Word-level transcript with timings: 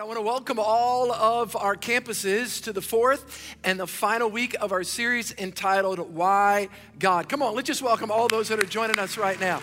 I 0.00 0.04
want 0.04 0.16
to 0.16 0.22
welcome 0.22 0.58
all 0.58 1.12
of 1.12 1.54
our 1.54 1.76
campuses 1.76 2.64
to 2.64 2.72
the 2.72 2.80
fourth 2.80 3.54
and 3.62 3.78
the 3.78 3.86
final 3.86 4.30
week 4.30 4.56
of 4.58 4.72
our 4.72 4.82
series 4.82 5.34
entitled 5.36 5.98
Why 6.14 6.70
God. 6.98 7.28
Come 7.28 7.42
on, 7.42 7.54
let's 7.54 7.66
just 7.66 7.82
welcome 7.82 8.10
all 8.10 8.26
those 8.26 8.48
that 8.48 8.58
are 8.58 8.66
joining 8.66 8.98
us 8.98 9.18
right 9.18 9.38
now. 9.38 9.60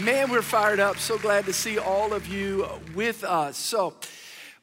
Man, 0.00 0.32
we're 0.32 0.42
fired 0.42 0.80
up. 0.80 0.98
So 0.98 1.16
glad 1.16 1.44
to 1.44 1.52
see 1.52 1.78
all 1.78 2.12
of 2.12 2.26
you 2.26 2.66
with 2.96 3.22
us. 3.22 3.56
So, 3.56 3.94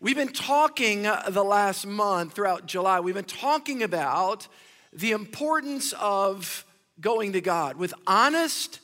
we've 0.02 0.18
been 0.18 0.34
talking 0.34 1.04
the 1.04 1.46
last 1.46 1.88
month 1.88 2.34
throughout 2.34 2.66
July, 2.66 3.00
we've 3.00 3.16
been 3.16 3.24
talking 3.24 3.84
about 3.84 4.50
the 4.92 5.14
importance 5.14 5.94
of 5.94 6.66
going 7.00 7.32
to 7.32 7.40
God 7.40 7.78
with 7.78 7.94
honest, 8.06 8.82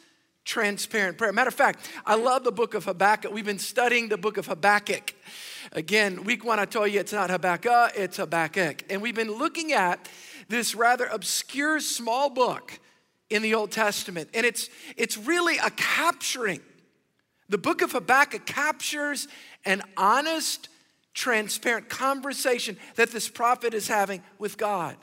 transparent 0.52 1.18
prayer. 1.18 1.32
Matter 1.32 1.48
of 1.48 1.54
fact, 1.54 1.90
I 2.06 2.16
love 2.16 2.44
the 2.44 2.52
book 2.52 2.74
of 2.74 2.84
Habakkuk. 2.84 3.32
We've 3.32 3.46
been 3.46 3.58
studying 3.58 4.10
the 4.10 4.18
book 4.18 4.36
of 4.36 4.48
Habakkuk. 4.48 5.14
Again, 5.72 6.26
week 6.26 6.44
one, 6.44 6.60
I 6.60 6.66
told 6.66 6.92
you 6.92 7.00
it's 7.00 7.14
not 7.14 7.30
Habakkuk, 7.30 7.94
it's 7.96 8.18
Habakkuk. 8.18 8.84
And 8.90 9.02
we've 9.02 9.16
been 9.16 9.32
looking 9.32 9.72
at 9.72 10.10
this 10.50 10.76
rather 10.76 11.06
obscure 11.06 11.80
small 11.80 12.30
book 12.30 12.82
in 13.30 13.42
the 13.42 13.56
Old 13.56 13.72
Testament. 13.72 14.28
And 14.34 14.46
it's, 14.46 14.70
it's 14.98 15.18
really 15.18 15.58
a 15.58 15.70
capturing. 15.70 16.60
The 17.48 17.58
book 17.58 17.82
of 17.82 17.94
Habakkuk 17.94 18.46
captures 18.46 19.30
an 19.64 19.82
honest, 19.96 20.68
transparent 21.14 21.88
conversation 21.88 22.76
that 22.96 23.12
this 23.12 23.30
prophet 23.30 23.74
is 23.74 23.88
having 23.88 24.22
with 24.38 24.58
God. 24.58 24.98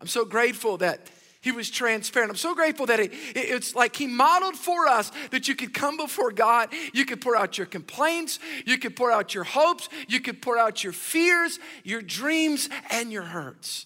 I'm 0.00 0.06
so 0.06 0.24
grateful 0.24 0.78
that 0.78 1.10
he 1.44 1.52
was 1.52 1.68
transparent. 1.68 2.30
I'm 2.30 2.38
so 2.38 2.54
grateful 2.54 2.86
that 2.86 3.00
it, 3.00 3.12
it's 3.36 3.74
like 3.74 3.94
he 3.94 4.06
modeled 4.06 4.56
for 4.56 4.88
us 4.88 5.12
that 5.30 5.46
you 5.46 5.54
could 5.54 5.74
come 5.74 5.98
before 5.98 6.32
God, 6.32 6.70
you 6.94 7.04
could 7.04 7.20
pour 7.20 7.36
out 7.36 7.58
your 7.58 7.66
complaints, 7.66 8.38
you 8.64 8.78
could 8.78 8.96
pour 8.96 9.12
out 9.12 9.34
your 9.34 9.44
hopes, 9.44 9.90
you 10.08 10.20
could 10.20 10.40
pour 10.40 10.56
out 10.56 10.82
your 10.82 10.94
fears, 10.94 11.58
your 11.82 12.00
dreams, 12.00 12.70
and 12.90 13.12
your 13.12 13.24
hurts. 13.24 13.84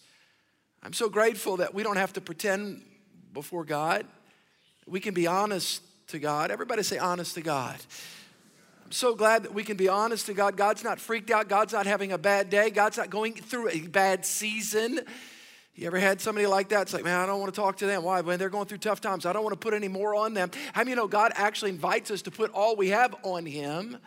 I'm 0.85 0.93
so 0.93 1.09
grateful 1.09 1.57
that 1.57 1.75
we 1.75 1.83
don't 1.83 1.97
have 1.97 2.13
to 2.13 2.21
pretend 2.21 2.81
before 3.35 3.65
God. 3.65 4.07
We 4.87 5.01
can 5.01 5.13
be 5.13 5.27
honest 5.27 5.83
to 6.09 6.21
God. 6.21 6.53
Everybody 6.53 6.85
say 6.85 6.99
honest 6.99 7.35
to 7.35 7.41
God. 7.41 7.77
I'm 8.85 8.93
so 8.93 9.17
glad 9.17 9.43
that 9.43 9.53
we 9.53 9.65
can 9.65 9.77
be 9.77 9.89
honest 9.89 10.27
to 10.27 10.33
God. 10.33 10.57
God's 10.57 10.85
not 10.85 11.01
freaked 11.01 11.33
out. 11.33 11.49
God's 11.49 11.73
not 11.73 11.87
having 11.87 12.13
a 12.13 12.19
bad 12.19 12.51
day. 12.51 12.71
God's 12.71 12.99
not 12.99 13.11
going 13.11 13.35
through 13.35 13.71
a 13.71 13.81
bad 13.81 14.25
season. 14.25 15.01
You 15.79 15.87
ever 15.87 16.01
had 16.01 16.21
somebody 16.21 16.49
like 16.49 16.71
that? 16.71 16.83
It's 16.83 16.93
like, 16.93 17.05
man, 17.05 17.21
I 17.21 17.27
don't 17.27 17.39
want 17.39 17.55
to 17.55 17.61
talk 17.61 17.77
to 17.77 17.87
them. 17.87 18.03
Why? 18.03 18.21
When 18.21 18.37
they're 18.37 18.49
going 18.49 18.67
through 18.67 18.79
tough 18.79 19.01
times, 19.01 19.25
I 19.25 19.33
don't 19.33 19.45
want 19.45 19.53
to 19.53 19.61
put 19.61 19.75
any 19.75 19.87
more 19.87 20.13
on 20.17 20.35
them. 20.35 20.51
How 20.73 20.81
many 20.81 20.91
you 20.91 20.97
know 20.97 21.07
God 21.07 21.31
actually 21.37 21.71
invites 21.71 22.11
us 22.11 22.23
to 22.23 22.33
put 22.33 22.51
all 22.51 22.75
we 22.75 22.89
have 22.89 23.15
on 23.23 23.47
Him 23.47 23.99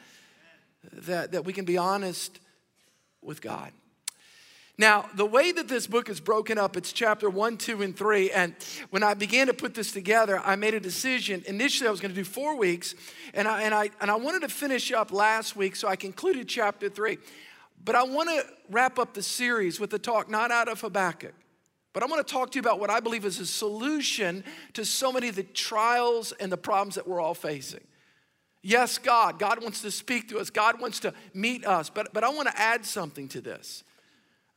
that, 0.91 1.31
that 1.31 1.45
we 1.45 1.53
can 1.53 1.63
be 1.63 1.77
honest 1.77 2.41
with 3.21 3.41
God? 3.41 3.71
Now, 4.77 5.09
the 5.15 5.25
way 5.25 5.53
that 5.53 5.69
this 5.69 5.87
book 5.87 6.09
is 6.09 6.19
broken 6.19 6.57
up, 6.57 6.75
it's 6.75 6.91
chapter 6.91 7.29
one, 7.29 7.55
two, 7.55 7.81
and 7.81 7.95
three. 7.95 8.31
And 8.31 8.53
when 8.89 9.01
I 9.01 9.13
began 9.13 9.47
to 9.47 9.53
put 9.53 9.73
this 9.73 9.93
together, 9.93 10.41
I 10.43 10.57
made 10.57 10.73
a 10.73 10.79
decision. 10.81 11.41
Initially, 11.47 11.87
I 11.87 11.91
was 11.91 12.01
going 12.01 12.13
to 12.13 12.19
do 12.19 12.25
four 12.25 12.57
weeks, 12.57 12.95
and 13.33 13.47
I, 13.47 13.61
and, 13.61 13.73
I, 13.73 13.91
and 14.01 14.11
I 14.11 14.15
wanted 14.15 14.41
to 14.41 14.49
finish 14.49 14.91
up 14.91 15.13
last 15.13 15.55
week, 15.55 15.77
so 15.77 15.87
I 15.87 15.95
concluded 15.95 16.49
chapter 16.49 16.89
three. 16.89 17.17
But 17.81 17.95
I 17.95 18.03
want 18.03 18.27
to 18.27 18.45
wrap 18.69 18.99
up 18.99 19.13
the 19.13 19.23
series 19.23 19.79
with 19.79 19.93
a 19.93 19.99
talk 19.99 20.29
not 20.29 20.51
out 20.51 20.67
of 20.67 20.81
Habakkuk, 20.81 21.33
but 21.93 22.03
I 22.03 22.05
want 22.05 22.25
to 22.25 22.33
talk 22.33 22.51
to 22.51 22.55
you 22.55 22.61
about 22.61 22.79
what 22.79 22.89
I 22.89 22.99
believe 22.99 23.25
is 23.25 23.39
a 23.39 23.45
solution 23.45 24.43
to 24.73 24.85
so 24.85 25.11
many 25.11 25.27
of 25.27 25.35
the 25.35 25.43
trials 25.43 26.31
and 26.33 26.51
the 26.51 26.57
problems 26.57 26.95
that 26.95 27.07
we're 27.07 27.19
all 27.19 27.33
facing. 27.33 27.81
Yes, 28.63 28.97
God, 28.97 29.39
God 29.39 29.61
wants 29.61 29.81
to 29.81 29.91
speak 29.91 30.29
to 30.29 30.39
us, 30.39 30.49
God 30.49 30.79
wants 30.79 30.99
to 31.01 31.13
meet 31.33 31.65
us, 31.65 31.89
but, 31.89 32.13
but 32.13 32.23
I 32.23 32.29
want 32.29 32.47
to 32.47 32.59
add 32.59 32.85
something 32.85 33.27
to 33.29 33.41
this 33.41 33.83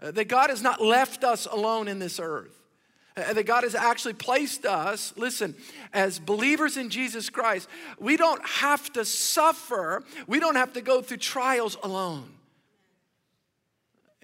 uh, 0.01 0.11
that 0.11 0.29
God 0.29 0.51
has 0.51 0.63
not 0.63 0.81
left 0.83 1.25
us 1.25 1.47
alone 1.47 1.89
in 1.89 1.99
this 1.99 2.21
earth. 2.21 2.61
Uh, 3.17 3.33
that 3.33 3.47
God 3.47 3.63
has 3.63 3.77
actually 3.77 4.15
placed 4.15 4.67
us, 4.67 5.15
listen, 5.17 5.55
as 5.93 6.19
believers 6.19 6.77
in 6.77 6.91
Jesus 6.91 7.31
Christ, 7.31 7.69
we 8.01 8.17
don't 8.17 8.45
have 8.45 8.93
to 8.95 9.05
suffer, 9.05 10.03
we 10.27 10.41
don't 10.41 10.57
have 10.57 10.73
to 10.73 10.81
go 10.81 11.01
through 11.01 11.19
trials 11.19 11.77
alone. 11.85 12.29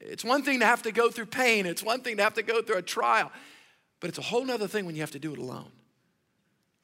It's 0.00 0.24
one 0.24 0.42
thing 0.42 0.60
to 0.60 0.66
have 0.66 0.82
to 0.82 0.92
go 0.92 1.10
through 1.10 1.26
pain, 1.26 1.66
it's 1.66 1.82
one 1.82 2.02
thing 2.02 2.16
to 2.16 2.22
have 2.22 2.34
to 2.34 2.42
go 2.42 2.62
through 2.62 2.78
a 2.78 2.82
trial, 2.82 3.30
but 4.00 4.08
it's 4.08 4.18
a 4.18 4.22
whole 4.22 4.44
nother 4.44 4.66
thing 4.66 4.86
when 4.86 4.94
you 4.94 5.02
have 5.02 5.10
to 5.12 5.18
do 5.18 5.32
it 5.32 5.38
alone. 5.38 5.70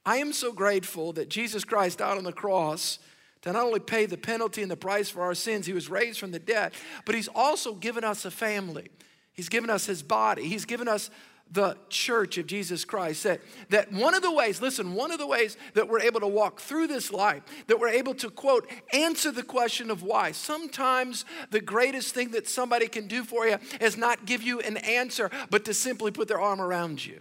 I 0.04 0.18
am 0.18 0.32
so 0.32 0.52
grateful 0.52 1.12
that 1.14 1.28
Jesus 1.28 1.64
Christ 1.64 1.98
died 1.98 2.16
on 2.16 2.24
the 2.24 2.32
cross 2.32 3.00
to 3.42 3.52
not 3.52 3.64
only 3.64 3.80
pay 3.80 4.06
the 4.06 4.16
penalty 4.16 4.62
and 4.62 4.70
the 4.70 4.76
price 4.76 5.08
for 5.08 5.22
our 5.22 5.34
sins, 5.34 5.66
he 5.66 5.72
was 5.72 5.90
raised 5.90 6.20
from 6.20 6.30
the 6.30 6.38
dead, 6.38 6.72
but 7.04 7.14
he's 7.14 7.28
also 7.28 7.74
given 7.74 8.04
us 8.04 8.24
a 8.24 8.30
family. 8.30 8.88
He's 9.32 9.48
given 9.48 9.68
us 9.68 9.86
his 9.86 10.02
body. 10.02 10.48
He's 10.48 10.64
given 10.64 10.88
us 10.88 11.10
the 11.50 11.76
church 11.88 12.38
of 12.38 12.46
Jesus 12.46 12.84
Christ. 12.84 13.22
That, 13.22 13.40
that 13.70 13.92
one 13.92 14.14
of 14.14 14.22
the 14.22 14.32
ways, 14.32 14.60
listen, 14.60 14.94
one 14.94 15.12
of 15.12 15.18
the 15.18 15.26
ways 15.26 15.56
that 15.74 15.88
we're 15.88 16.00
able 16.00 16.20
to 16.20 16.26
walk 16.26 16.60
through 16.60 16.88
this 16.88 17.12
life, 17.12 17.42
that 17.68 17.78
we're 17.78 17.88
able 17.88 18.14
to, 18.16 18.30
quote, 18.30 18.68
answer 18.92 19.30
the 19.30 19.42
question 19.42 19.90
of 19.90 20.02
why. 20.02 20.32
Sometimes 20.32 21.24
the 21.50 21.60
greatest 21.60 22.14
thing 22.14 22.32
that 22.32 22.48
somebody 22.48 22.88
can 22.88 23.06
do 23.06 23.22
for 23.22 23.46
you 23.46 23.58
is 23.80 23.96
not 23.96 24.26
give 24.26 24.42
you 24.42 24.60
an 24.60 24.76
answer, 24.78 25.30
but 25.50 25.64
to 25.66 25.74
simply 25.74 26.10
put 26.10 26.28
their 26.28 26.40
arm 26.40 26.60
around 26.60 27.04
you. 27.04 27.20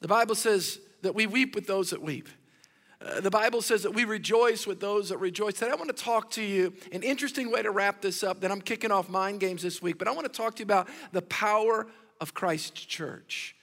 The 0.00 0.08
Bible 0.08 0.34
says 0.34 0.80
that 1.02 1.14
we 1.14 1.26
weep 1.26 1.54
with 1.54 1.66
those 1.66 1.90
that 1.90 2.02
weep. 2.02 2.28
Uh, 3.04 3.20
the 3.20 3.30
Bible 3.30 3.60
says 3.60 3.82
that 3.82 3.90
we 3.92 4.04
rejoice 4.04 4.66
with 4.66 4.80
those 4.80 5.10
that 5.10 5.18
rejoice. 5.18 5.54
Today, 5.54 5.70
I 5.70 5.74
want 5.74 5.94
to 5.94 6.02
talk 6.04 6.30
to 6.32 6.42
you 6.42 6.72
an 6.90 7.02
interesting 7.02 7.50
way 7.50 7.62
to 7.62 7.70
wrap 7.70 8.00
this 8.00 8.22
up. 8.22 8.40
That 8.40 8.50
I'm 8.50 8.62
kicking 8.62 8.90
off 8.90 9.10
mind 9.10 9.40
games 9.40 9.62
this 9.62 9.82
week, 9.82 9.98
but 9.98 10.08
I 10.08 10.12
want 10.12 10.24
to 10.30 10.32
talk 10.32 10.54
to 10.56 10.60
you 10.60 10.64
about 10.64 10.88
the 11.12 11.22
power 11.22 11.86
of 12.20 12.34
Christ 12.34 12.88
Church. 12.88 13.54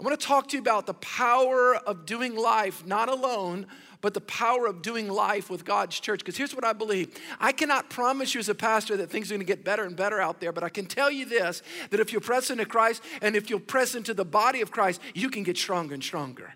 I 0.00 0.04
want 0.04 0.18
to 0.18 0.26
talk 0.26 0.48
to 0.48 0.56
you 0.56 0.62
about 0.62 0.86
the 0.86 0.94
power 0.94 1.74
of 1.74 2.06
doing 2.06 2.36
life 2.36 2.86
not 2.86 3.08
alone, 3.08 3.66
but 4.00 4.14
the 4.14 4.20
power 4.20 4.66
of 4.66 4.80
doing 4.80 5.08
life 5.08 5.50
with 5.50 5.64
God's 5.64 5.98
church. 5.98 6.20
Because 6.20 6.36
here's 6.36 6.54
what 6.54 6.64
I 6.64 6.72
believe 6.72 7.16
I 7.40 7.50
cannot 7.50 7.90
promise 7.90 8.32
you 8.32 8.38
as 8.38 8.48
a 8.48 8.54
pastor 8.54 8.96
that 8.98 9.10
things 9.10 9.30
are 9.30 9.34
going 9.34 9.40
to 9.40 9.46
get 9.46 9.64
better 9.64 9.84
and 9.84 9.96
better 9.96 10.20
out 10.20 10.40
there, 10.40 10.52
but 10.52 10.62
I 10.62 10.68
can 10.68 10.86
tell 10.86 11.10
you 11.10 11.24
this 11.24 11.62
that 11.90 11.98
if 11.98 12.12
you'll 12.12 12.20
press 12.20 12.50
into 12.50 12.64
Christ 12.64 13.02
and 13.22 13.34
if 13.34 13.50
you'll 13.50 13.58
press 13.58 13.96
into 13.96 14.14
the 14.14 14.24
body 14.24 14.60
of 14.60 14.70
Christ, 14.70 15.00
you 15.14 15.30
can 15.30 15.42
get 15.42 15.56
stronger 15.56 15.94
and 15.94 16.02
stronger. 16.02 16.54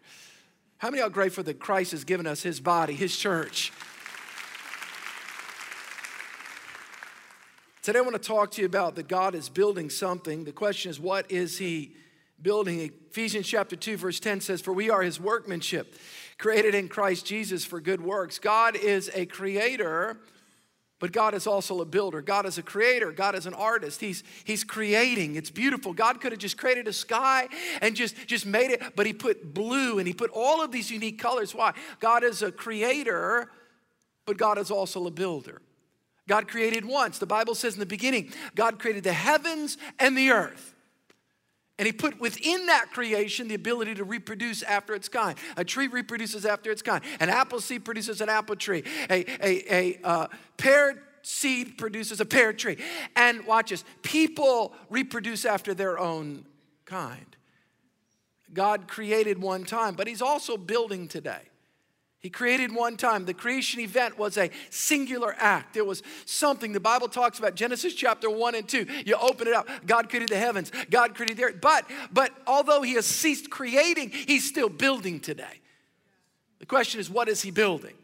How 0.79 0.91
many 0.91 1.03
are 1.03 1.11
grateful 1.11 1.45
that 1.45 1.59
Christ 1.59 1.93
has 1.93 2.05
given 2.05 2.27
us 2.27 2.43
his 2.43 2.61
body, 2.61 2.95
his 2.95 3.17
church? 3.17 3.73
Today, 7.83 7.99
I 7.99 8.03
want 8.03 8.15
to 8.15 8.21
talk 8.21 8.53
to 8.53 8.61
you 8.61 8.67
about 8.67 8.95
that 8.95 9.09
God 9.09 9.35
is 9.35 9.49
building 9.49 9.91
something. 9.91 10.45
The 10.45 10.53
question 10.53 10.89
is, 10.93 11.01
what 11.01 11.29
is 11.33 11.59
He 11.59 11.97
building? 12.41 12.79
Ephesians 13.11 13.49
chapter 13.49 13.75
2, 13.75 13.97
verse 13.97 14.21
10 14.21 14.41
says, 14.41 14.61
For 14.61 14.73
we 14.73 14.89
are 14.89 15.03
His 15.03 15.19
workmanship, 15.19 15.97
created 16.39 16.77
in 16.77 16.87
Christ 16.87 17.27
Jesus 17.27 17.65
for 17.65 17.81
good 17.81 18.01
works. 18.01 18.39
God 18.39 18.77
is 18.77 19.11
a 19.15 19.27
creator, 19.27 20.17
but 21.01 21.11
God 21.11 21.35
is 21.35 21.49
also 21.49 21.81
a 21.81 21.85
builder. 21.85 22.23
God 22.23 22.47
is 22.47 22.57
a 22.57 22.63
creator. 22.63 23.11
God 23.11 23.35
is 23.35 23.47
an 23.47 23.55
artist. 23.55 24.01
He's, 24.01 24.23
he's 24.45 24.63
creating. 24.63 25.35
It's 25.35 25.51
beautiful. 25.51 25.93
God 25.93 26.21
could 26.21 26.31
have 26.31 26.39
just 26.39 26.57
created 26.57 26.87
a 26.87 26.93
sky 26.93 27.49
and 27.81 27.97
just, 27.97 28.29
just 28.29 28.47
made 28.47 28.71
it, 28.71 28.81
but 28.95 29.07
He 29.07 29.13
put 29.13 29.55
blue 29.55 29.99
and 29.99 30.07
He 30.07 30.15
put 30.15 30.31
all 30.33 30.63
of 30.63 30.71
these 30.71 30.89
unique 30.89 31.19
colors. 31.19 31.53
Why? 31.53 31.73
God 31.99 32.23
is 32.23 32.43
a 32.43 32.53
creator, 32.53 33.51
but 34.25 34.37
God 34.37 34.57
is 34.59 34.71
also 34.71 35.05
a 35.09 35.11
builder. 35.11 35.61
God 36.33 36.49
created 36.49 36.87
once. 36.87 37.19
The 37.19 37.27
Bible 37.27 37.55
says 37.55 37.75
in 37.75 37.81
the 37.81 37.85
beginning, 37.85 38.33
God 38.55 38.79
created 38.79 39.05
the 39.05 39.13
heavens 39.13 39.77
and 39.99 40.17
the 40.17 40.31
earth. 40.31 40.75
And 41.79 41.85
he 41.85 41.93
put 41.93 42.19
within 42.21 42.65
that 42.69 42.87
creation 42.91 43.49
the 43.49 43.55
ability 43.55 43.97
to 43.97 44.05
reproduce 44.05 44.63
after 44.63 44.95
its 44.95 45.11
kind. 45.11 45.37
A 45.59 45.65
tree 45.65 45.89
reproduces 45.89 46.47
after 46.47 46.71
its 46.71 46.81
kind. 46.81 47.05
An 47.21 47.29
apple 47.29 47.61
seed 47.61 47.85
produces 47.85 48.23
an 48.23 48.31
apple 48.31 48.57
tree. 48.57 48.83
A, 49.11 49.27
a, 49.47 49.75
a 49.75 50.01
uh, 50.03 50.29
pear 50.57 51.03
seed 51.21 51.77
produces 51.77 52.19
a 52.23 52.25
pear 52.25 52.55
tree. 52.55 52.79
And 53.15 53.45
watch 53.47 53.69
this 53.69 53.85
people 54.01 54.73
reproduce 54.89 55.45
after 55.45 55.75
their 55.75 55.99
own 55.99 56.47
kind. 56.87 57.37
God 58.55 58.89
created 58.89 59.39
one 59.39 59.65
time, 59.65 59.97
but 59.97 60.07
he's 60.07 60.23
also 60.23 60.57
building 60.57 61.09
today. 61.09 61.43
He 62.23 62.31
created 62.31 62.73
one 62.73 62.97
time. 62.97 63.25
The 63.25 63.35
creation 63.35 63.81
event 63.81 64.17
was 64.17 64.39
a 64.39 64.51
singular 64.71 65.35
act. 65.39 65.77
It 65.77 65.85
was 65.85 66.05
something 66.25 66.73
the 66.73 66.79
Bible 66.79 67.09
talks 67.09 67.41
about. 67.41 67.57
Genesis 67.57 67.95
chapter 67.95 68.31
1 68.31 68.55
and 68.55 68.69
2. 68.69 68.87
You 69.05 69.17
open 69.17 69.49
it 69.49 69.55
up. 69.55 69.67
God 69.87 70.09
created 70.09 70.29
the 70.29 70.39
heavens. 70.39 70.71
God 70.89 71.17
created 71.17 71.37
the 71.37 71.45
earth. 71.45 71.57
But, 71.61 71.85
but 72.13 72.33
although 72.47 72.83
he 72.83 72.95
has 72.95 73.07
ceased 73.07 73.51
creating, 73.51 74.11
he's 74.11 74.49
still 74.49 74.69
building 74.69 75.19
today. 75.19 75.61
The 76.61 76.67
question 76.67 77.01
is, 77.01 77.11
what 77.11 77.29
is 77.29 77.43
he 77.43 77.51
building? 77.51 77.95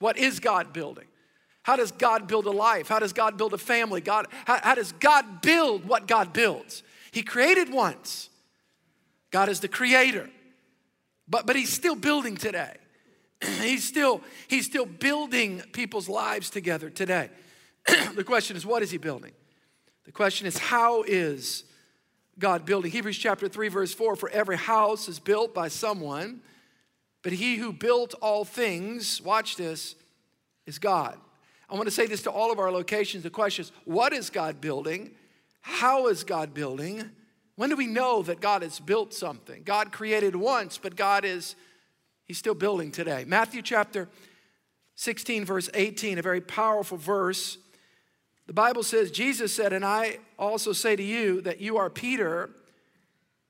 What 0.00 0.18
is 0.18 0.40
God 0.40 0.72
building? 0.72 1.06
How 1.62 1.76
does 1.76 1.92
God 1.92 2.26
build 2.26 2.46
a 2.46 2.50
life? 2.50 2.88
How 2.88 2.98
does 2.98 3.12
God 3.12 3.38
build 3.38 3.54
a 3.54 3.58
family? 3.58 4.00
God, 4.00 4.26
how, 4.44 4.58
how 4.60 4.74
does 4.74 4.90
God 4.90 5.40
build 5.40 5.84
what 5.84 6.08
God 6.08 6.32
builds? 6.32 6.82
He 7.12 7.22
created 7.22 7.72
once. 7.72 8.28
God 9.30 9.48
is 9.48 9.60
the 9.60 9.68
creator. 9.68 10.28
But, 11.28 11.46
but 11.46 11.54
he's 11.54 11.72
still 11.72 11.94
building 11.94 12.36
today. 12.36 12.74
he's 13.60 13.84
still 13.84 14.20
he's 14.48 14.66
still 14.66 14.86
building 14.86 15.62
people's 15.72 16.08
lives 16.08 16.50
together 16.50 16.90
today 16.90 17.30
the 18.14 18.24
question 18.24 18.56
is, 18.56 18.64
what 18.64 18.82
is 18.82 18.90
he 18.90 18.98
building? 18.98 19.32
The 20.04 20.12
question 20.12 20.46
is, 20.46 20.58
how 20.58 21.02
is 21.02 21.64
God 22.38 22.64
building? 22.64 22.90
Hebrews 22.90 23.18
chapter 23.18 23.48
3, 23.48 23.68
verse 23.68 23.94
4 23.94 24.16
For 24.16 24.30
every 24.30 24.56
house 24.56 25.08
is 25.08 25.18
built 25.18 25.54
by 25.54 25.68
someone, 25.68 26.40
but 27.22 27.32
he 27.32 27.56
who 27.56 27.72
built 27.72 28.14
all 28.20 28.44
things, 28.44 29.20
watch 29.22 29.56
this, 29.56 29.94
is 30.66 30.78
God. 30.78 31.18
I 31.68 31.74
want 31.74 31.86
to 31.86 31.90
say 31.90 32.06
this 32.06 32.22
to 32.22 32.30
all 32.30 32.52
of 32.52 32.58
our 32.58 32.70
locations. 32.70 33.22
The 33.22 33.30
question 33.30 33.64
is, 33.64 33.72
what 33.84 34.12
is 34.12 34.30
God 34.30 34.60
building? 34.60 35.12
How 35.60 36.08
is 36.08 36.22
God 36.22 36.54
building? 36.54 37.10
When 37.56 37.70
do 37.70 37.76
we 37.76 37.86
know 37.86 38.22
that 38.22 38.40
God 38.40 38.62
has 38.62 38.78
built 38.78 39.14
something? 39.14 39.62
God 39.64 39.92
created 39.92 40.36
once, 40.36 40.78
but 40.78 40.96
God 40.96 41.24
is, 41.24 41.56
He's 42.32 42.38
still 42.38 42.54
building 42.54 42.90
today. 42.90 43.26
Matthew 43.26 43.60
chapter 43.60 44.08
16, 44.94 45.44
verse 45.44 45.68
18, 45.74 46.18
a 46.18 46.22
very 46.22 46.40
powerful 46.40 46.96
verse. 46.96 47.58
The 48.46 48.54
Bible 48.54 48.82
says, 48.82 49.10
Jesus 49.10 49.54
said, 49.54 49.74
And 49.74 49.84
I 49.84 50.16
also 50.38 50.72
say 50.72 50.96
to 50.96 51.02
you 51.02 51.42
that 51.42 51.60
you 51.60 51.76
are 51.76 51.90
Peter, 51.90 52.48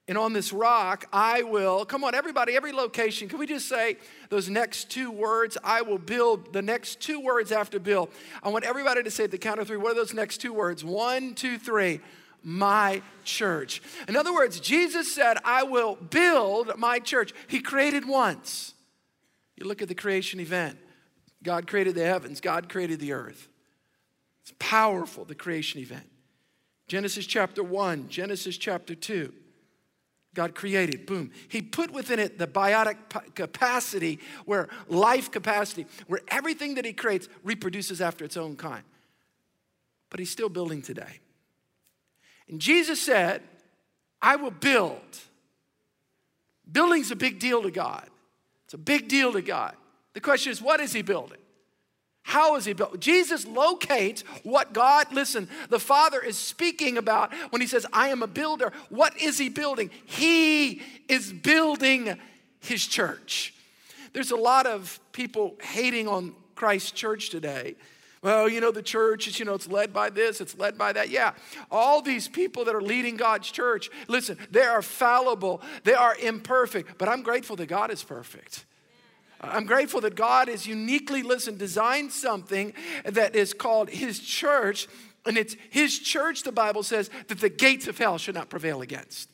and 0.08 0.18
on 0.18 0.32
this 0.32 0.52
rock 0.52 1.04
I 1.12 1.44
will, 1.44 1.84
come 1.84 2.02
on, 2.02 2.16
everybody, 2.16 2.56
every 2.56 2.72
location, 2.72 3.28
can 3.28 3.38
we 3.38 3.46
just 3.46 3.68
say 3.68 3.98
those 4.30 4.50
next 4.50 4.90
two 4.90 5.12
words? 5.12 5.56
I 5.62 5.82
will 5.82 5.98
build 5.98 6.52
the 6.52 6.60
next 6.60 7.00
two 7.00 7.20
words 7.20 7.52
after 7.52 7.78
build. 7.78 8.10
I 8.42 8.48
want 8.48 8.64
everybody 8.64 9.04
to 9.04 9.12
say 9.12 9.22
at 9.22 9.30
the 9.30 9.38
count 9.38 9.60
of 9.60 9.68
three, 9.68 9.76
what 9.76 9.92
are 9.92 9.94
those 9.94 10.12
next 10.12 10.38
two 10.38 10.52
words? 10.52 10.84
One, 10.84 11.36
two, 11.36 11.56
three. 11.56 12.00
My 12.42 13.02
church. 13.22 13.80
In 14.08 14.16
other 14.16 14.34
words, 14.34 14.58
Jesus 14.58 15.14
said, 15.14 15.38
I 15.44 15.62
will 15.62 15.94
build 15.94 16.76
my 16.76 16.98
church. 16.98 17.32
He 17.46 17.60
created 17.60 18.08
once. 18.08 18.71
You 19.56 19.66
look 19.66 19.82
at 19.82 19.88
the 19.88 19.94
creation 19.94 20.40
event. 20.40 20.78
God 21.42 21.66
created 21.66 21.94
the 21.94 22.04
heavens, 22.04 22.40
God 22.40 22.68
created 22.68 23.00
the 23.00 23.12
earth. 23.12 23.48
It's 24.42 24.52
powerful, 24.58 25.24
the 25.24 25.34
creation 25.34 25.80
event. 25.80 26.08
Genesis 26.88 27.26
chapter 27.26 27.62
1, 27.62 28.08
Genesis 28.08 28.56
chapter 28.56 28.94
2. 28.94 29.32
God 30.34 30.54
created, 30.54 31.04
boom. 31.04 31.30
He 31.48 31.60
put 31.60 31.90
within 31.90 32.18
it 32.18 32.38
the 32.38 32.46
biotic 32.46 32.96
capacity, 33.34 34.18
where 34.46 34.68
life 34.88 35.30
capacity, 35.30 35.86
where 36.06 36.20
everything 36.28 36.76
that 36.76 36.84
He 36.84 36.92
creates 36.92 37.28
reproduces 37.44 38.00
after 38.00 38.24
its 38.24 38.36
own 38.36 38.56
kind. 38.56 38.82
But 40.08 40.20
He's 40.20 40.30
still 40.30 40.48
building 40.48 40.80
today. 40.80 41.20
And 42.48 42.60
Jesus 42.60 43.00
said, 43.00 43.42
I 44.20 44.36
will 44.36 44.50
build. 44.50 45.18
Building's 46.70 47.10
a 47.10 47.16
big 47.16 47.38
deal 47.38 47.62
to 47.62 47.70
God. 47.70 48.08
It's 48.72 48.74
a 48.74 48.78
big 48.78 49.06
deal 49.06 49.34
to 49.34 49.42
God. 49.42 49.76
The 50.14 50.20
question 50.20 50.50
is, 50.50 50.62
what 50.62 50.80
is 50.80 50.94
He 50.94 51.02
building? 51.02 51.36
How 52.22 52.56
is 52.56 52.64
he 52.64 52.72
built? 52.72 53.00
Jesus 53.00 53.46
locates 53.46 54.22
what 54.44 54.72
God, 54.72 55.12
listen, 55.12 55.48
the 55.68 55.80
Father 55.80 56.20
is 56.20 56.38
speaking 56.38 56.96
about 56.96 57.34
when 57.50 57.60
he 57.60 57.66
says, 57.66 57.84
I 57.92 58.08
am 58.08 58.22
a 58.22 58.28
builder. 58.28 58.72
What 58.90 59.20
is 59.20 59.38
he 59.38 59.48
building? 59.48 59.90
He 60.06 60.80
is 61.08 61.32
building 61.32 62.16
his 62.60 62.86
church. 62.86 63.52
There's 64.12 64.30
a 64.30 64.36
lot 64.36 64.66
of 64.66 65.00
people 65.10 65.56
hating 65.60 66.06
on 66.06 66.34
Christ's 66.54 66.92
church 66.92 67.30
today. 67.30 67.74
Well, 68.22 68.48
you 68.48 68.60
know, 68.60 68.70
the 68.70 68.82
church 68.82 69.26
is, 69.26 69.40
you 69.40 69.44
know, 69.44 69.54
it's 69.54 69.66
led 69.66 69.92
by 69.92 70.08
this, 70.08 70.40
it's 70.40 70.56
led 70.56 70.78
by 70.78 70.92
that. 70.92 71.10
Yeah. 71.10 71.32
All 71.72 72.00
these 72.00 72.28
people 72.28 72.64
that 72.66 72.74
are 72.74 72.80
leading 72.80 73.16
God's 73.16 73.50
church, 73.50 73.90
listen, 74.06 74.38
they 74.50 74.62
are 74.62 74.80
fallible, 74.80 75.60
they 75.82 75.94
are 75.94 76.14
imperfect, 76.16 76.98
but 76.98 77.08
I'm 77.08 77.22
grateful 77.22 77.56
that 77.56 77.66
God 77.66 77.90
is 77.90 78.04
perfect. 78.04 78.64
I'm 79.40 79.66
grateful 79.66 80.00
that 80.02 80.14
God 80.14 80.46
has 80.46 80.68
uniquely, 80.68 81.24
listen, 81.24 81.56
designed 81.56 82.12
something 82.12 82.74
that 83.04 83.34
is 83.34 83.52
called 83.52 83.90
His 83.90 84.20
church. 84.20 84.86
And 85.26 85.36
it's 85.36 85.56
His 85.70 85.98
church, 85.98 86.44
the 86.44 86.52
Bible 86.52 86.84
says, 86.84 87.10
that 87.26 87.40
the 87.40 87.48
gates 87.48 87.88
of 87.88 87.98
hell 87.98 88.18
should 88.18 88.36
not 88.36 88.50
prevail 88.50 88.82
against. 88.82 89.30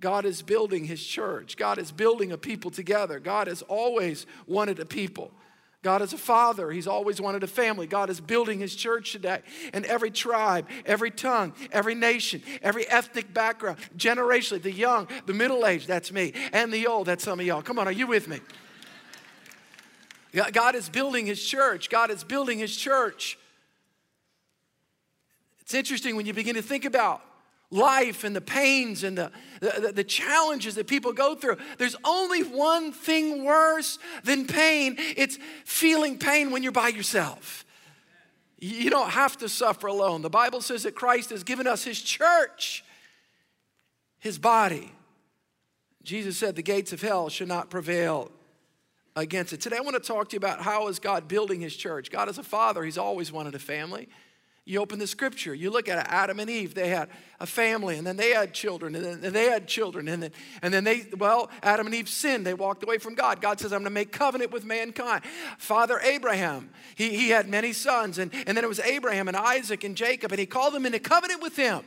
God 0.00 0.26
is 0.26 0.42
building 0.42 0.84
His 0.84 1.04
church. 1.04 1.56
God 1.56 1.78
is 1.78 1.90
building 1.90 2.30
a 2.30 2.38
people 2.38 2.70
together. 2.70 3.18
God 3.18 3.48
has 3.48 3.62
always 3.62 4.26
wanted 4.46 4.78
a 4.78 4.86
people. 4.86 5.32
God 5.86 6.02
is 6.02 6.12
a 6.12 6.18
father. 6.18 6.72
He's 6.72 6.88
always 6.88 7.20
wanted 7.20 7.44
a 7.44 7.46
family. 7.46 7.86
God 7.86 8.10
is 8.10 8.20
building 8.20 8.58
his 8.58 8.74
church 8.74 9.12
today. 9.12 9.38
And 9.72 9.84
every 9.86 10.10
tribe, 10.10 10.66
every 10.84 11.12
tongue, 11.12 11.52
every 11.70 11.94
nation, 11.94 12.42
every 12.60 12.88
ethnic 12.88 13.32
background, 13.32 13.78
generationally, 13.96 14.60
the 14.60 14.72
young, 14.72 15.06
the 15.26 15.32
middle 15.32 15.64
aged, 15.64 15.86
that's 15.86 16.10
me, 16.10 16.32
and 16.52 16.72
the 16.72 16.88
old, 16.88 17.06
that's 17.06 17.22
some 17.22 17.38
of 17.38 17.46
y'all. 17.46 17.62
Come 17.62 17.78
on, 17.78 17.86
are 17.86 17.92
you 17.92 18.08
with 18.08 18.26
me? 18.26 18.40
God 20.50 20.74
is 20.74 20.88
building 20.88 21.24
his 21.24 21.40
church. 21.40 21.88
God 21.88 22.10
is 22.10 22.24
building 22.24 22.58
his 22.58 22.76
church. 22.76 23.38
It's 25.60 25.72
interesting 25.72 26.16
when 26.16 26.26
you 26.26 26.32
begin 26.32 26.56
to 26.56 26.62
think 26.62 26.84
about 26.84 27.22
life 27.70 28.24
and 28.24 28.34
the 28.34 28.40
pains 28.40 29.02
and 29.02 29.18
the, 29.18 29.30
the, 29.60 29.92
the, 29.94 30.04
challenges 30.04 30.76
that 30.76 30.86
people 30.86 31.12
go 31.12 31.34
through. 31.34 31.56
There's 31.78 31.96
only 32.04 32.42
one 32.42 32.92
thing 32.92 33.44
worse 33.44 33.98
than 34.24 34.46
pain 34.46 34.96
it's 34.98 35.38
feeling 35.64 36.18
pain 36.18 36.50
when 36.50 36.62
you're 36.62 36.72
by 36.72 36.88
yourself. 36.88 37.64
You 38.58 38.88
don't 38.88 39.10
have 39.10 39.36
to 39.38 39.48
suffer 39.48 39.86
alone. 39.86 40.22
The 40.22 40.30
Bible 40.30 40.60
says 40.62 40.84
that 40.84 40.94
Christ 40.94 41.30
has 41.30 41.42
given 41.42 41.66
us 41.66 41.84
his 41.84 42.00
church, 42.00 42.84
his 44.18 44.38
body. 44.38 44.92
Jesus 46.02 46.38
said 46.38 46.56
the 46.56 46.62
gates 46.62 46.92
of 46.92 47.02
hell 47.02 47.28
should 47.28 47.48
not 47.48 47.68
prevail 47.68 48.30
against 49.14 49.52
it. 49.52 49.60
Today 49.60 49.76
I 49.76 49.80
want 49.80 49.94
to 49.94 50.06
talk 50.06 50.28
to 50.30 50.34
you 50.34 50.38
about 50.38 50.62
how 50.62 50.88
is 50.88 50.98
God 50.98 51.26
building 51.26 51.60
his 51.60 51.76
church. 51.76 52.10
God 52.10 52.28
is 52.28 52.38
a 52.38 52.42
father, 52.42 52.82
he's 52.84 52.98
always 52.98 53.32
wanted 53.32 53.54
a 53.54 53.58
family. 53.58 54.08
You 54.68 54.80
open 54.80 54.98
the 54.98 55.06
scripture, 55.06 55.54
you 55.54 55.70
look 55.70 55.88
at 55.88 55.96
it, 55.96 56.06
Adam 56.08 56.40
and 56.40 56.50
Eve, 56.50 56.74
they 56.74 56.88
had 56.88 57.08
a 57.38 57.46
family, 57.46 57.98
and 57.98 58.04
then 58.04 58.16
they 58.16 58.30
had 58.30 58.52
children, 58.52 58.96
and 58.96 59.22
then 59.22 59.32
they 59.32 59.44
had 59.44 59.68
children, 59.68 60.08
and 60.08 60.24
then, 60.24 60.32
and 60.60 60.74
then 60.74 60.82
they, 60.82 61.06
well, 61.16 61.50
Adam 61.62 61.86
and 61.86 61.94
Eve 61.94 62.08
sinned. 62.08 62.44
They 62.44 62.52
walked 62.52 62.82
away 62.82 62.98
from 62.98 63.14
God. 63.14 63.40
God 63.40 63.60
says, 63.60 63.72
I'm 63.72 63.78
going 63.78 63.84
to 63.84 63.90
make 63.90 64.10
covenant 64.10 64.50
with 64.50 64.64
mankind. 64.64 65.22
Father 65.56 66.00
Abraham, 66.00 66.70
he, 66.96 67.10
he 67.10 67.28
had 67.28 67.48
many 67.48 67.72
sons, 67.72 68.18
and, 68.18 68.34
and 68.44 68.56
then 68.56 68.64
it 68.64 68.68
was 68.68 68.80
Abraham 68.80 69.28
and 69.28 69.36
Isaac 69.36 69.84
and 69.84 69.96
Jacob, 69.96 70.32
and 70.32 70.40
he 70.40 70.46
called 70.46 70.74
them 70.74 70.84
into 70.84 70.98
covenant 70.98 71.40
with 71.40 71.54
him. 71.54 71.84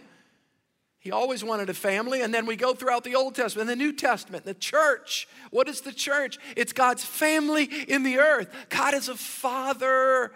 He 1.01 1.11
always 1.11 1.43
wanted 1.43 1.69
a 1.69 1.73
family. 1.73 2.21
And 2.21 2.33
then 2.33 2.45
we 2.45 2.57
go 2.57 2.73
throughout 2.73 3.05
the 3.05 3.15
Old 3.15 3.33
Testament 3.33 3.67
the 3.69 3.75
New 3.75 3.93
Testament, 3.93 4.43
the 4.43 4.53
church. 4.53 5.27
What 5.49 5.69
is 5.69 5.81
the 5.81 5.93
church? 5.93 6.37
It's 6.57 6.73
God's 6.73 7.05
family 7.05 7.63
in 7.87 8.03
the 8.03 8.19
earth. 8.19 8.53
God 8.69 8.93
is 8.93 9.07
a 9.07 9.15
father. 9.15 10.33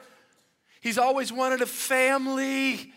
He's 0.83 0.97
always 0.97 1.31
wanted 1.31 1.61
a 1.61 1.65
family. 1.65 2.91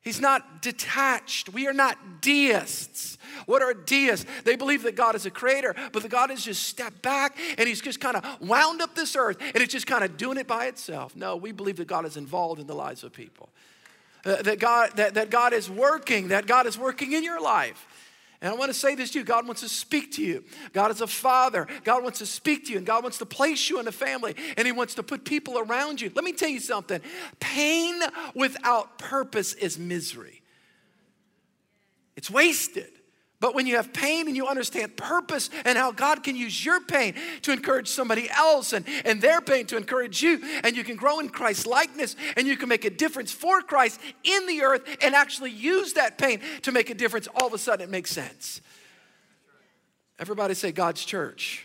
He's 0.00 0.20
not 0.20 0.62
detached. 0.62 1.52
We 1.52 1.66
are 1.66 1.72
not 1.72 2.20
deists. 2.20 3.18
What 3.46 3.62
are 3.62 3.74
deists? 3.74 4.24
They 4.44 4.54
believe 4.54 4.84
that 4.84 4.94
God 4.94 5.16
is 5.16 5.26
a 5.26 5.30
creator, 5.30 5.74
but 5.92 6.04
that 6.04 6.08
God 6.08 6.30
has 6.30 6.44
just 6.44 6.62
stepped 6.62 7.02
back 7.02 7.36
and 7.58 7.68
he's 7.68 7.80
just 7.80 8.00
kind 8.00 8.16
of 8.16 8.24
wound 8.40 8.80
up 8.80 8.94
this 8.94 9.16
earth 9.16 9.38
and 9.40 9.56
it's 9.56 9.72
just 9.72 9.88
kind 9.88 10.04
of 10.04 10.16
doing 10.16 10.38
it 10.38 10.46
by 10.46 10.66
itself. 10.66 11.16
No, 11.16 11.34
we 11.34 11.50
believe 11.50 11.78
that 11.78 11.88
God 11.88 12.06
is 12.06 12.16
involved 12.16 12.60
in 12.60 12.68
the 12.68 12.76
lives 12.76 13.02
of 13.02 13.12
people. 13.12 13.48
Uh, 14.24 14.40
that, 14.42 14.60
God, 14.60 14.92
that, 14.94 15.14
that 15.14 15.30
God 15.30 15.52
is 15.52 15.68
working, 15.68 16.28
that 16.28 16.46
God 16.46 16.66
is 16.66 16.78
working 16.78 17.12
in 17.12 17.24
your 17.24 17.40
life. 17.40 17.86
And 18.40 18.52
I 18.52 18.56
want 18.56 18.70
to 18.70 18.78
say 18.78 18.94
this 18.94 19.10
to 19.12 19.18
you 19.18 19.24
God 19.24 19.46
wants 19.46 19.62
to 19.62 19.68
speak 19.68 20.12
to 20.12 20.22
you. 20.22 20.44
God 20.72 20.90
is 20.90 21.00
a 21.00 21.06
father. 21.06 21.66
God 21.84 22.02
wants 22.02 22.20
to 22.20 22.26
speak 22.26 22.66
to 22.66 22.72
you, 22.72 22.78
and 22.78 22.86
God 22.86 23.02
wants 23.02 23.18
to 23.18 23.26
place 23.26 23.68
you 23.68 23.80
in 23.80 23.88
a 23.88 23.92
family, 23.92 24.34
and 24.56 24.66
He 24.66 24.72
wants 24.72 24.94
to 24.94 25.02
put 25.02 25.24
people 25.24 25.58
around 25.58 26.00
you. 26.00 26.12
Let 26.14 26.24
me 26.24 26.32
tell 26.32 26.48
you 26.48 26.60
something 26.60 27.00
pain 27.40 28.00
without 28.34 28.98
purpose 28.98 29.54
is 29.54 29.78
misery, 29.78 30.42
it's 32.16 32.30
wasted. 32.30 32.90
But 33.40 33.54
when 33.54 33.68
you 33.68 33.76
have 33.76 33.92
pain 33.92 34.26
and 34.26 34.34
you 34.34 34.48
understand 34.48 34.96
purpose 34.96 35.48
and 35.64 35.78
how 35.78 35.92
God 35.92 36.24
can 36.24 36.34
use 36.34 36.64
your 36.64 36.80
pain 36.80 37.14
to 37.42 37.52
encourage 37.52 37.86
somebody 37.86 38.28
else 38.30 38.72
and, 38.72 38.84
and 39.04 39.20
their 39.20 39.40
pain 39.40 39.64
to 39.66 39.76
encourage 39.76 40.20
you, 40.22 40.40
and 40.64 40.76
you 40.76 40.82
can 40.82 40.96
grow 40.96 41.20
in 41.20 41.28
Christ's 41.28 41.66
likeness 41.66 42.16
and 42.36 42.48
you 42.48 42.56
can 42.56 42.68
make 42.68 42.84
a 42.84 42.90
difference 42.90 43.30
for 43.30 43.62
Christ 43.62 44.00
in 44.24 44.46
the 44.46 44.62
earth 44.62 44.82
and 45.02 45.14
actually 45.14 45.52
use 45.52 45.92
that 45.92 46.18
pain 46.18 46.40
to 46.62 46.72
make 46.72 46.90
a 46.90 46.94
difference, 46.94 47.28
all 47.36 47.46
of 47.46 47.54
a 47.54 47.58
sudden 47.58 47.84
it 47.84 47.90
makes 47.90 48.10
sense. 48.10 48.60
Everybody 50.18 50.54
say 50.54 50.72
God's 50.72 51.04
church. 51.04 51.64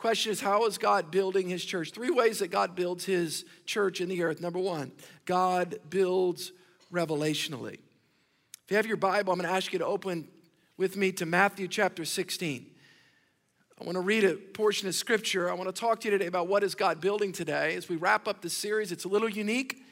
Question 0.00 0.32
is, 0.32 0.40
how 0.40 0.66
is 0.66 0.76
God 0.76 1.12
building 1.12 1.48
his 1.48 1.64
church? 1.64 1.92
Three 1.92 2.10
ways 2.10 2.40
that 2.40 2.48
God 2.48 2.74
builds 2.74 3.04
his 3.04 3.44
church 3.64 4.00
in 4.00 4.08
the 4.08 4.24
earth. 4.24 4.40
Number 4.40 4.58
one, 4.58 4.90
God 5.24 5.78
builds 5.88 6.50
revelationally. 6.92 7.74
If 7.74 8.70
you 8.70 8.76
have 8.76 8.86
your 8.86 8.96
Bible, 8.96 9.32
I'm 9.32 9.38
going 9.38 9.48
to 9.48 9.54
ask 9.54 9.72
you 9.72 9.78
to 9.78 9.86
open 9.86 10.26
with 10.80 10.96
me 10.96 11.12
to 11.12 11.26
Matthew 11.26 11.68
chapter 11.68 12.06
16. 12.06 12.64
I 13.78 13.84
want 13.84 13.96
to 13.96 14.00
read 14.00 14.24
a 14.24 14.32
portion 14.32 14.88
of 14.88 14.94
scripture. 14.94 15.50
I 15.50 15.52
want 15.52 15.68
to 15.68 15.78
talk 15.78 16.00
to 16.00 16.08
you 16.08 16.12
today 16.12 16.24
about 16.24 16.48
what 16.48 16.64
is 16.64 16.74
God 16.74 17.02
building 17.02 17.32
today. 17.32 17.74
As 17.74 17.90
we 17.90 17.96
wrap 17.96 18.26
up 18.26 18.40
this 18.40 18.54
series, 18.54 18.90
it's 18.90 19.04
a 19.04 19.08
little 19.08 19.28
unique, 19.28 19.82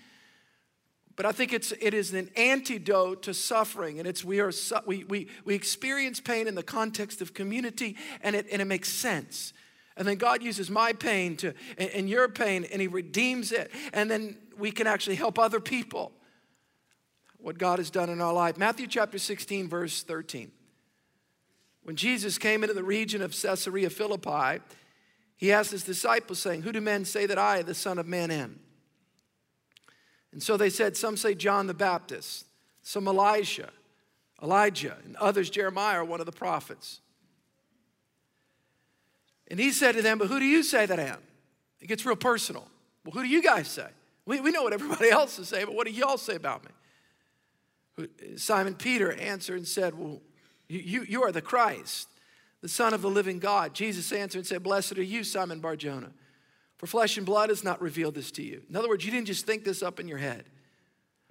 but 1.14 1.26
I 1.26 1.33
think 1.33 1.52
it's, 1.52 1.73
it 1.73 1.92
is 1.92 2.14
an 2.14 2.30
antidote 2.37 3.23
to 3.25 3.35
suffering. 3.35 3.99
And 3.99 4.09
it's 4.09 4.25
we, 4.25 4.40
are, 4.40 4.50
we, 4.87 5.04
we, 5.04 5.28
we 5.45 5.54
experience 5.54 6.21
pain 6.21 6.49
in 6.49 6.54
the 6.54 6.62
context 6.62 7.21
of 7.21 7.35
community, 7.35 7.95
and 8.23 8.35
it, 8.35 8.47
and 8.50 8.62
it 8.62 8.64
makes 8.64 8.88
sense. 8.88 9.52
And 9.95 10.09
then 10.09 10.16
God 10.16 10.42
uses 10.42 10.71
my 10.71 10.95
pain 10.95 11.37
to, 11.37 11.52
and 11.76 12.09
your 12.09 12.30
pain, 12.30 12.64
and 12.64 12.80
He 12.80 12.88
redeems 12.88 13.52
it. 13.52 13.71
And 13.92 14.11
then 14.11 14.38
we 14.57 14.71
can 14.71 14.87
actually 14.87 15.16
help 15.16 15.38
other 15.38 15.61
people. 15.61 16.12
What 17.37 17.59
God 17.59 17.78
has 17.78 17.90
done 17.90 18.09
in 18.09 18.23
our 18.23 18.33
life. 18.33 18.57
Matthew 18.57 18.87
chapter 18.87 19.18
16, 19.18 19.68
verse 19.68 20.02
13. 20.02 20.52
When 21.83 21.97
Jesus 21.97 22.39
came 22.39 22.63
into 22.63 22.75
the 22.75 22.85
region 22.85 23.23
of 23.23 23.33
Caesarea 23.33 23.91
Philippi, 23.91 24.63
he 25.37 25.53
asked 25.53 25.71
his 25.71 25.85
disciples, 25.85 26.39
saying, 26.39 26.63
Who 26.63 26.73
do 26.73 26.81
men 26.81 27.05
say 27.05 27.27
that 27.27 27.39
I, 27.39 27.63
the 27.63 27.75
Son 27.75 27.99
of 27.99 28.07
Man, 28.07 28.31
am? 28.31 28.61
And 30.33 30.43
so 30.43 30.57
they 30.57 30.71
said, 30.71 30.97
Some 30.97 31.17
say 31.17 31.35
John 31.35 31.67
the 31.67 31.75
Baptist, 31.75 32.47
some 32.83 33.09
Elijah, 33.09 33.71
Elijah, 34.43 34.97
and 35.05 35.17
others 35.17 35.49
Jeremiah 35.49 36.05
one 36.05 36.21
of 36.21 36.27
the 36.27 36.33
prophets. 36.33 37.01
And 39.51 39.59
he 39.59 39.71
said 39.71 39.93
to 39.93 40.03
them, 40.03 40.19
But 40.19 40.29
who 40.29 40.39
do 40.39 40.45
you 40.45 40.63
say 40.63 40.87
that 40.87 40.99
I 40.99 41.05
am? 41.05 41.23
It 41.81 41.87
gets 41.87 42.05
real 42.05 42.17
personal. 42.17 42.69
Well, 43.05 43.13
who 43.13 43.23
do 43.23 43.29
you 43.29 43.43
guys 43.43 43.69
say? 43.69 43.89
We, 44.27 44.41
we 44.41 44.51
know 44.51 44.63
what 44.63 44.73
everybody 44.73 45.11
else 45.11 45.39
is 45.39 45.49
saying, 45.49 45.67
but 45.67 45.75
what 45.75 45.87
do 45.87 45.93
y'all 45.93 46.19
say 46.19 46.35
about 46.35 46.65
me? 46.65 48.07
Simon 48.37 48.75
Peter 48.75 49.13
answered 49.13 49.57
and 49.57 49.67
said, 49.67 49.97
Well, 49.97 50.21
you, 50.69 51.03
you 51.03 51.23
are 51.23 51.33
the 51.33 51.43
Christ, 51.43 52.09
the 52.61 52.69
Son 52.69 52.93
of 52.93 53.03
the 53.03 53.11
living 53.11 53.39
God. 53.39 53.75
Jesus 53.75 54.13
answered 54.13 54.39
and 54.39 54.47
said, 54.47 54.63
Blessed 54.63 54.99
are 54.99 55.03
you, 55.03 55.25
Simon 55.25 55.61
Barjona, 55.61 56.11
for 56.77 56.87
flesh 56.87 57.17
and 57.17 57.27
blood 57.27 57.49
has 57.49 57.65
not 57.65 57.81
revealed 57.81 58.15
this 58.15 58.31
to 58.33 58.43
you. 58.43 58.63
In 58.69 58.77
other 58.77 58.89
words, 58.89 59.05
you 59.05 59.11
didn't 59.11 59.27
just 59.27 59.47
think 59.47 59.65
this 59.65 59.83
up 59.83 59.99
in 59.99 60.09
your 60.09 60.19
head, 60.19 60.45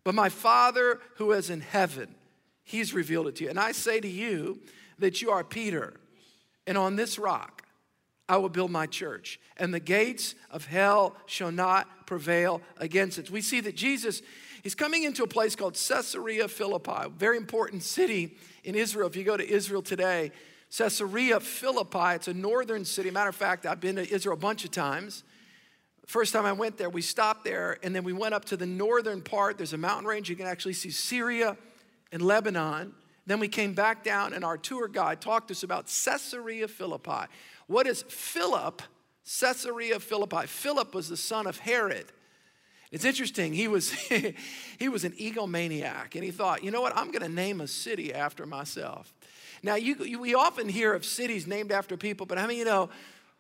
but 0.04 0.16
my 0.16 0.30
Father 0.30 1.00
who 1.16 1.32
is 1.32 1.50
in 1.50 1.62
heaven, 1.62 2.16
he's 2.64 2.94
revealed 2.94 3.28
it 3.28 3.36
to 3.38 3.44
you. 3.44 3.50
And 3.50 3.60
I 3.60 3.72
say 3.72 4.00
to 4.00 4.08
you 4.08 4.60
that 5.00 5.22
you 5.22 5.30
are 5.30 5.44
Peter, 5.44 5.94
and 6.66 6.78
on 6.78 6.96
this 6.96 7.20
rock, 7.20 7.64
I 8.30 8.38
will 8.38 8.50
build 8.50 8.72
my 8.72 8.88
church, 8.88 9.40
and 9.56 9.74
the 9.74 9.80
gates 9.80 10.36
of 10.52 10.66
hell 10.66 11.16
shall 11.28 11.52
not 11.52 12.08
prevail 12.08 12.62
against 12.78 13.20
it. 13.20 13.30
We 13.30 13.42
see 13.42 13.62
that 13.62 13.76
Jesus 13.76 14.22
is 14.64 14.76
coming 14.76 15.04
into 15.04 15.24
a 15.24 15.28
place 15.28 15.56
called 15.56 15.76
Caesarea 15.76 16.50
Philippi, 16.50 17.10
very 17.18 17.38
important 17.38 17.84
city 17.84 18.36
in 18.68 18.76
Israel. 18.76 19.08
If 19.08 19.16
you 19.16 19.24
go 19.24 19.38
to 19.38 19.50
Israel 19.50 19.82
today, 19.82 20.30
Caesarea 20.78 21.40
Philippi, 21.40 22.16
it's 22.16 22.28
a 22.28 22.34
northern 22.34 22.84
city. 22.84 23.10
Matter 23.10 23.30
of 23.30 23.36
fact, 23.36 23.66
I've 23.66 23.80
been 23.80 23.96
to 23.96 24.14
Israel 24.14 24.36
a 24.36 24.40
bunch 24.40 24.66
of 24.66 24.72
times. 24.72 25.24
First 26.06 26.34
time 26.34 26.46
I 26.46 26.52
went 26.52 26.78
there, 26.78 26.90
we 26.90 27.02
stopped 27.02 27.46
there, 27.46 27.78
and 27.82 27.96
then 27.96 28.04
we 28.04 28.12
went 28.12 28.34
up 28.34 28.44
to 28.46 28.58
the 28.58 28.66
northern 28.66 29.22
part. 29.22 29.58
There's 29.58 29.72
a 29.72 29.78
mountain 29.78 30.06
range. 30.06 30.30
You 30.30 30.36
can 30.36 30.48
actually 30.48 30.74
see 30.74 30.90
Syria 30.90 31.56
and 32.12 32.22
Lebanon. 32.22 32.94
Then 33.26 33.40
we 33.40 33.48
came 33.48 33.74
back 33.74 34.04
down, 34.04 34.34
and 34.34 34.44
our 34.44 34.58
tour 34.58 34.90
guide 34.90 35.22
talked 35.22 35.48
to 35.48 35.54
us 35.54 35.64
about 35.64 35.86
Caesarea 35.86 36.68
Philippi. 36.68 37.32
What 37.68 37.88
is 37.88 38.04
Philip? 38.10 38.82
Caesarea 39.40 40.00
Philippi. 40.02 40.46
Philip 40.46 40.94
was 40.94 41.08
the 41.08 41.18
son 41.18 41.48
of 41.48 41.60
Herod. 41.60 42.12
It's 42.92 43.06
interesting. 43.06 43.54
He 43.54 43.68
was, 43.68 43.92
he 44.80 44.90
was 44.90 45.04
an 45.04 45.12
egomaniac, 45.14 46.16
and 46.16 46.24
he 46.24 46.32
thought, 46.32 46.64
you 46.64 46.72
know 46.72 46.82
what? 46.82 46.96
I'm 46.96 47.12
going 47.12 47.24
to 47.24 47.30
name 47.30 47.62
a 47.62 47.68
city 47.68 48.14
after 48.14 48.46
myself. 48.46 49.14
Now, 49.64 49.76
you, 49.76 49.96
you, 50.04 50.20
we 50.20 50.36
often 50.36 50.70
hear 50.70 50.94
of 50.94 51.06
cities 51.06 51.48
named 51.48 51.72
after 51.72 51.98
people, 51.98 52.26
but 52.26 52.38
I 52.38 52.48
mean, 52.48 52.60
you 52.60 52.66
know, 52.66 52.90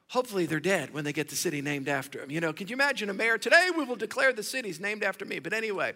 hopefully 0.10 0.46
they're 0.46 0.60
dead 0.60 0.94
when 0.94 1.04
they 1.04 1.13
get 1.13 1.30
the 1.30 1.36
city 1.36 1.62
named 1.62 1.88
after 1.88 2.20
them. 2.20 2.32
You 2.32 2.42
know, 2.42 2.54
can 2.54 2.68
you 2.68 2.74
imagine 2.74 3.10
a 3.10 3.13
mayor? 3.13 3.38
Today 3.38 3.70
we 3.75 3.84
will 3.84 3.96
declare 3.96 4.34
the 4.34 4.44
cities 4.44 4.80
named 4.80 5.04
after 5.04 5.25
me. 5.25 5.39
But 5.39 5.54
anyway, 5.54 5.94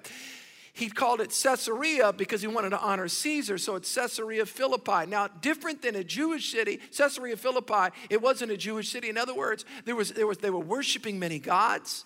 he 0.73 0.89
called 0.89 1.21
it 1.21 1.31
Caesarea 1.43 2.13
because 2.13 2.41
he 2.41 2.47
wanted 2.47 2.69
to 2.69 2.79
honor 2.79 3.07
Caesar, 3.07 3.57
so 3.57 3.75
it's 3.75 3.93
Caesarea 3.93 4.45
Philippi. 4.45 5.05
Now, 5.07 5.27
different 5.27 5.81
than 5.81 5.95
a 5.95 6.03
Jewish 6.03 6.51
city, 6.51 6.79
Caesarea 6.95 7.35
Philippi, 7.35 7.95
it 8.09 8.21
wasn't 8.21 8.51
a 8.51 8.57
Jewish 8.57 8.89
city. 8.89 9.09
In 9.09 9.17
other 9.17 9.35
words, 9.35 9.65
there 9.85 9.95
was, 9.95 10.11
there 10.11 10.27
was, 10.27 10.37
they 10.37 10.49
were 10.49 10.59
worshiping 10.59 11.19
many 11.19 11.39
gods. 11.39 12.05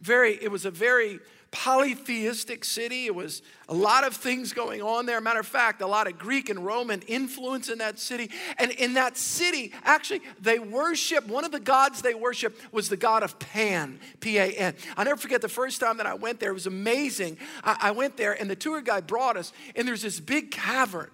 Very, 0.00 0.38
it 0.42 0.50
was 0.50 0.64
a 0.64 0.70
very 0.70 1.20
polytheistic 1.50 2.62
city. 2.62 3.06
It 3.06 3.14
was 3.14 3.40
a 3.70 3.74
lot 3.74 4.06
of 4.06 4.14
things 4.14 4.52
going 4.52 4.82
on 4.82 5.06
there. 5.06 5.18
Matter 5.18 5.40
of 5.40 5.46
fact, 5.46 5.80
a 5.80 5.86
lot 5.86 6.06
of 6.06 6.18
Greek 6.18 6.50
and 6.50 6.64
Roman 6.64 7.00
influence 7.02 7.70
in 7.70 7.78
that 7.78 7.98
city. 7.98 8.30
And 8.58 8.70
in 8.70 8.94
that 8.94 9.16
city, 9.16 9.72
actually, 9.82 10.20
they 10.40 10.58
worship, 10.58 11.26
one 11.26 11.44
of 11.44 11.50
the 11.50 11.58
gods 11.58 12.02
they 12.02 12.14
worship 12.14 12.60
was 12.70 12.90
the 12.90 12.98
god 12.98 13.22
of 13.22 13.38
Pan, 13.38 13.98
P 14.20 14.36
A 14.36 14.44
N. 14.44 14.74
I'll 14.96 15.06
never 15.06 15.16
forget 15.16 15.40
the 15.40 15.48
first 15.48 15.80
time 15.80 15.96
that 15.96 16.06
I 16.06 16.14
went 16.14 16.38
there. 16.38 16.50
It 16.50 16.54
was 16.54 16.66
amazing. 16.66 17.38
I, 17.64 17.78
I 17.80 17.90
went 17.92 18.18
there, 18.18 18.34
and 18.38 18.50
the 18.50 18.56
tour 18.56 18.82
guide 18.82 19.06
brought 19.06 19.38
us, 19.38 19.52
and 19.74 19.88
there's 19.88 20.02
this 20.02 20.20
big 20.20 20.50
cavern. 20.50 21.10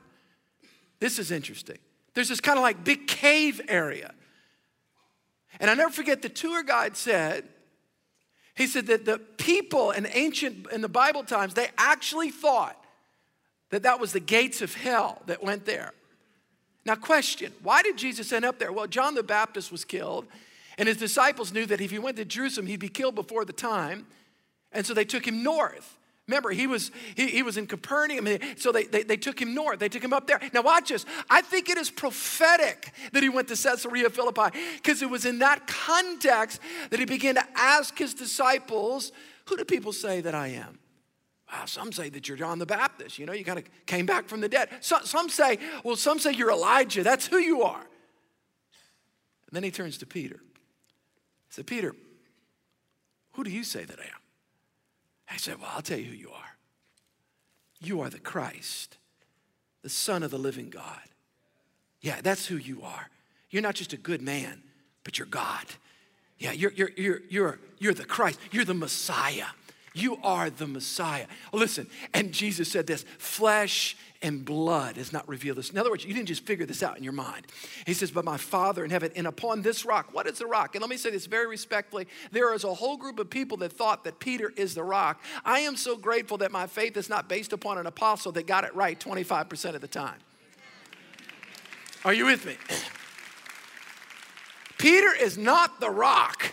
This 0.99 1.21
is 1.21 1.31
interesting. 1.31 1.79
There's 2.15 2.29
this 2.29 2.41
kind 2.41 2.59
of 2.59 2.63
like 2.63 2.83
big 2.83 3.07
cave 3.07 3.61
area. 3.69 4.13
And 5.61 5.71
I 5.71 5.75
never 5.75 5.93
forget 5.93 6.23
the 6.23 6.29
tour 6.29 6.65
guide 6.65 6.97
said, 6.97 7.45
he 8.55 8.67
said 8.67 8.87
that 8.87 9.05
the 9.05 9.19
people 9.19 9.91
in 9.91 10.07
ancient, 10.13 10.71
in 10.73 10.81
the 10.81 10.89
Bible 10.89 11.25
times, 11.25 11.55
they 11.55 11.69
actually 11.77 12.31
thought 12.31 12.83
that 13.71 13.83
that 13.83 13.99
was 13.99 14.13
the 14.13 14.21
gates 14.21 14.63
of 14.63 14.75
hell 14.75 15.23
that 15.27 15.43
went 15.43 15.67
there. 15.67 15.93
Now, 16.85 16.95
question 16.95 17.53
why 17.63 17.83
did 17.83 17.97
Jesus 17.97 18.33
end 18.33 18.45
up 18.45 18.59
there? 18.59 18.73
Well, 18.73 18.87
John 18.87 19.15
the 19.15 19.23
Baptist 19.23 19.73
was 19.73 19.85
killed, 19.85 20.27
and 20.79 20.89
his 20.89 20.99
disciples 20.99 21.53
knew 21.53 21.67
that 21.67 21.81
if 21.81 21.91
he 21.91 21.99
went 21.99 22.17
to 22.19 22.25
Jerusalem, 22.25 22.67
he'd 22.67 22.81
be 22.81 22.89
killed 22.89 23.15
before 23.15 23.45
the 23.45 23.53
time. 23.53 24.07
And 24.71 24.85
so 24.85 24.93
they 24.93 25.05
took 25.05 25.27
him 25.27 25.43
north. 25.43 25.99
Remember, 26.27 26.51
he 26.51 26.67
was, 26.67 26.91
he, 27.17 27.29
he 27.29 27.43
was 27.43 27.59
in 27.59 27.67
Capernaum, 27.67 28.27
so 28.57 28.73
they, 28.73 28.85
they, 28.85 29.03
they 29.03 29.17
took 29.17 29.41
him 29.41 29.55
north. 29.55 29.79
They 29.79 29.91
took 29.91 30.03
him 30.03 30.15
up 30.15 30.27
there. 30.27 30.41
Now, 30.55 30.63
watch 30.63 30.89
this. 30.89 31.05
I 31.29 31.43
think 31.43 31.69
it 31.69 31.77
is 31.77 31.91
prophetic 31.91 32.93
that 33.13 33.23
he 33.23 33.29
went 33.29 33.49
to 33.49 33.57
Caesarea 33.57 34.09
Philippi 34.09 34.59
because 34.77 35.03
it 35.03 35.11
was 35.11 35.27
in 35.27 35.41
that 35.41 35.67
context 35.67 36.61
that 36.89 36.99
he 36.99 37.05
began 37.05 37.35
to 37.35 37.45
ask 37.55 37.99
his 37.99 38.15
disciples, 38.15 39.13
Who 39.47 39.57
do 39.59 39.65
people 39.65 39.93
say 39.93 40.23
that 40.23 40.35
I 40.35 40.49
am? 40.49 40.79
Wow, 41.53 41.67
some 41.67 41.93
say 41.93 42.09
that 42.09 42.27
you're 42.27 42.39
John 42.39 42.59
the 42.59 42.65
Baptist. 42.65 43.19
You 43.19 43.27
know, 43.27 43.35
you 43.35 43.45
kind 43.45 43.59
of 43.59 43.67
came 43.85 44.07
back 44.07 44.27
from 44.27 44.41
the 44.41 44.49
dead. 44.49 44.71
So, 44.81 45.01
some 45.05 45.29
say, 45.29 45.59
Well, 45.85 45.97
some 45.97 46.19
say 46.19 46.33
you're 46.33 46.51
Elijah. 46.51 47.03
That's 47.03 47.27
who 47.27 47.37
you 47.37 47.65
are. 47.65 47.81
And 47.81 49.53
then 49.53 49.63
he 49.63 49.71
turns 49.71 49.99
to 49.99 50.07
Peter. 50.07 50.41
He 50.41 51.51
said, 51.51 51.67
Peter, 51.67 51.95
who 53.33 53.45
do 53.45 53.51
you 53.51 53.63
say 53.63 53.85
that 53.85 53.99
I 53.99 54.05
am? 54.05 54.24
I 55.31 55.37
said, 55.37 55.61
Well, 55.61 55.71
I'll 55.75 55.83
tell 55.83 55.99
you 55.99 56.07
who 56.07 56.17
you 56.17 56.31
are. 56.31 56.57
You 57.81 58.01
are 58.01 58.11
the 58.11 58.19
Christ, 58.19 58.99
the 59.83 59.89
Son 59.89 60.23
of 60.23 60.31
the 60.31 60.39
living 60.39 60.71
God. 60.71 61.01
Yeah, 62.01 62.21
that's 62.23 62.47
who 62.47 62.57
you 62.57 62.83
are. 62.83 63.09
You're 63.51 63.63
not 63.63 63.75
just 63.75 63.93
a 63.93 63.97
good 63.97 64.21
man, 64.21 64.63
but 65.05 65.19
you're 65.19 65.27
God. 65.27 65.65
Yeah, 66.39 66.53
you're, 66.53 66.73
you're, 66.73 66.91
you're, 66.97 67.21
you're, 67.29 67.59
you're 67.79 67.95
the 67.95 68.05
Christ, 68.05 68.39
you're 68.51 68.65
the 68.65 68.75
Messiah. 68.75 69.47
You 69.95 70.19
are 70.25 70.51
the 70.51 70.67
Messiah. 70.67 71.27
listen, 71.53 71.87
and 72.13 72.33
Jesus 72.33 72.71
said 72.71 72.89
this 72.89 73.05
flesh 73.19 73.97
and 74.23 74.45
blood 74.45 74.97
has 74.97 75.13
not 75.13 75.29
revealed 75.29 75.59
this. 75.59 75.71
In 75.71 75.79
other 75.79 75.91
words, 75.91 76.05
you 76.05 76.13
didn't 76.15 76.29
just 76.29 76.45
figure 76.45 76.67
this 76.67 76.83
out 76.83 76.97
in 76.97 77.05
your 77.05 77.13
mind. 77.13 77.47
He 77.87 77.95
says, 77.95 78.11
But 78.11 78.25
my 78.25 78.37
Father 78.37 78.85
in 78.85 78.91
heaven, 78.91 79.13
and 79.15 79.27
upon 79.27 79.63
this 79.63 79.85
rock, 79.85 80.09
what 80.13 80.27
is 80.27 80.39
the 80.39 80.47
rock? 80.47 80.75
And 80.75 80.81
let 80.81 80.91
me 80.91 80.97
say 80.97 81.11
this 81.11 81.27
very 81.27 81.47
respectfully 81.47 82.09
there 82.33 82.53
is 82.55 82.65
a 82.65 82.75
whole 82.75 82.97
group 82.97 83.21
of 83.21 83.31
people 83.31 83.57
that 83.59 83.73
thought 83.73 84.03
that 84.05 84.19
Peter 84.19 84.53
is 84.57 84.75
the 84.75 84.83
rock. 84.83 85.23
I 85.45 85.61
am 85.61 85.77
so 85.77 85.97
grateful 85.97 86.39
that 86.39 86.51
my 86.51 86.67
faith 86.67 86.97
is 86.97 87.09
not 87.09 87.29
based 87.29 87.53
upon 87.53 87.79
an 87.79 87.87
apostle 87.87 88.33
that 88.33 88.49
got 88.49 88.65
it 88.65 88.75
right 88.75 88.99
25% 88.99 89.75
of 89.75 89.81
the 89.81 89.87
time. 89.87 90.19
Are 92.05 92.15
you 92.15 92.25
with 92.25 92.45
me? 92.45 92.57
Peter 94.79 95.15
is 95.15 95.39
not 95.39 95.81
the 95.81 95.91
rock. 95.91 96.53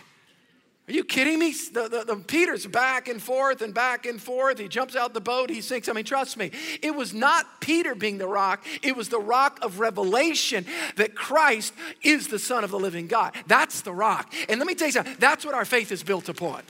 Are 0.92 0.94
you 0.94 1.04
kidding 1.04 1.38
me? 1.38 1.52
The, 1.52 1.88
the, 1.88 2.04
the, 2.04 2.16
Peter's 2.16 2.66
back 2.66 3.08
and 3.08 3.20
forth 3.20 3.62
and 3.62 3.72
back 3.72 4.04
and 4.04 4.20
forth. 4.20 4.58
He 4.58 4.68
jumps 4.68 4.94
out 4.94 5.14
the 5.14 5.22
boat, 5.22 5.48
he 5.48 5.62
sinks. 5.62 5.88
I 5.88 5.94
mean, 5.94 6.04
trust 6.04 6.36
me, 6.36 6.50
it 6.82 6.94
was 6.94 7.14
not 7.14 7.62
Peter 7.62 7.94
being 7.94 8.18
the 8.18 8.26
rock, 8.26 8.62
it 8.82 8.94
was 8.94 9.08
the 9.08 9.18
rock 9.18 9.58
of 9.62 9.80
revelation 9.80 10.66
that 10.96 11.14
Christ 11.14 11.72
is 12.02 12.28
the 12.28 12.38
Son 12.38 12.62
of 12.62 12.70
the 12.70 12.78
living 12.78 13.06
God. 13.06 13.34
That's 13.46 13.80
the 13.80 13.92
rock. 13.94 14.34
And 14.50 14.58
let 14.58 14.66
me 14.66 14.74
tell 14.74 14.88
you 14.88 14.92
something, 14.92 15.16
that's 15.18 15.46
what 15.46 15.54
our 15.54 15.64
faith 15.64 15.92
is 15.92 16.02
built 16.02 16.28
upon. 16.28 16.60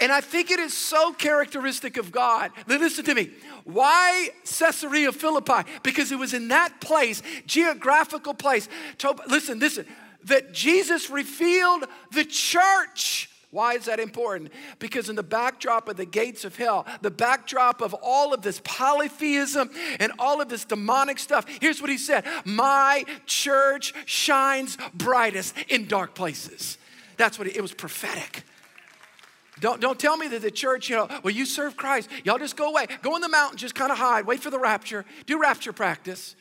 And 0.00 0.10
I 0.10 0.22
think 0.22 0.50
it 0.50 0.58
is 0.58 0.74
so 0.74 1.12
characteristic 1.12 1.98
of 1.98 2.10
God. 2.10 2.52
Listen 2.66 3.04
to 3.04 3.14
me. 3.14 3.32
Why 3.64 4.30
Caesarea 4.44 5.12
Philippi? 5.12 5.68
Because 5.82 6.10
it 6.10 6.18
was 6.18 6.32
in 6.32 6.48
that 6.48 6.80
place, 6.80 7.22
geographical 7.46 8.32
place. 8.32 8.66
Listen, 9.28 9.58
listen 9.58 9.84
that 10.24 10.52
Jesus 10.52 11.10
revealed 11.10 11.84
the 12.12 12.24
church. 12.24 13.30
Why 13.54 13.74
is 13.74 13.84
that 13.84 14.00
important? 14.00 14.50
Because 14.80 15.08
in 15.08 15.14
the 15.14 15.22
backdrop 15.22 15.88
of 15.88 15.96
the 15.96 16.04
gates 16.04 16.44
of 16.44 16.56
hell, 16.56 16.86
the 17.02 17.10
backdrop 17.10 17.82
of 17.82 17.94
all 17.94 18.34
of 18.34 18.42
this 18.42 18.60
polytheism 18.64 19.70
and 20.00 20.10
all 20.18 20.40
of 20.40 20.48
this 20.48 20.64
demonic 20.64 21.20
stuff, 21.20 21.46
here's 21.60 21.80
what 21.80 21.88
he 21.88 21.96
said 21.96 22.24
My 22.44 23.04
church 23.26 23.94
shines 24.06 24.76
brightest 24.92 25.54
in 25.68 25.86
dark 25.86 26.16
places. 26.16 26.78
That's 27.16 27.38
what 27.38 27.46
he, 27.46 27.56
it 27.56 27.60
was 27.60 27.72
prophetic. 27.72 28.42
Don't, 29.60 29.80
don't 29.80 30.00
tell 30.00 30.16
me 30.16 30.26
that 30.28 30.42
the 30.42 30.50
church, 30.50 30.90
you 30.90 30.96
know, 30.96 31.08
well, 31.22 31.32
you 31.32 31.46
serve 31.46 31.76
Christ. 31.76 32.10
Y'all 32.24 32.38
just 32.38 32.56
go 32.56 32.70
away. 32.70 32.86
Go 33.02 33.14
in 33.14 33.22
the 33.22 33.28
mountain, 33.28 33.56
just 33.56 33.76
kind 33.76 33.92
of 33.92 33.98
hide, 33.98 34.26
wait 34.26 34.40
for 34.40 34.50
the 34.50 34.58
rapture, 34.58 35.04
do 35.26 35.40
rapture 35.40 35.72
practice. 35.72 36.34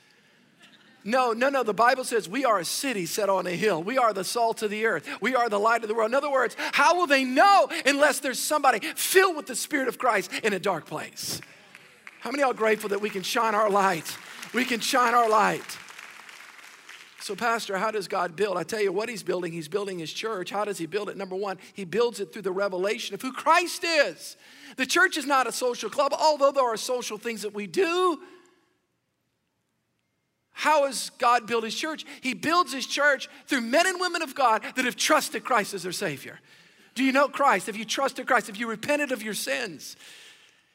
No, 1.03 1.33
no, 1.33 1.49
no. 1.49 1.63
The 1.63 1.73
Bible 1.73 2.03
says 2.03 2.29
we 2.29 2.45
are 2.45 2.59
a 2.59 2.65
city 2.65 3.05
set 3.05 3.29
on 3.29 3.45
a 3.45 3.51
hill. 3.51 3.83
We 3.83 3.97
are 3.97 4.13
the 4.13 4.23
salt 4.23 4.61
of 4.61 4.69
the 4.69 4.85
earth. 4.85 5.07
We 5.19 5.35
are 5.35 5.49
the 5.49 5.59
light 5.59 5.83
of 5.83 5.89
the 5.89 5.95
world. 5.95 6.11
In 6.11 6.15
other 6.15 6.31
words, 6.31 6.55
how 6.71 6.95
will 6.95 7.07
they 7.07 7.23
know 7.23 7.67
unless 7.85 8.19
there's 8.19 8.39
somebody 8.39 8.79
filled 8.95 9.35
with 9.35 9.47
the 9.47 9.55
Spirit 9.55 9.87
of 9.87 9.97
Christ 9.97 10.31
in 10.43 10.53
a 10.53 10.59
dark 10.59 10.85
place? 10.85 11.41
How 12.21 12.31
many 12.31 12.43
are 12.43 12.53
grateful 12.53 12.89
that 12.89 13.01
we 13.01 13.09
can 13.09 13.23
shine 13.23 13.53
our 13.53 13.69
light? 13.69 14.17
We 14.53 14.63
can 14.63 14.79
shine 14.79 15.13
our 15.13 15.29
light. 15.29 15.77
So, 17.19 17.35
Pastor, 17.35 17.77
how 17.77 17.89
does 17.89 18.09
God 18.09 18.35
build? 18.35 18.57
I 18.57 18.63
tell 18.63 18.81
you 18.81 18.91
what 18.91 19.07
He's 19.07 19.23
building. 19.23 19.53
He's 19.53 19.69
building 19.69 19.99
His 19.99 20.11
church. 20.11 20.49
How 20.49 20.65
does 20.65 20.77
He 20.77 20.85
build 20.85 21.09
it? 21.09 21.17
Number 21.17 21.35
one, 21.35 21.57
He 21.73 21.85
builds 21.85 22.19
it 22.19 22.33
through 22.33 22.41
the 22.41 22.51
revelation 22.51 23.13
of 23.13 23.21
who 23.21 23.31
Christ 23.31 23.83
is. 23.83 24.35
The 24.75 24.85
church 24.85 25.17
is 25.17 25.25
not 25.25 25.47
a 25.47 25.51
social 25.51 25.89
club, 25.89 26.13
although 26.17 26.51
there 26.51 26.65
are 26.65 26.75
social 26.75 27.17
things 27.17 27.43
that 27.43 27.53
we 27.53 27.65
do. 27.65 28.19
How 30.53 30.85
has 30.85 31.09
God 31.17 31.47
built 31.47 31.63
his 31.63 31.75
church? 31.75 32.05
He 32.21 32.33
builds 32.33 32.71
his 32.71 32.85
church 32.85 33.27
through 33.47 33.61
men 33.61 33.87
and 33.87 33.99
women 33.99 34.21
of 34.21 34.35
God 34.35 34.63
that 34.75 34.85
have 34.85 34.95
trusted 34.95 35.43
Christ 35.43 35.73
as 35.73 35.83
their 35.83 35.91
Savior. 35.91 36.39
Do 36.95 37.03
you 37.03 37.11
know 37.11 37.27
Christ? 37.27 37.65
Have 37.67 37.75
you 37.75 37.85
trusted 37.85 38.27
Christ? 38.27 38.47
Have 38.47 38.57
you 38.57 38.69
repented 38.69 39.11
of 39.11 39.23
your 39.23 39.33
sins? 39.33 39.95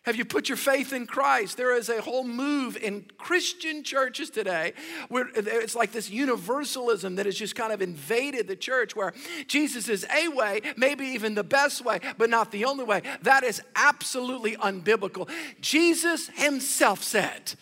Have 0.02 0.16
you 0.16 0.24
put 0.24 0.48
your 0.48 0.56
faith 0.56 0.92
in 0.92 1.06
Christ? 1.06 1.56
There 1.56 1.76
is 1.76 1.88
a 1.90 2.00
whole 2.00 2.24
move 2.24 2.76
in 2.76 3.04
Christian 3.18 3.84
churches 3.84 4.30
today 4.30 4.72
where 5.08 5.28
it's 5.34 5.74
like 5.74 5.92
this 5.92 6.08
universalism 6.08 7.16
that 7.16 7.26
has 7.26 7.36
just 7.36 7.54
kind 7.54 7.72
of 7.72 7.82
invaded 7.82 8.48
the 8.48 8.56
church 8.56 8.96
where 8.96 9.12
Jesus 9.48 9.88
is 9.88 10.06
a 10.14 10.28
way, 10.28 10.62
maybe 10.76 11.04
even 11.08 11.34
the 11.34 11.44
best 11.44 11.84
way, 11.84 12.00
but 12.16 12.30
not 12.30 12.50
the 12.52 12.64
only 12.64 12.84
way. 12.84 13.02
That 13.22 13.44
is 13.44 13.60
absolutely 13.76 14.56
unbiblical. 14.56 15.28
Jesus 15.60 16.28
himself 16.28 17.02
said, 17.02 17.54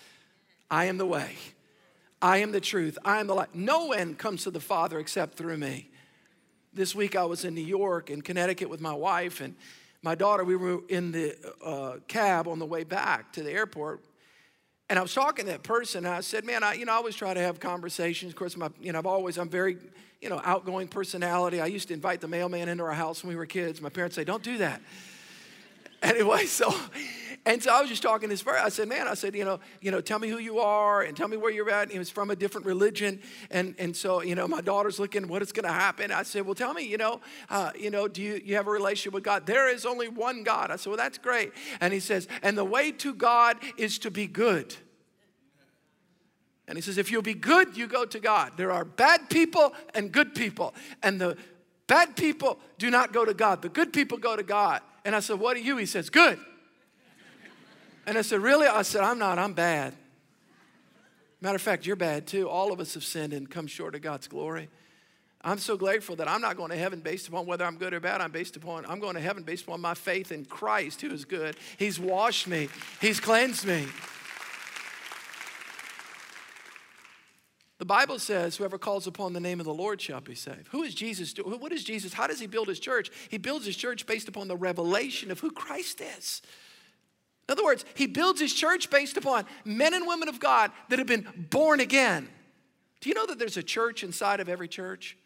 I 0.71 0.85
am 0.85 0.99
the 0.99 1.07
way. 1.07 1.37
I 2.21 2.39
am 2.39 2.53
the 2.53 2.61
truth. 2.61 2.97
I 3.05 3.21
am 3.21 3.27
the 3.27 3.35
light. 3.35 3.55
No 3.55 3.87
one 3.87 4.15
comes 4.15 4.45
to 4.45 4.51
the 4.51 4.61
Father 4.61 4.99
except 4.99 5.37
through 5.37 5.59
me. 5.59 5.91
This 6.73 6.95
week 6.95 7.15
I 7.15 7.25
was 7.25 7.45
in 7.45 7.55
New 7.55 7.65
York 7.65 8.11
and 8.11 8.25
Connecticut 8.25 8.71
with 8.71 8.81
my 8.81 8.95
wife 8.95 9.41
and 9.41 9.55
my 10.03 10.15
daughter. 10.15 10.45
We 10.45 10.57
were 10.57 10.81
in 10.89 11.13
the 11.13 11.37
uh, 11.65 11.97
cab 12.09 12.49
on 12.49 12.59
the 12.59 12.67
way 12.67 12.85
back 12.85 13.33
to 13.35 13.43
the 13.43 13.51
airport. 13.51 14.03
And 14.89 14.99
I 14.99 15.03
was 15.03 15.13
talking 15.13 15.47
to 15.47 15.51
that 15.53 15.65
person, 15.65 16.07
and 16.07 16.15
I 16.15 16.21
said, 16.21 16.45
"Man, 16.45 16.63
I, 16.63 16.75
you 16.75 16.85
know, 16.85 16.93
I 16.93 16.97
always 16.97 17.17
try 17.17 17.35
to 17.35 17.41
have 17.41 17.59
conversations. 17.59 18.31
Of 18.31 18.37
course, 18.37 18.57
my, 18.57 18.71
you 18.81 18.93
know, 18.93 18.99
I've 18.99 19.07
always, 19.07 19.37
I'm 19.37 19.49
very, 19.49 19.79
you 20.21 20.29
know, 20.29 20.41
outgoing 20.45 20.87
personality. 20.87 21.61
I 21.61 21.67
used 21.67 21.89
to 21.89 21.95
invite 21.95 22.21
the 22.21 22.29
mailman 22.29 22.69
into 22.69 22.85
our 22.85 22.93
house 22.93 23.25
when 23.25 23.31
we 23.31 23.37
were 23.37 23.47
kids. 23.47 23.81
My 23.81 23.89
parents 23.89 24.15
say, 24.15 24.23
"Don't 24.23 24.45
do 24.45 24.59
that." 24.59 24.81
anyway, 26.03 26.45
so 26.45 26.73
and 27.47 27.63
so 27.63 27.73
I 27.73 27.81
was 27.81 27.89
just 27.89 28.03
talking 28.03 28.29
this 28.29 28.43
person. 28.43 28.61
I 28.65 28.69
said, 28.71 28.89
man, 28.89 29.07
I 29.07 29.15
said, 29.15 29.37
you 29.37 29.45
know, 29.45 29.61
you 29.81 29.93
know, 29.93 30.01
tell 30.01 30.19
me 30.19 30.29
who 30.29 30.39
you 30.39 30.59
are 30.59 31.03
and 31.03 31.17
tell 31.17 31.29
me 31.29 31.37
where 31.37 31.53
you're 31.53 31.71
at. 31.71 31.85
And 31.85 31.93
he 31.93 31.99
was 31.99 32.11
from 32.11 32.31
a 32.31 32.37
different 32.37 32.67
religion. 32.67 33.21
And, 33.53 33.77
and 33.79 33.97
so, 33.97 34.21
you 34.21 34.35
know, 34.35 34.49
my 34.49 34.61
daughter's 34.61 34.99
looking, 34.99 35.29
what 35.29 35.43
is 35.43 35.53
going 35.53 35.65
to 35.65 35.73
happen? 35.73 36.11
I 36.11 36.25
said, 36.25 36.45
well, 36.45 36.57
tell 36.57 36.75
me, 36.75 36.83
you 36.83 36.99
know, 36.99 37.21
uh, 37.49 37.71
you 37.79 37.91
know, 37.91 38.09
do 38.09 38.21
you, 38.21 38.43
you 38.45 38.57
have 38.57 38.67
a 38.67 38.71
relationship 38.71 39.15
with 39.15 39.23
God? 39.23 39.47
There 39.47 39.73
is 39.73 39.87
only 39.87 40.09
one 40.09 40.43
God. 40.43 40.73
I 40.73 40.77
said, 40.77 40.91
well, 40.91 40.97
that's 40.97 41.19
great. 41.19 41.53
And 41.81 41.95
he 41.95 42.01
says, 42.01 42.27
and 42.43 42.59
the 42.59 42.65
way 42.65 42.91
to 42.91 43.15
God 43.15 43.59
is 43.79 44.01
to 44.01 44.11
be 44.11 44.27
good. 44.27 44.75
And 46.67 46.77
he 46.77 46.83
says, 46.83 46.99
if 46.99 47.13
you'll 47.13 47.23
be 47.23 47.35
good, 47.35 47.77
you 47.77 47.87
go 47.87 48.05
to 48.05 48.19
God. 48.19 48.55
There 48.57 48.73
are 48.73 48.85
bad 48.85 49.31
people 49.31 49.73
and 49.95 50.11
good 50.11 50.35
people. 50.35 50.75
And 51.01 51.21
the 51.21 51.37
bad 51.87 52.17
people 52.17 52.59
do 52.79 52.91
not 52.91 53.13
go 53.13 53.25
to 53.25 53.35
God. 53.35 53.63
The 53.63 53.69
good 53.69 53.93
people 53.93 54.19
go 54.19 54.35
to 54.35 54.43
God. 54.43 54.83
And 55.05 55.15
I 55.15 55.21
said, 55.21 55.39
what 55.39 55.57
are 55.57 55.61
you? 55.61 55.77
He 55.77 55.87
says, 55.87 56.11
good. 56.11 56.41
And 58.07 58.17
I 58.17 58.23
said, 58.23 58.41
Really? 58.41 58.67
I 58.67 58.83
said, 58.83 59.03
I'm 59.03 59.19
not, 59.19 59.39
I'm 59.39 59.53
bad. 59.53 59.95
Matter 61.41 61.57
of 61.57 61.63
fact, 61.63 61.87
you're 61.87 61.97
bad 61.97 62.27
too. 62.27 62.49
All 62.49 62.73
of 62.73 62.81
us 62.81 62.95
have 62.95 63.05
sinned 63.05 63.33
and 63.33 63.51
come 63.51 63.67
short 63.67 63.95
of 63.95 64.03
God's 64.03 64.27
glory. 64.29 64.69
I'm 65.43 65.59
so 65.59 65.77
grateful 65.77 66.17
that 66.17 66.29
I'm 66.29 66.41
not 66.41 66.57
going 66.57 66.71
to 66.71 66.77
heaven 66.77 67.01
based 67.01 67.29
upon 67.29 67.47
whether 67.47 67.65
I'm 67.65 67.77
good 67.77 67.95
or 67.95 68.01
bad. 68.01 68.21
I'm 68.21 68.33
based 68.33 68.57
upon 68.57 68.87
I'm 68.87 68.99
going 68.99 69.15
to 69.15 69.21
heaven 69.21 69.43
based 69.43 69.65
upon 69.65 69.81
my 69.81 69.95
faith 69.95 70.33
in 70.33 70.45
Christ 70.45 71.03
who 71.03 71.11
is 71.11 71.25
good. 71.25 71.57
He's 71.79 72.01
washed 72.01 72.49
me. 72.49 72.69
He's 73.01 73.21
cleansed 73.21 73.65
me. 73.65 73.87
The 77.79 77.85
Bible 77.85 78.19
says, 78.19 78.57
whoever 78.57 78.79
calls 78.79 79.07
upon 79.07 79.35
the 79.35 79.41
name 79.41 79.61
of 79.61 79.67
the 79.67 79.75
Lord 79.75 80.01
shall 80.01 80.23
be 80.23 80.35
saved. 80.35 80.69
Who 80.69 80.83
is 80.83 80.95
Jesus? 80.95 81.35
What 81.45 81.73
is 81.73 81.85
Jesus? 81.85 82.15
How 82.15 82.27
does 82.27 82.41
he 82.41 82.47
build 82.47 82.69
his 82.69 82.81
church? 82.81 83.11
He 83.29 83.37
builds 83.37 83.67
his 83.67 83.77
church 83.77 84.07
based 84.07 84.29
upon 84.29 84.49
the 84.49 84.57
revelation 84.57 85.31
of 85.31 85.41
who 85.41 85.51
Christ 85.51 86.01
is. 86.01 86.41
In 87.49 87.53
other 87.53 87.65
words, 87.65 87.85
he 87.95 88.07
builds 88.07 88.41
his 88.41 88.53
church 88.53 88.91
based 88.91 89.17
upon 89.17 89.45
men 89.65 89.95
and 89.95 90.07
women 90.07 90.29
of 90.29 90.41
God 90.41 90.73
that 90.89 90.99
have 90.99 91.07
been 91.07 91.47
born 91.51 91.81
again. 91.81 92.29
Do 93.01 93.09
you 93.09 93.15
know 93.15 93.27
that 93.27 93.39
there's 93.39 93.57
a 93.57 93.63
church 93.63 94.03
inside 94.03 94.41
of 94.41 94.49
every 94.49 94.69
church? 94.69 95.17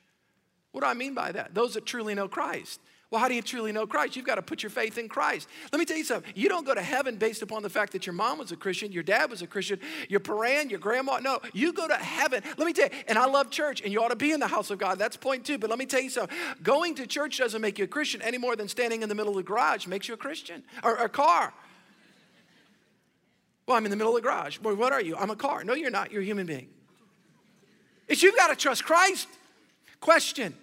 What 0.72 0.82
do 0.82 0.86
I 0.86 0.94
mean 0.94 1.14
by 1.14 1.32
that? 1.32 1.54
Those 1.54 1.74
that 1.74 1.86
truly 1.86 2.14
know 2.14 2.28
Christ. 2.28 2.80
Well, 3.10 3.20
how 3.20 3.26
do 3.26 3.34
you 3.34 3.42
truly 3.42 3.72
know 3.72 3.88
Christ? 3.88 4.14
You've 4.14 4.26
got 4.26 4.36
to 4.36 4.42
put 4.42 4.62
your 4.62 4.70
faith 4.70 4.96
in 4.96 5.08
Christ. 5.08 5.48
Let 5.72 5.80
me 5.80 5.84
tell 5.84 5.96
you 5.96 6.04
something. 6.04 6.32
You 6.36 6.48
don't 6.48 6.64
go 6.64 6.74
to 6.74 6.82
heaven 6.82 7.16
based 7.16 7.42
upon 7.42 7.64
the 7.64 7.70
fact 7.70 7.92
that 7.92 8.06
your 8.06 8.12
mom 8.12 8.38
was 8.38 8.52
a 8.52 8.56
Christian, 8.56 8.92
your 8.92 9.02
dad 9.02 9.30
was 9.30 9.42
a 9.42 9.48
Christian, 9.48 9.80
your 10.08 10.20
parent, 10.20 10.70
your 10.70 10.78
grandma. 10.78 11.18
No, 11.18 11.40
you 11.52 11.72
go 11.72 11.88
to 11.88 11.96
heaven. 11.96 12.40
Let 12.56 12.66
me 12.66 12.72
tell 12.72 12.86
you, 12.86 12.94
and 13.08 13.18
I 13.18 13.26
love 13.26 13.50
church, 13.50 13.80
and 13.80 13.92
you 13.92 14.00
ought 14.00 14.10
to 14.10 14.16
be 14.16 14.30
in 14.30 14.38
the 14.38 14.46
house 14.46 14.70
of 14.70 14.78
God. 14.78 14.96
That's 14.96 15.16
point 15.16 15.44
two. 15.44 15.58
But 15.58 15.70
let 15.70 15.78
me 15.80 15.86
tell 15.86 16.00
you 16.00 16.10
something. 16.10 16.36
Going 16.62 16.94
to 16.96 17.06
church 17.06 17.38
doesn't 17.38 17.60
make 17.60 17.78
you 17.78 17.84
a 17.84 17.88
Christian 17.88 18.22
any 18.22 18.38
more 18.38 18.54
than 18.54 18.68
standing 18.68 19.02
in 19.02 19.08
the 19.08 19.16
middle 19.16 19.32
of 19.32 19.36
the 19.38 19.42
garage 19.42 19.88
makes 19.88 20.06
you 20.06 20.14
a 20.14 20.18
Christian 20.18 20.62
or 20.84 20.94
a 20.94 21.08
car. 21.08 21.52
Well, 23.70 23.76
I'm 23.76 23.84
in 23.84 23.92
the 23.92 23.96
middle 23.96 24.16
of 24.16 24.20
the 24.20 24.28
garage. 24.28 24.58
Boy, 24.58 24.74
what 24.74 24.92
are 24.92 25.00
you? 25.00 25.14
I'm 25.16 25.30
a 25.30 25.36
car. 25.36 25.62
No, 25.62 25.74
you're 25.74 25.92
not. 25.92 26.10
You're 26.10 26.22
a 26.22 26.24
human 26.24 26.44
being. 26.44 26.66
It's 28.08 28.20
you've 28.20 28.34
got 28.34 28.48
to 28.48 28.56
trust 28.56 28.84
Christ. 28.84 29.28
Question 30.00 30.56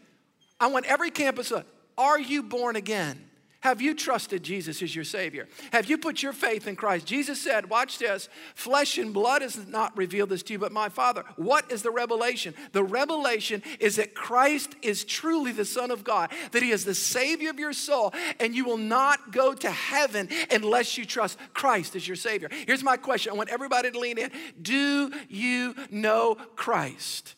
I 0.60 0.68
want 0.68 0.86
every 0.88 1.10
campus, 1.10 1.48
to, 1.48 1.64
are 1.98 2.20
you 2.20 2.44
born 2.44 2.76
again? 2.76 3.27
Have 3.62 3.82
you 3.82 3.96
trusted 3.96 4.44
Jesus 4.44 4.84
as 4.84 4.96
your 4.96 5.04
Savior? 5.04 5.48
Have 5.72 5.90
you 5.90 5.98
put 5.98 6.22
your 6.22 6.32
faith 6.32 6.68
in 6.68 6.76
Christ? 6.76 7.08
Jesus 7.08 7.42
said, 7.42 7.70
Watch 7.70 7.98
this, 7.98 8.30
flesh 8.54 9.00
and 9.00 9.12
blood 9.12 9.42
has 9.42 9.68
not 9.68 9.98
revealed 9.98 10.30
this 10.30 10.44
to 10.44 10.54
you, 10.54 10.60
but 10.60 10.72
my 10.72 10.90
Father. 10.90 11.24
What 11.38 11.72
is 11.72 11.82
the 11.82 11.90
revelation? 11.90 12.54
The 12.72 12.84
revelation 12.84 13.64
is 13.80 13.96
that 13.96 14.14
Christ 14.14 14.76
is 14.84 15.04
truly 15.04 15.52
the 15.52 15.66
Son 15.66 15.90
of 15.90 16.04
God, 16.04 16.32
that 16.52 16.62
He 16.62 16.70
is 16.70 16.86
the 16.86 16.94
Savior 16.94 17.50
of 17.50 17.58
your 17.58 17.74
soul, 17.74 18.14
and 18.40 18.56
you 18.56 18.64
will 18.64 18.78
not 18.78 19.32
go 19.32 19.54
to 19.56 19.72
heaven 19.72 20.30
unless 20.52 20.96
you 20.98 21.06
trust 21.06 21.40
Christ 21.54 21.96
as 21.96 22.08
your 22.08 22.16
Savior. 22.16 22.50
Here's 22.68 22.84
my 22.84 22.96
question 22.96 23.34
I 23.34 23.36
want 23.36 23.50
everybody 23.50 23.90
to 23.90 24.00
lean 24.00 24.20
in. 24.20 24.32
Do 24.62 25.12
you 25.30 25.74
know 25.90 26.36
Christ? 26.56 27.34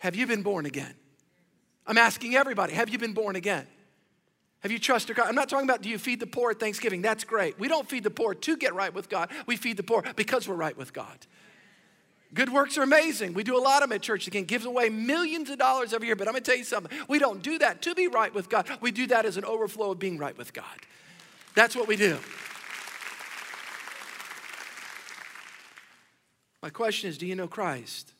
Have 0.00 0.16
you 0.16 0.26
been 0.26 0.42
born 0.42 0.66
again? 0.66 0.94
I'm 1.86 1.98
asking 1.98 2.34
everybody, 2.34 2.74
have 2.74 2.88
you 2.88 2.98
been 2.98 3.14
born 3.14 3.36
again? 3.36 3.66
Have 4.66 4.72
you 4.72 4.80
trusted 4.80 5.14
God? 5.14 5.28
I'm 5.28 5.36
not 5.36 5.48
talking 5.48 5.64
about 5.64 5.80
do 5.80 5.88
you 5.88 5.96
feed 5.96 6.18
the 6.18 6.26
poor 6.26 6.50
at 6.50 6.58
Thanksgiving? 6.58 7.00
That's 7.00 7.22
great. 7.22 7.56
We 7.56 7.68
don't 7.68 7.88
feed 7.88 8.02
the 8.02 8.10
poor 8.10 8.34
to 8.34 8.56
get 8.56 8.74
right 8.74 8.92
with 8.92 9.08
God. 9.08 9.30
We 9.46 9.56
feed 9.56 9.76
the 9.76 9.84
poor 9.84 10.02
because 10.16 10.48
we're 10.48 10.56
right 10.56 10.76
with 10.76 10.92
God. 10.92 11.24
Good 12.34 12.52
works 12.52 12.76
are 12.76 12.82
amazing. 12.82 13.34
We 13.34 13.44
do 13.44 13.56
a 13.56 13.62
lot 13.62 13.84
of 13.84 13.88
them 13.88 13.94
at 13.94 14.02
church. 14.02 14.26
Again, 14.26 14.42
gives 14.42 14.64
away 14.64 14.88
millions 14.88 15.50
of 15.50 15.60
dollars 15.60 15.92
every 15.92 16.08
year. 16.08 16.16
But 16.16 16.26
I'm 16.26 16.32
going 16.32 16.42
to 16.42 16.50
tell 16.50 16.58
you 16.58 16.64
something. 16.64 16.90
We 17.06 17.20
don't 17.20 17.44
do 17.44 17.60
that 17.60 17.80
to 17.82 17.94
be 17.94 18.08
right 18.08 18.34
with 18.34 18.48
God. 18.48 18.68
We 18.80 18.90
do 18.90 19.06
that 19.06 19.24
as 19.24 19.36
an 19.36 19.44
overflow 19.44 19.92
of 19.92 20.00
being 20.00 20.18
right 20.18 20.36
with 20.36 20.52
God. 20.52 20.64
That's 21.54 21.76
what 21.76 21.86
we 21.86 21.94
do. 21.94 22.18
My 26.60 26.70
question 26.70 27.08
is 27.08 27.18
do 27.18 27.26
you 27.28 27.36
know 27.36 27.46
Christ? 27.46 28.15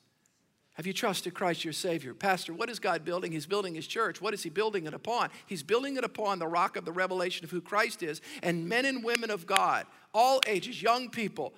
Have 0.76 0.86
you 0.86 0.92
trusted 0.92 1.32
Christ 1.32 1.64
your 1.64 1.72
Savior? 1.72 2.12
Pastor, 2.12 2.52
what 2.52 2.68
is 2.68 2.78
God 2.78 3.02
building? 3.02 3.32
He's 3.32 3.46
building 3.46 3.74
His 3.74 3.86
church. 3.86 4.20
What 4.20 4.34
is 4.34 4.42
He 4.42 4.50
building 4.50 4.86
it 4.86 4.92
upon? 4.92 5.30
He's 5.46 5.62
building 5.62 5.96
it 5.96 6.04
upon 6.04 6.38
the 6.38 6.46
rock 6.46 6.76
of 6.76 6.84
the 6.84 6.92
revelation 6.92 7.44
of 7.44 7.50
who 7.50 7.62
Christ 7.62 8.02
is. 8.02 8.20
And 8.42 8.68
men 8.68 8.84
and 8.84 9.02
women 9.02 9.30
of 9.30 9.46
God, 9.46 9.86
all 10.12 10.40
ages, 10.46 10.82
young 10.82 11.08
people, 11.08 11.54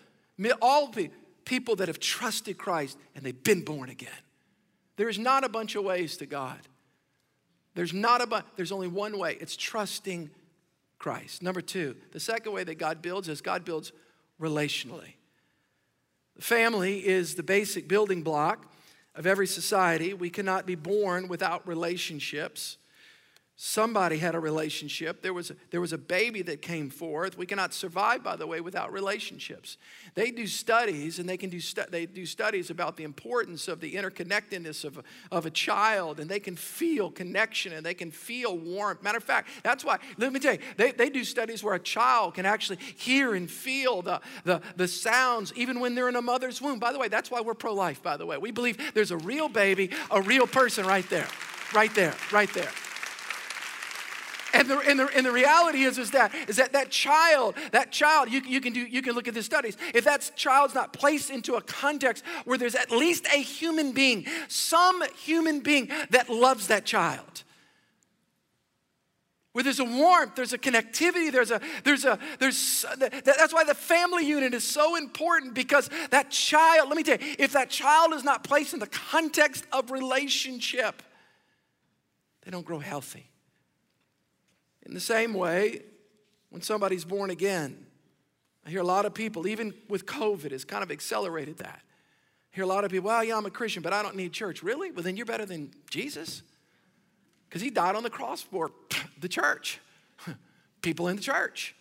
all 0.63 0.95
people 1.45 1.75
that 1.77 1.89
have 1.89 1.99
trusted 1.99 2.59
Christ 2.59 2.97
and 3.17 3.25
they've 3.25 3.43
been 3.43 3.65
born 3.65 3.91
again. 3.91 4.11
There 4.97 5.09
is 5.09 5.19
not 5.19 5.43
a 5.43 5.49
bunch 5.49 5.75
of 5.75 5.83
ways 5.83 6.17
to 6.19 6.27
God. 6.27 6.61
There's 7.75 7.93
not 7.93 8.21
a 8.21 8.27
bunch, 8.27 8.47
there's 8.55 8.73
only 8.73 8.89
one 8.89 9.19
way. 9.19 9.37
It's 9.41 9.57
trusting 9.57 10.31
Christ. 11.01 11.43
Number 11.43 11.61
two, 11.61 11.97
the 12.13 12.21
second 12.21 12.53
way 12.53 12.63
that 12.63 12.77
God 12.77 13.03
builds 13.03 13.29
is 13.29 13.41
God 13.41 13.65
builds 13.65 13.91
relationally. 14.41 15.15
Family 16.39 17.05
is 17.05 17.35
the 17.35 17.43
basic 17.43 17.89
building 17.89 18.23
block 18.23 18.67
of 19.19 19.27
every 19.27 19.49
society. 19.49 20.15
We 20.15 20.31
cannot 20.31 20.65
be 20.65 20.77
born 20.77 21.27
without 21.27 21.67
relationships. 21.67 22.79
Somebody 23.61 24.19
had 24.19 24.37
a 24.37 24.39
relationship. 24.39 25.21
There 25.21 25.35
was 25.35 25.51
a, 25.51 25.57
there 25.73 25.81
was 25.81 25.93
a 25.93 25.99
baby 25.99 26.43
that 26.43 26.63
came 26.63 26.91
forth. 26.91 27.37
We 27.37 27.45
cannot 27.45 27.75
survive, 27.75 28.23
by 28.23 28.37
the 28.37 28.47
way, 28.47 28.61
without 28.61 28.93
relationships. 28.93 29.79
They 30.15 30.31
do 30.31 30.47
studies, 30.47 31.19
and 31.19 31.29
they 31.29 31.37
can 31.37 31.51
do 31.51 31.59
stu- 31.59 31.91
they 31.91 32.07
do 32.07 32.25
studies 32.25 32.71
about 32.71 32.97
the 32.97 33.03
importance 33.03 33.67
of 33.67 33.81
the 33.81 33.95
interconnectedness 33.95 34.85
of 34.85 34.99
a, 34.99 35.03
of 35.33 35.45
a 35.45 35.51
child, 35.51 36.21
and 36.21 36.31
they 36.31 36.39
can 36.39 36.55
feel 36.55 37.11
connection 37.11 37.73
and 37.73 37.85
they 37.85 37.95
can 37.95 38.13
feel 38.13 38.57
warmth. 38.57 39.03
Matter 39.03 39.19
of 39.19 39.25
fact, 39.25 39.49
that's 39.65 39.85
why. 39.85 39.99
Let 40.19 40.33
me 40.33 40.39
tell 40.39 40.53
you, 40.53 40.61
they, 40.77 40.93
they 40.93 41.11
do 41.11 41.25
studies 41.25 41.65
where 41.65 41.75
a 41.75 41.81
child 41.81 42.35
can 42.35 42.47
actually 42.47 42.79
hear 42.97 43.35
and 43.35 43.51
feel 43.51 44.03
the, 44.03 44.21
the, 44.45 44.63
the 44.77 44.87
sounds 44.87 45.53
even 45.57 45.81
when 45.81 45.97
they're 45.97 46.09
in 46.09 46.15
a 46.15 46.23
mother's 46.23 46.63
womb. 46.63 46.79
By 46.79 46.93
the 46.93 46.99
way, 47.01 47.09
that's 47.09 47.29
why 47.29 47.41
we're 47.41 47.55
pro-life. 47.55 48.05
By 48.05 48.17
the 48.17 48.25
way, 48.25 48.39
we 48.39 48.53
believe 48.53 48.95
there's 48.95 49.11
a 49.11 49.19
real 49.19 49.49
baby, 49.49 49.91
a 50.13 50.23
real 50.23 50.47
person 50.47 50.87
right 50.87 51.11
there, 51.11 51.27
right 51.75 51.93
there, 51.97 52.15
right 52.31 52.55
there. 52.55 52.71
And 54.59 54.69
the, 54.69 54.79
and 54.81 54.99
the, 54.99 55.09
and 55.17 55.25
the 55.25 55.31
reality 55.31 55.85
is, 55.85 55.99
is 55.99 56.11
that 56.11 56.35
is 56.49 56.57
that 56.57 56.73
that 56.73 56.91
child, 56.91 57.55
that 57.71 57.93
child, 57.93 58.29
you, 58.29 58.43
you 58.45 58.61
can 58.61 58.73
do 58.73 58.81
you 58.81 59.03
can 59.03 59.15
look 59.15 59.29
at 59.29 59.35
the 59.35 59.43
studies. 59.43 59.77
If 59.95 60.05
that 60.05 60.33
child's 60.35 60.75
not 60.75 60.93
placed 60.93 61.31
into 61.31 61.55
a 61.55 61.61
context 61.61 62.25
where 62.45 62.59
there's 62.59 62.75
at 62.75 62.91
least 62.91 63.27
a 63.33 63.39
human 63.39 63.93
being, 63.93 64.27
some 64.49 65.01
human 65.15 65.61
being 65.61 65.93
that 66.11 66.29
loves 66.29 66.67
that 66.67 66.85
child. 66.85 67.45
Where 69.53 69.63
there's 69.63 69.79
a 69.79 69.85
warmth, 69.85 70.35
there's 70.35 70.53
a 70.53 70.59
connectivity, 70.59 71.31
there's 71.31 71.53
a, 71.53 71.61
there's 71.85 72.05
a, 72.05 72.19
there's, 72.41 72.85
that's 72.99 73.55
why 73.55 73.63
the 73.63 73.75
family 73.75 74.27
unit 74.27 74.55
is 74.55 74.65
so 74.65 74.97
important 74.97 75.55
because 75.55 75.89
that 76.11 76.31
child, 76.31 76.89
let 76.89 76.97
me 76.97 77.05
tell 77.05 77.19
you, 77.19 77.37
if 77.39 77.53
that 77.53 77.71
child 77.71 78.13
is 78.13 78.25
not 78.25 78.43
placed 78.43 78.75
in 78.75 78.81
the 78.81 78.89
context 78.89 79.65
of 79.73 79.93
relationship, 79.93 81.01
they 82.43 82.51
don't 82.51 82.67
grow 82.67 82.81
healthy. 82.81 83.28
In 84.89 84.95
the 84.95 85.01
same 85.01 85.35
way, 85.35 85.83
when 86.49 86.63
somebody's 86.63 87.05
born 87.05 87.29
again, 87.29 87.87
I 88.67 88.71
hear 88.71 88.81
a 88.81 88.85
lot 88.85 89.05
of 89.05 89.13
people, 89.13 89.47
even 89.47 89.75
with 89.89 90.07
COVID, 90.07 90.51
has 90.51 90.65
kind 90.65 90.83
of 90.83 90.91
accelerated 90.91 91.59
that. 91.59 91.83
I 92.53 92.57
hear 92.57 92.65
a 92.65 92.67
lot 92.67 92.85
of 92.85 92.91
people, 92.91 93.09
well, 93.09 93.23
yeah, 93.23 93.37
I'm 93.37 93.47
a 93.47 93.51
Christian, 93.51 93.83
but 93.83 93.93
I 93.93 94.03
don't 94.03 94.17
need 94.17 94.33
church. 94.33 94.63
Really? 94.63 94.91
Well, 94.91 95.03
then 95.03 95.17
you're 95.17 95.27
better 95.27 95.45
than 95.45 95.71
Jesus. 95.91 96.43
Because 97.49 97.61
he 97.61 97.71
died 97.71 97.97
on 97.97 98.03
the 98.03 98.11
cross 98.11 98.41
for 98.41 98.73
the 99.21 99.29
church, 99.29 99.79
people 100.83 101.09
in 101.09 101.17
the 101.17 101.23
church. 101.23 101.75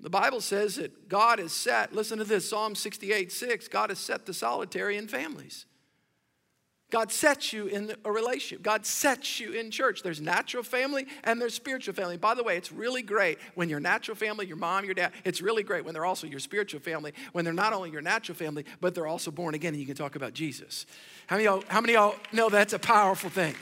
The 0.00 0.10
Bible 0.10 0.40
says 0.40 0.76
that 0.76 1.08
God 1.08 1.38
has 1.38 1.52
set, 1.52 1.92
listen 1.92 2.18
to 2.18 2.24
this 2.24 2.48
Psalm 2.48 2.74
68 2.74 3.32
6, 3.32 3.68
God 3.68 3.90
has 3.90 3.98
set 3.98 4.26
the 4.26 4.34
solitary 4.34 4.96
in 4.96 5.08
families. 5.08 5.66
God 6.94 7.10
sets 7.10 7.52
you 7.52 7.66
in 7.66 7.92
a 8.04 8.12
relationship. 8.12 8.62
God 8.62 8.86
sets 8.86 9.40
you 9.40 9.50
in 9.50 9.72
church. 9.72 10.04
There's 10.04 10.20
natural 10.20 10.62
family 10.62 11.08
and 11.24 11.40
there's 11.40 11.52
spiritual 11.52 11.92
family. 11.92 12.16
By 12.16 12.34
the 12.34 12.44
way, 12.44 12.56
it's 12.56 12.70
really 12.70 13.02
great 13.02 13.40
when 13.56 13.68
your 13.68 13.80
natural 13.80 14.14
family, 14.16 14.46
your 14.46 14.56
mom, 14.56 14.84
your 14.84 14.94
dad, 14.94 15.10
it's 15.24 15.42
really 15.42 15.64
great 15.64 15.84
when 15.84 15.92
they're 15.92 16.04
also 16.04 16.28
your 16.28 16.38
spiritual 16.38 16.78
family, 16.78 17.12
when 17.32 17.44
they're 17.44 17.52
not 17.52 17.72
only 17.72 17.90
your 17.90 18.00
natural 18.00 18.36
family, 18.36 18.64
but 18.80 18.94
they're 18.94 19.08
also 19.08 19.32
born 19.32 19.56
again 19.56 19.74
and 19.74 19.80
you 19.80 19.86
can 19.86 19.96
talk 19.96 20.14
about 20.14 20.34
Jesus. 20.34 20.86
How 21.26 21.34
many 21.34 21.46
y'all, 21.46 21.64
how 21.66 21.80
many 21.80 21.94
y'all 21.94 22.14
know 22.30 22.48
that's 22.48 22.74
a 22.74 22.78
powerful 22.78 23.28
thing? 23.28 23.56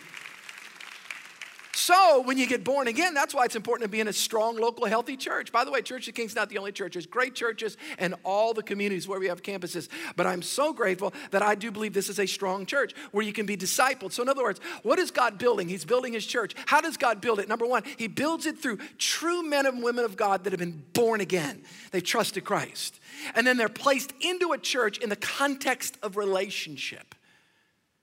So, 1.75 2.21
when 2.21 2.37
you 2.37 2.47
get 2.47 2.65
born 2.65 2.87
again, 2.87 3.15
that's 3.15 3.35
why 3.35 3.47
it's 3.47 3.57
important 3.57 3.89
to 3.89 3.91
be 3.91 4.01
in 4.01 4.07
a 4.07 4.13
strong, 4.13 4.59
local, 4.59 4.85
healthy 4.85 5.17
church. 5.17 5.51
By 5.51 5.65
the 5.65 5.71
way, 5.71 5.81
Church 5.81 6.07
of 6.07 6.15
King's 6.15 6.37
not 6.37 6.51
the 6.51 6.59
only 6.59 6.71
church. 6.71 6.93
There's 6.93 7.07
great 7.07 7.35
churches 7.35 7.79
and 7.99 8.15
all 8.25 8.53
the 8.53 8.63
communities 8.63 9.09
where 9.09 9.19
we 9.19 9.29
have 9.29 9.43
campuses. 9.43 9.89
But 10.15 10.27
I'm 10.27 10.43
so 10.43 10.75
grateful 10.75 11.15
that 11.31 11.41
I 11.41 11.55
do 11.55 11.71
believe 11.71 11.95
this 11.95 12.11
is 12.11 12.19
a 12.19 12.27
strong 12.27 12.67
church 12.67 12.93
where 13.13 13.25
you 13.25 13.33
can 13.33 13.47
be 13.47 13.57
discipled. 13.57 14.13
So, 14.13 14.23
in 14.23 14.29
other 14.29 14.43
words, 14.43 14.61
what 14.83 14.99
is 14.99 15.11
God 15.11 15.39
building? 15.39 15.67
He's 15.67 15.87
building 15.87 16.13
His 16.13 16.27
church. 16.27 16.55
How 16.67 16.83
does 16.83 16.99
God 16.99 17.23
build 17.23 17.41
it? 17.41 17.49
Number 17.49 17.67
one, 17.67 17.85
He 17.97 18.07
builds 18.07 18.45
it 18.45 18.59
through 18.59 18.77
true 18.99 19.43
men 19.43 19.65
and 19.65 19.83
women 19.83 20.05
of 20.05 20.15
God 20.15 20.45
that 20.45 20.53
have 20.53 20.61
been 20.61 20.85
born 20.93 21.23
again. 21.23 21.63
They've 21.91 22.05
trusted 22.05 22.45
Christ. 22.45 23.01
And 23.35 23.47
then 23.47 23.57
they're 23.57 23.71
placed 23.71 24.13
into 24.21 24.53
a 24.53 24.59
church 24.59 24.99
in 24.99 25.09
the 25.09 25.17
context 25.17 25.97
of 26.03 26.19
relationship. 26.19 27.15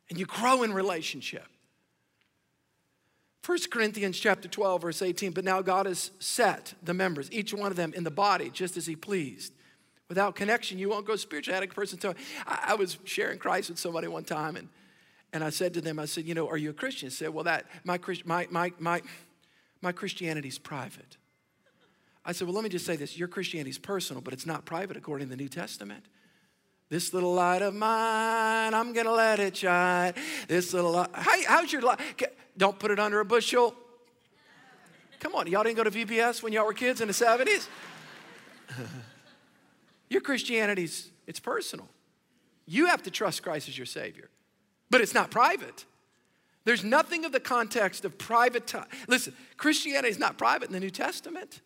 And 0.10 0.18
you 0.18 0.26
grow 0.26 0.64
in 0.64 0.74
relationship. 0.74 1.46
1 3.46 3.58
Corinthians 3.72 4.20
chapter 4.20 4.48
12, 4.48 4.82
verse 4.82 5.02
18, 5.02 5.32
but 5.32 5.44
now 5.44 5.62
God 5.62 5.86
has 5.86 6.12
set 6.20 6.74
the 6.84 6.94
members, 6.94 7.32
each 7.32 7.54
one 7.54 7.72
of 7.72 7.78
them 7.78 7.94
in 7.94 8.04
the 8.04 8.12
body, 8.12 8.50
just 8.50 8.78
as 8.78 8.86
he 8.86 8.96
pleased. 8.96 9.54
Without 10.10 10.36
connection, 10.36 10.78
you 10.78 10.90
won't 10.90 11.06
go 11.06 11.16
spiritual. 11.16 11.54
I 11.54 11.56
had 11.56 11.64
a 11.64 11.68
person 11.68 11.98
me, 12.00 12.16
I, 12.46 12.66
I 12.70 12.76
was 12.76 12.98
sharing 13.06 13.40
Christ 13.40 13.70
with 13.70 13.80
somebody 13.80 14.08
one 14.08 14.24
time, 14.24 14.56
and, 14.56 14.68
and 15.32 15.44
I 15.44 15.52
said 15.52 15.74
to 15.76 15.82
them, 15.82 16.00
I 16.00 16.06
said, 16.06 16.26
you 16.26 16.34
know, 16.34 16.50
are 16.50 16.58
you 16.58 16.72
a 16.72 16.74
Christian? 16.74 17.10
He 17.10 17.16
said, 17.16 17.30
well, 17.30 17.46
that, 17.46 17.66
my, 17.84 18.00
my, 18.26 18.48
my, 18.50 18.74
my, 18.80 19.02
my 19.82 19.92
Christianity's 19.92 20.58
private. 20.58 21.18
I 22.26 22.34
said, 22.34 22.48
well, 22.48 22.56
let 22.56 22.64
me 22.64 22.70
just 22.70 22.86
say 22.86 22.96
this. 22.96 23.18
Your 23.18 23.28
Christianity's 23.28 23.78
personal, 23.78 24.22
but 24.22 24.34
it's 24.34 24.46
not 24.46 24.66
private 24.66 24.98
according 24.98 25.28
to 25.28 25.36
the 25.36 25.42
New 25.42 25.50
Testament. 25.50 26.06
This 26.90 27.14
little 27.14 27.34
light 27.34 27.62
of 27.62 27.76
mine, 27.76 28.74
I'm 28.74 28.94
gonna 28.94 29.12
let 29.12 29.40
it 29.40 29.58
shine. 29.58 30.14
This 30.48 30.74
little 30.74 30.92
light, 30.92 31.10
how, 31.14 31.44
how's 31.48 31.72
your 31.72 31.84
light? 31.84 32.00
Don't 32.60 32.78
put 32.78 32.92
it 32.92 33.00
under 33.00 33.22
a 33.22 33.26
bushel. 33.26 33.74
Come 35.22 35.34
on, 35.34 35.48
y'all 35.48 35.64
didn't 35.64 35.78
go 35.78 35.86
to 35.86 35.92
VBS 35.92 36.44
when 36.44 36.52
y'all 36.52 36.66
were 36.66 36.74
kids 36.74 37.00
in 37.00 37.08
the 37.08 37.14
70s? 37.14 37.68
your 40.10 40.20
Christianity's, 40.20 41.10
it's 41.26 41.40
personal. 41.40 41.88
You 42.68 42.88
have 42.88 43.02
to 43.04 43.12
trust 43.12 43.44
Christ 43.44 43.70
as 43.70 43.78
your 43.78 43.86
Savior, 43.86 44.30
but 44.90 45.00
it's 45.00 45.14
not 45.14 45.32
private. 45.32 45.86
There's 46.66 46.84
nothing 46.84 47.24
of 47.24 47.32
the 47.32 47.40
context 47.40 48.04
of 48.04 48.18
private. 48.18 48.74
Listen, 49.08 49.34
Christianity 49.56 50.10
is 50.10 50.20
not 50.20 50.38
private 50.38 50.68
in 50.68 50.74
the 50.74 50.82
New 50.82 50.90
Testament. 50.90 51.62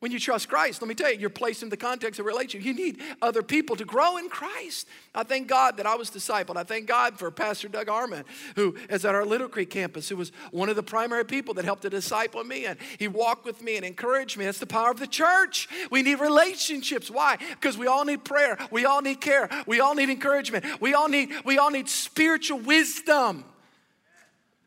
When 0.00 0.12
you 0.12 0.18
trust 0.20 0.50
Christ, 0.50 0.82
let 0.82 0.88
me 0.88 0.94
tell 0.94 1.10
you, 1.10 1.18
you're 1.18 1.30
placed 1.30 1.62
in 1.62 1.70
the 1.70 1.76
context 1.76 2.20
of 2.20 2.26
a 2.26 2.28
relationship. 2.28 2.66
You 2.66 2.74
need 2.74 3.00
other 3.22 3.42
people 3.42 3.76
to 3.76 3.84
grow 3.86 4.18
in 4.18 4.28
Christ. 4.28 4.86
I 5.14 5.22
thank 5.22 5.48
God 5.48 5.78
that 5.78 5.86
I 5.86 5.94
was 5.94 6.10
discipled. 6.10 6.58
I 6.58 6.64
thank 6.64 6.86
God 6.86 7.18
for 7.18 7.30
Pastor 7.30 7.68
Doug 7.68 7.86
Arman, 7.86 8.24
who 8.56 8.76
is 8.90 9.06
at 9.06 9.14
our 9.14 9.24
Little 9.24 9.48
Creek 9.48 9.70
campus, 9.70 10.10
who 10.10 10.16
was 10.16 10.32
one 10.50 10.68
of 10.68 10.76
the 10.76 10.82
primary 10.82 11.24
people 11.24 11.54
that 11.54 11.64
helped 11.64 11.82
to 11.82 11.90
disciple 11.90 12.44
me. 12.44 12.66
And 12.66 12.78
he 12.98 13.08
walked 13.08 13.46
with 13.46 13.62
me 13.62 13.76
and 13.76 13.86
encouraged 13.86 14.36
me. 14.36 14.44
That's 14.44 14.58
the 14.58 14.66
power 14.66 14.90
of 14.90 14.98
the 14.98 15.06
church. 15.06 15.66
We 15.90 16.02
need 16.02 16.20
relationships. 16.20 17.10
Why? 17.10 17.38
Because 17.52 17.78
we 17.78 17.86
all 17.86 18.04
need 18.04 18.22
prayer. 18.22 18.58
We 18.70 18.84
all 18.84 19.00
need 19.00 19.22
care. 19.22 19.48
We 19.66 19.80
all 19.80 19.94
need 19.94 20.10
encouragement. 20.10 20.78
We 20.78 20.92
all 20.92 21.08
need, 21.08 21.32
we 21.46 21.56
all 21.56 21.70
need 21.70 21.88
spiritual 21.88 22.58
wisdom. 22.58 23.44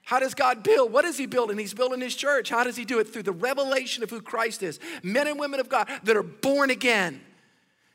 How 0.10 0.17
does 0.17 0.34
God 0.34 0.63
build? 0.63 0.91
What 0.91 1.06
is 1.06 1.19
He 1.19 1.28
building? 1.28 1.60
He's 1.60 1.76
building 1.76 2.02
His 2.02 2.15
church. 2.15 2.50
How 2.50 2.63
does 2.63 2.76
He 2.76 2.84
do 2.84 2.98
it? 2.98 3.13
Through 3.13 3.22
the 3.22 3.32
revelation 3.32 4.02
of 4.02 4.10
who 4.10 4.24
Christ 4.24 4.63
is. 4.63 4.80
Men 5.04 5.28
and 5.28 5.39
women 5.39 5.60
of 5.60 5.69
God 5.69 5.88
that 6.02 6.17
are 6.17 6.24
born 6.24 6.72
again. 6.72 7.22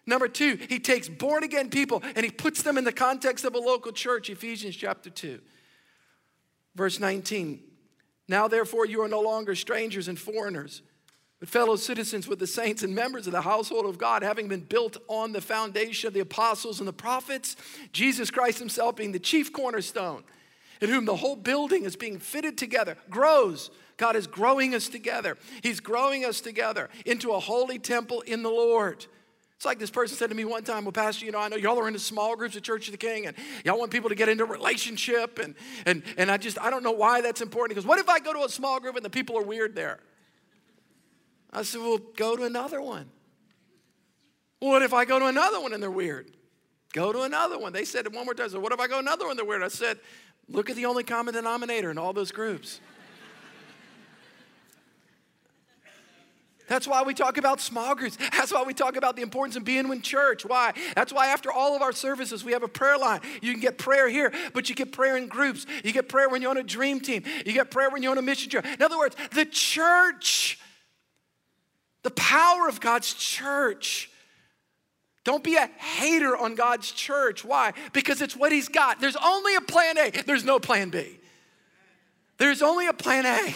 Number 0.07 0.29
two, 0.29 0.57
He 0.69 0.79
takes 0.79 1.09
born 1.09 1.43
again 1.43 1.71
people 1.71 2.05
and 2.15 2.25
He 2.25 2.31
puts 2.31 2.63
them 2.63 2.79
in 2.79 2.85
the 2.85 2.93
context 2.93 3.45
of 3.45 3.57
a 3.57 3.59
local 3.59 3.91
church. 3.91 4.31
Ephesians 4.31 4.77
chapter 4.77 5.11
2, 5.11 5.41
verse 6.77 7.01
19. 7.01 7.61
Now, 8.29 8.47
therefore, 8.47 8.87
you 8.87 9.03
are 9.03 9.09
no 9.09 9.21
longer 9.21 9.57
strangers 9.57 10.07
and 10.07 10.17
foreigners, 10.17 10.83
but 11.41 11.49
fellow 11.49 11.75
citizens 11.75 12.29
with 12.29 12.39
the 12.39 12.47
saints 12.47 12.85
and 12.85 12.95
members 12.95 13.27
of 13.27 13.33
the 13.33 13.43
household 13.43 13.87
of 13.87 13.99
God, 13.99 14.23
having 14.23 14.47
been 14.47 14.61
built 14.61 14.99
on 15.09 15.33
the 15.33 15.41
foundation 15.41 16.07
of 16.07 16.15
the 16.15 16.21
apostles 16.21 16.79
and 16.79 16.87
the 16.87 16.93
prophets, 16.93 17.57
Jesus 17.91 18.31
Christ 18.31 18.61
Himself 18.61 18.95
being 18.95 19.11
the 19.11 19.19
chief 19.19 19.53
cornerstone 19.53 20.23
in 20.81 20.91
whom 20.91 21.05
the 21.05 21.17
whole 21.17 21.37
building 21.37 21.85
is 21.85 21.97
being 21.97 22.19
fitted 22.19 22.59
together, 22.59 22.97
grows. 23.11 23.71
God 23.97 24.17
is 24.17 24.27
growing 24.27 24.75
us 24.75 24.89
together. 24.89 25.37
He's 25.63 25.81
growing 25.81 26.25
us 26.25 26.41
together 26.41 26.89
into 27.07 27.33
a 27.33 27.41
holy 27.41 27.79
temple 27.79 28.23
in 28.23 28.43
the 28.43 28.51
Lord. 28.51 29.07
It's 29.57 29.65
like 29.65 29.79
this 29.79 29.91
person 29.91 30.17
said 30.17 30.31
to 30.31 30.35
me 30.35 30.45
one 30.45 30.65
time, 30.65 30.85
Well, 30.85 30.93
Pastor, 30.93 31.25
you 31.25 31.33
know, 31.33 31.39
I 31.39 31.49
know 31.49 31.57
y'all 31.57 31.79
are 31.79 31.87
into 31.87 32.01
small 32.01 32.37
groups 32.37 32.57
at 32.57 32.65
Church 32.65 32.89
of 32.89 32.93
the 32.93 32.99
King 32.99 33.27
and 33.27 33.37
y'all 33.65 33.79
want 33.79 33.93
people 33.93 34.09
to 34.11 34.15
get 34.17 34.29
into 34.29 34.45
relationship. 34.45 35.39
And, 35.39 35.55
and, 35.87 36.03
and 36.19 36.31
I 36.31 36.37
just, 36.37 36.59
I 36.61 36.71
don't 36.71 36.83
know 36.83 36.93
why 36.93 37.21
that's 37.21 37.41
important. 37.41 37.71
Because 37.71 37.87
What 37.87 37.99
if 37.99 38.09
I 38.09 38.19
go 38.19 38.33
to 38.33 38.45
a 38.45 38.49
small 38.49 38.81
group 38.81 38.97
and 38.97 39.05
the 39.05 39.11
people 39.11 39.39
are 39.39 39.43
weird 39.43 39.75
there? 39.75 40.01
I 41.53 41.63
said, 41.63 41.81
Well, 41.81 41.99
go 42.17 42.37
to 42.37 42.43
another 42.43 42.83
one. 42.83 43.09
what 44.59 44.83
if 44.83 44.93
I 44.93 45.05
go 45.05 45.19
to 45.21 45.27
another 45.27 45.61
one 45.61 45.73
and 45.73 45.83
they're 45.83 45.91
weird? 45.91 46.33
Go 46.93 47.13
to 47.13 47.23
another 47.23 47.59
one. 47.59 47.73
They 47.73 47.85
said 47.85 48.07
it 48.07 48.13
one 48.13 48.25
more 48.25 48.35
time. 48.35 48.51
So 48.51 48.61
what 48.61 48.73
if 48.73 48.81
I 48.81 48.87
go 48.87 48.99
another 48.99 49.27
one? 49.27 49.37
They're 49.37 49.45
weird. 49.45 49.63
I 49.63 49.69
said, 49.69 49.99
Look 50.49 50.71
at 50.71 50.77
the 50.77 50.87
only 50.87 51.05
common 51.05 51.35
denominator 51.35 51.91
in 51.91 51.99
all 51.99 52.13
those 52.13 52.33
groups. 52.33 52.81
That's 56.67 56.89
why 56.89 57.03
we 57.03 57.13
talk 57.13 57.37
about 57.37 57.61
small 57.61 57.95
groups. 57.95 58.17
That's 58.17 58.53
why 58.53 58.63
we 58.63 58.73
talk 58.73 58.97
about 58.97 59.17
the 59.17 59.23
importance 59.23 59.57
of 59.57 59.65
being 59.65 59.91
in 59.91 60.01
church. 60.01 60.47
Why? 60.47 60.73
That's 60.95 61.13
why 61.13 61.27
after 61.27 61.53
all 61.53 61.77
of 61.77 61.83
our 61.83 61.93
services, 61.93 62.43
we 62.43 62.53
have 62.53 62.63
a 62.63 62.69
prayer 62.69 62.97
line. 62.97 63.21
You 63.43 63.53
can 63.53 63.61
get 63.61 63.77
prayer 63.77 64.09
here, 64.09 64.33
but 64.55 64.69
you 64.69 64.75
get 64.75 64.91
prayer 64.91 65.17
in 65.17 65.29
groups. 65.29 65.67
You 65.85 65.93
get 65.93 66.09
prayer 66.09 66.29
when 66.29 66.41
you're 66.41 66.51
on 66.51 66.57
a 66.57 66.63
dream 66.63 67.01
team. 67.01 67.23
You 67.45 67.53
get 67.53 67.71
prayer 67.71 67.91
when 67.91 68.03
you're 68.03 68.13
on 68.13 68.19
a 68.19 68.23
mission 68.23 68.51
trip. 68.51 68.65
In 68.65 68.83
other 68.83 68.97
words, 68.97 69.15
the 69.33 69.45
church, 69.45 70.59
the 72.03 72.11
power 72.13 72.67
of 72.67 72.81
God's 72.81 73.13
church 73.13 74.11
don't 75.25 75.43
be 75.43 75.57
a 75.57 75.67
hater 75.79 76.37
on 76.37 76.55
God's 76.55 76.93
church. 76.93 77.45
Why? 77.45 77.73
Because 77.93 78.21
it's 78.21 78.37
what 78.37 78.53
He's 78.53 78.69
got. 78.69 79.01
There's 79.01 79.17
only 79.17 79.57
a 79.57 79.61
plan 79.61 79.99
A, 79.99 80.11
there's 80.11 80.45
no 80.45 80.61
plan 80.61 80.91
B. 80.91 81.19
There's 82.37 82.63
only 82.63 82.87
a 82.87 82.93
plan 82.93 83.27
A. 83.27 83.55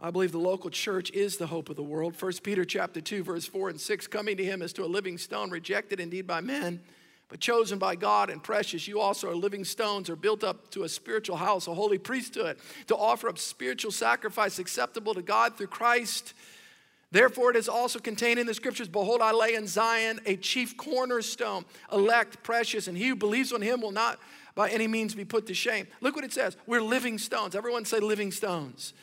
I 0.00 0.10
believe 0.10 0.32
the 0.32 0.38
local 0.38 0.70
church 0.70 1.12
is 1.12 1.36
the 1.36 1.46
hope 1.46 1.68
of 1.68 1.76
the 1.76 1.82
world. 1.82 2.20
1 2.20 2.32
Peter 2.42 2.64
chapter 2.64 3.00
2 3.00 3.22
verse 3.22 3.46
4 3.46 3.70
and 3.70 3.80
6 3.80 4.06
coming 4.08 4.36
to 4.36 4.44
him 4.44 4.60
as 4.62 4.72
to 4.72 4.84
a 4.84 4.86
living 4.86 5.16
stone 5.16 5.50
rejected 5.50 6.00
indeed 6.00 6.26
by 6.26 6.40
men 6.40 6.80
but 7.28 7.40
chosen 7.40 7.78
by 7.78 7.94
God 7.96 8.28
and 8.28 8.42
precious 8.42 8.86
you 8.86 9.00
also 9.00 9.30
are 9.30 9.34
living 9.34 9.64
stones 9.64 10.10
are 10.10 10.16
built 10.16 10.44
up 10.44 10.70
to 10.72 10.82
a 10.82 10.88
spiritual 10.88 11.36
house 11.36 11.66
a 11.66 11.72
holy 11.72 11.96
priesthood 11.96 12.58
to 12.88 12.96
offer 12.96 13.26
up 13.26 13.38
spiritual 13.38 13.90
sacrifice 13.90 14.58
acceptable 14.58 15.14
to 15.14 15.22
God 15.22 15.56
through 15.56 15.68
Christ. 15.68 16.34
Therefore, 17.12 17.50
it 17.50 17.56
is 17.56 17.68
also 17.68 17.98
contained 17.98 18.40
in 18.40 18.46
the 18.46 18.54
scriptures 18.54 18.88
Behold, 18.88 19.20
I 19.20 19.32
lay 19.32 19.54
in 19.54 19.66
Zion 19.66 20.20
a 20.24 20.36
chief 20.36 20.76
cornerstone, 20.78 21.66
elect, 21.92 22.42
precious, 22.42 22.88
and 22.88 22.96
he 22.96 23.08
who 23.08 23.14
believes 23.16 23.52
on 23.52 23.60
him 23.60 23.82
will 23.82 23.92
not 23.92 24.18
by 24.54 24.70
any 24.70 24.88
means 24.88 25.14
be 25.14 25.24
put 25.24 25.46
to 25.46 25.54
shame. 25.54 25.86
Look 26.00 26.16
what 26.16 26.24
it 26.24 26.32
says. 26.32 26.56
We're 26.66 26.82
living 26.82 27.18
stones. 27.18 27.54
Everyone 27.54 27.84
say 27.84 28.00
living 28.00 28.32
stones. 28.32 28.94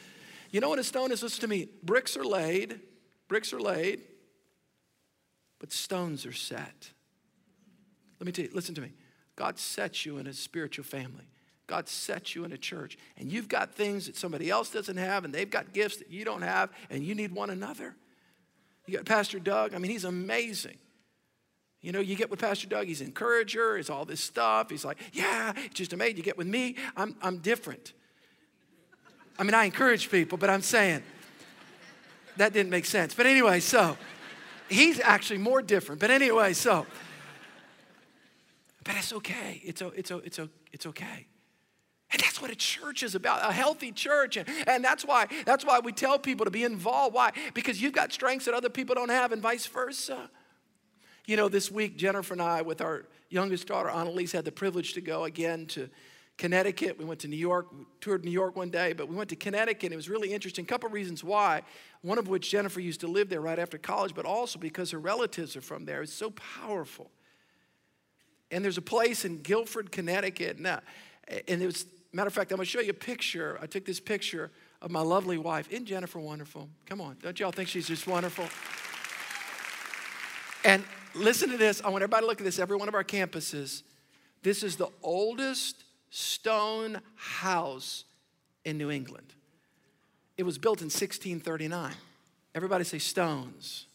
You 0.50 0.60
know 0.60 0.70
what 0.70 0.80
a 0.80 0.84
stone 0.84 1.12
is? 1.12 1.22
Listen 1.22 1.42
to 1.42 1.48
me. 1.48 1.70
Bricks 1.84 2.18
are 2.18 2.26
laid, 2.26 2.80
bricks 3.28 3.54
are 3.54 3.62
laid, 3.62 4.02
but 5.60 5.72
stones 5.72 6.26
are 6.26 6.34
set. 6.34 6.90
Let 8.20 8.26
me 8.26 8.32
tell 8.32 8.46
you, 8.46 8.52
listen 8.54 8.74
to 8.76 8.82
me. 8.82 8.92
God 9.36 9.60
sets 9.60 10.06
you 10.06 10.18
in 10.18 10.26
a 10.26 10.34
spiritual 10.34 10.84
family. 10.84 11.26
God 11.70 11.88
sets 11.88 12.36
you 12.36 12.44
in 12.44 12.52
a 12.52 12.58
church, 12.58 12.98
and 13.18 13.32
you've 13.32 13.48
got 13.48 13.76
things 13.76 14.08
that 14.08 14.18
somebody 14.18 14.50
else 14.50 14.72
doesn't 14.72 14.98
have, 14.98 15.24
and 15.24 15.34
they've 15.34 15.50
got 15.50 15.72
gifts 15.72 15.98
that 15.98 16.10
you 16.10 16.26
don't 16.26 16.42
have, 16.42 16.72
and 16.90 17.04
you 17.04 17.14
need 17.14 17.32
one 17.32 17.52
another. 17.52 17.96
You 18.88 18.98
got 18.98 19.06
Pastor 19.06 19.38
Doug, 19.38 19.76
I 19.76 19.78
mean, 19.78 19.92
he's 19.92 20.04
amazing. 20.04 20.78
You 21.82 21.92
know, 21.92 22.00
you 22.00 22.16
get 22.16 22.32
with 22.32 22.40
Pastor 22.40 22.68
Doug, 22.68 22.88
he's 22.88 23.02
an 23.02 23.08
encourager, 23.08 23.78
he's 23.78 23.90
all 23.90 24.04
this 24.04 24.20
stuff. 24.20 24.70
He's 24.72 24.84
like, 24.84 24.98
yeah, 25.14 25.54
just 25.74 25.94
amazing. 25.94 26.18
You 26.18 26.24
get 26.24 26.38
with 26.38 26.48
me, 26.48 26.76
I'm, 26.98 27.16
I'm 27.22 27.38
different. 27.38 27.94
I 29.38 29.44
mean, 29.44 29.54
I 29.54 29.66
encourage 29.66 30.10
people, 30.10 30.40
but 30.40 30.50
I'm 30.50 30.64
saying 30.64 31.04
that 32.38 32.52
didn't 32.52 32.72
make 32.72 32.86
sense. 32.86 33.14
But 33.14 33.28
anyway, 33.28 33.60
so 33.60 33.96
he's 34.70 35.00
actually 35.00 35.38
more 35.38 35.62
different. 35.62 36.02
But 36.02 36.10
anyway, 36.10 36.54
so, 36.54 36.88
but 38.84 38.96
it's 38.96 39.14
okay. 39.14 39.62
It's, 39.64 39.82
it's, 39.82 40.12
it's, 40.12 40.40
it's 40.74 40.86
okay. 40.88 41.28
And 42.12 42.22
that's 42.22 42.42
what 42.42 42.50
a 42.50 42.56
church 42.56 43.04
is 43.04 43.14
about, 43.14 43.48
a 43.48 43.54
healthy 43.54 43.92
church. 43.92 44.38
And, 44.38 44.48
and 44.66 44.84
that's 44.84 45.06
why 45.06 45.28
that's 45.46 45.64
why 45.64 45.80
we 45.80 45.92
tell 45.92 46.18
people 46.18 46.46
to 46.46 46.52
be 46.52 46.64
involved. 46.64 47.14
Why? 47.14 47.32
Because 47.54 47.82
you've 47.82 47.94
got 47.94 48.12
strengths 48.12 48.46
that 48.46 48.56
other 48.56 48.70
people 48.70 48.96
don't 48.96 49.10
have, 49.10 49.32
and 49.32 49.42
vice 49.42 49.68
versa. 49.68 50.30
You 51.26 51.38
know, 51.38 51.48
this 51.48 51.70
week, 51.70 51.98
Jennifer 51.98 52.34
and 52.34 52.42
I, 52.42 52.64
with 52.64 52.82
our 52.82 53.06
youngest 53.30 53.68
daughter, 53.68 53.90
Annalise, 53.90 54.32
had 54.32 54.46
the 54.46 54.52
privilege 54.52 54.94
to 54.94 55.02
go 55.02 55.26
again 55.26 55.68
to 55.68 55.88
Connecticut. 56.40 56.98
We 56.98 57.06
went 57.06 57.20
to 57.20 57.28
New 57.28 57.38
York, 57.38 57.68
toured 58.02 58.26
New 58.26 58.32
York 58.32 58.56
one 58.56 58.72
day, 58.72 58.94
but 58.94 59.08
we 59.08 59.16
went 59.16 59.30
to 59.30 59.36
Connecticut. 59.36 59.92
It 59.92 59.96
was 59.96 60.10
really 60.10 60.34
interesting. 60.34 60.66
A 60.66 60.68
couple 60.68 60.90
reasons 60.90 61.24
why. 61.24 61.62
One 62.02 62.18
of 62.18 62.28
which 62.28 62.50
Jennifer 62.50 62.80
used 62.80 63.02
to 63.02 63.08
live 63.08 63.30
there 63.30 63.42
right 63.42 63.60
after 63.60 63.78
college, 63.78 64.16
but 64.16 64.26
also 64.26 64.58
because 64.58 64.90
her 64.90 64.98
relatives 64.98 65.56
are 65.56 65.62
from 65.62 65.86
there. 65.86 66.02
It's 66.02 66.14
so 66.14 66.32
powerful. 66.32 67.12
And 68.50 68.64
there's 68.64 68.80
a 68.80 68.82
place 68.82 69.26
in 69.26 69.42
Guilford, 69.42 69.92
Connecticut. 69.92 70.60
Now, 70.60 70.80
and 71.48 71.62
it 71.62 71.66
was 71.66 71.86
Matter 72.12 72.28
of 72.28 72.34
fact, 72.34 72.52
I'm 72.52 72.58
going 72.58 72.66
to 72.66 72.72
show 72.72 72.80
you 72.80 72.90
a 72.90 72.94
picture. 72.94 73.60
I 73.62 73.68
took 73.68 73.86
this 73.86 74.00
picture 74.00 74.52
of 74.82 74.90
my 74.90 75.02
lovely 75.02 75.38
wife. 75.38 75.70
Isn't 75.70 75.86
Jennifer 75.86 76.20
wonderful? 76.20 76.70
Come 76.86 77.02
on, 77.02 77.18
don't 77.22 77.40
y'all 77.40 77.52
think 77.52 77.70
she's 77.70 77.88
just 77.88 78.08
wonderful? 78.08 78.46
And 80.66 80.84
listen 81.14 81.50
to 81.50 81.58
this. 81.58 81.82
I 81.84 81.90
want 81.90 82.04
everybody 82.04 82.24
to 82.24 82.28
look 82.28 82.42
at 82.42 82.46
this, 82.46 82.60
every 82.60 82.78
one 82.78 82.88
of 82.88 82.96
our 82.96 83.04
campuses. 83.04 83.84
This 84.42 84.64
is 84.64 84.76
the 84.76 84.90
oldest 85.04 85.84
stone 86.10 87.02
house 87.16 88.06
in 88.66 88.78
New 88.78 88.90
England. 88.90 89.34
It 90.38 90.44
was 90.44 90.58
built 90.58 90.80
in 90.82 90.86
1639. 90.86 91.94
Everybody 92.56 92.84
say 92.84 92.98
stones. 92.98 93.86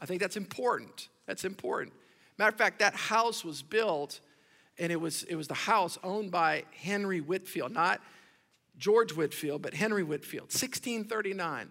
I 0.00 0.06
think 0.06 0.20
that's 0.20 0.36
important. 0.36 1.08
That's 1.26 1.44
important. 1.44 1.92
Matter 2.38 2.50
of 2.50 2.56
fact, 2.56 2.78
that 2.78 2.94
house 2.94 3.44
was 3.44 3.62
built 3.62 4.20
and 4.78 4.90
it 4.90 5.00
was, 5.00 5.24
it 5.24 5.36
was 5.36 5.48
the 5.48 5.54
house 5.54 5.98
owned 6.02 6.30
by 6.30 6.64
Henry 6.72 7.20
Whitfield, 7.20 7.72
not 7.72 8.00
George 8.78 9.12
Whitefield, 9.12 9.62
but 9.62 9.74
Henry 9.74 10.02
Whitfield, 10.02 10.44
1639. 10.44 11.70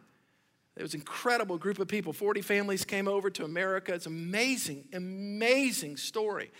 There 0.75 0.83
was 0.83 0.93
an 0.93 1.01
incredible 1.01 1.57
group 1.57 1.79
of 1.79 1.87
people. 1.87 2.13
40 2.13 2.41
families 2.41 2.85
came 2.85 3.07
over 3.07 3.29
to 3.31 3.43
America. 3.43 3.93
It's 3.93 4.05
amazing, 4.05 4.87
amazing 4.93 5.97
story. 5.97 6.51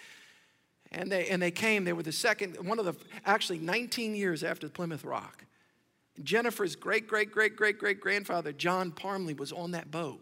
And 0.91 1.11
they, 1.11 1.27
and 1.27 1.41
they 1.41 1.51
came, 1.51 1.85
they 1.85 1.93
were 1.93 2.03
the 2.03 2.11
second, 2.11 2.57
one 2.67 2.79
of 2.79 2.85
the, 2.85 2.95
actually 3.25 3.59
19 3.59 4.15
years 4.15 4.43
after 4.43 4.67
Plymouth 4.67 5.05
Rock. 5.05 5.45
Jennifer's 6.21 6.75
great, 6.75 7.07
great, 7.07 7.31
great, 7.31 7.55
great, 7.55 7.77
great 7.77 8.01
grandfather, 8.01 8.51
John 8.51 8.91
Parmelee, 8.91 9.37
was 9.37 9.53
on 9.53 9.71
that 9.71 9.89
boat. 9.89 10.21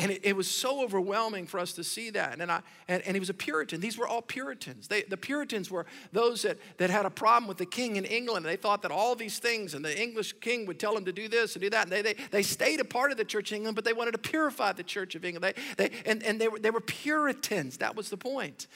And 0.00 0.10
it, 0.10 0.20
it, 0.24 0.36
was 0.36 0.50
so 0.50 0.82
overwhelming 0.82 1.46
for 1.46 1.60
us 1.60 1.74
to 1.74 1.84
see 1.84 2.08
that. 2.10 2.40
And, 2.40 2.50
I, 2.50 2.62
and, 2.88 3.02
and 3.02 3.14
he 3.14 3.20
was 3.20 3.28
a 3.28 3.34
Puritan. 3.34 3.80
These 3.80 3.98
were 3.98 4.08
all 4.08 4.22
Puritans. 4.22 4.88
They, 4.88 5.02
the 5.02 5.18
Puritans 5.18 5.70
were 5.70 5.84
those 6.10 6.40
that, 6.42 6.56
that 6.78 6.88
had 6.88 7.04
a 7.04 7.10
problem 7.10 7.46
with 7.46 7.58
the 7.58 7.66
king 7.66 7.96
in 7.96 8.06
England. 8.06 8.46
They 8.46 8.56
thought 8.56 8.80
that 8.82 8.90
all 8.90 9.14
these 9.14 9.38
things, 9.38 9.74
and 9.74 9.84
the 9.84 10.00
English 10.00 10.40
king 10.40 10.64
would 10.64 10.80
tell 10.80 10.94
them 10.94 11.04
to 11.04 11.12
do 11.12 11.28
this 11.28 11.54
and 11.54 11.62
do 11.62 11.68
that. 11.70 11.82
And 11.84 11.92
they, 11.92 12.00
they, 12.00 12.14
they 12.30 12.42
stayed 12.42 12.80
a 12.80 12.84
part 12.84 13.10
of 13.10 13.18
the 13.18 13.26
Church 13.26 13.52
of 13.52 13.56
England, 13.56 13.74
but 13.76 13.84
they 13.84 13.92
wanted 13.92 14.12
to 14.12 14.18
purify 14.18 14.72
the 14.72 14.82
Church 14.82 15.14
of 15.14 15.24
England. 15.24 15.54
They, 15.76 15.88
they, 15.88 15.94
and 16.06 16.22
and 16.22 16.40
they, 16.40 16.48
were, 16.48 16.58
they 16.58 16.70
were 16.70 16.80
Puritans. 16.80 17.76
That 17.76 17.94
was 17.94 18.08
the 18.08 18.16
point. 18.16 18.68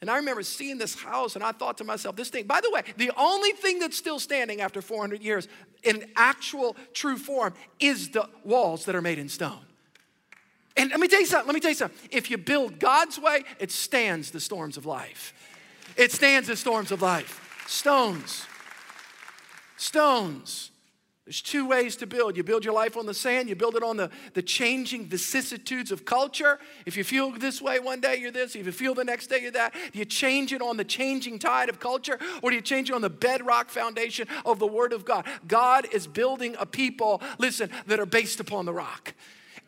And 0.00 0.10
I 0.10 0.16
remember 0.16 0.42
seeing 0.42 0.78
this 0.78 0.94
house, 0.94 1.36
and 1.36 1.44
I 1.44 1.52
thought 1.52 1.78
to 1.78 1.84
myself, 1.84 2.16
this 2.16 2.28
thing, 2.28 2.46
by 2.46 2.60
the 2.60 2.70
way, 2.70 2.82
the 2.96 3.12
only 3.16 3.52
thing 3.52 3.78
that's 3.78 3.96
still 3.96 4.18
standing 4.18 4.60
after 4.60 4.82
400 4.82 5.22
years 5.22 5.46
in 5.84 6.06
actual 6.16 6.74
true 6.92 7.16
form 7.16 7.54
is 7.78 8.10
the 8.10 8.28
walls 8.44 8.86
that 8.86 8.96
are 8.96 9.02
made 9.02 9.18
in 9.18 9.28
stone. 9.28 9.64
And 10.76 10.90
let 10.90 11.00
me 11.00 11.08
tell 11.08 11.20
you 11.20 11.26
something, 11.26 11.46
let 11.46 11.54
me 11.54 11.60
tell 11.60 11.70
you 11.70 11.76
something. 11.76 11.98
If 12.10 12.30
you 12.30 12.38
build 12.38 12.78
God's 12.78 13.18
way, 13.18 13.44
it 13.58 13.70
stands 13.70 14.30
the 14.30 14.40
storms 14.40 14.76
of 14.76 14.86
life. 14.86 15.34
It 15.96 16.12
stands 16.12 16.48
the 16.48 16.56
storms 16.56 16.90
of 16.90 17.02
life. 17.02 17.64
Stones. 17.66 18.46
Stones. 19.76 20.70
There's 21.24 21.40
two 21.40 21.68
ways 21.68 21.94
to 21.96 22.06
build. 22.06 22.36
You 22.36 22.42
build 22.42 22.64
your 22.64 22.74
life 22.74 22.96
on 22.96 23.06
the 23.06 23.14
sand, 23.14 23.48
you 23.48 23.54
build 23.54 23.76
it 23.76 23.82
on 23.84 23.96
the, 23.96 24.10
the 24.34 24.42
changing 24.42 25.06
vicissitudes 25.06 25.92
of 25.92 26.04
culture. 26.04 26.58
If 26.84 26.96
you 26.96 27.04
feel 27.04 27.30
this 27.30 27.62
way 27.62 27.78
one 27.78 28.00
day, 28.00 28.16
you're 28.16 28.32
this. 28.32 28.56
If 28.56 28.66
you 28.66 28.72
feel 28.72 28.94
the 28.94 29.04
next 29.04 29.28
day, 29.28 29.40
you're 29.40 29.52
that. 29.52 29.72
Do 29.92 29.98
you 30.00 30.04
change 30.04 30.52
it 30.52 30.60
on 30.60 30.76
the 30.76 30.84
changing 30.84 31.38
tide 31.38 31.68
of 31.68 31.78
culture, 31.78 32.18
or 32.42 32.50
do 32.50 32.56
you 32.56 32.62
change 32.62 32.90
it 32.90 32.94
on 32.94 33.02
the 33.02 33.10
bedrock 33.10 33.70
foundation 33.70 34.26
of 34.44 34.58
the 34.58 34.66
Word 34.66 34.92
of 34.92 35.04
God? 35.04 35.24
God 35.46 35.86
is 35.92 36.08
building 36.08 36.56
a 36.58 36.66
people, 36.66 37.22
listen, 37.38 37.70
that 37.86 38.00
are 38.00 38.06
based 38.06 38.40
upon 38.40 38.66
the 38.66 38.72
rock. 38.72 39.14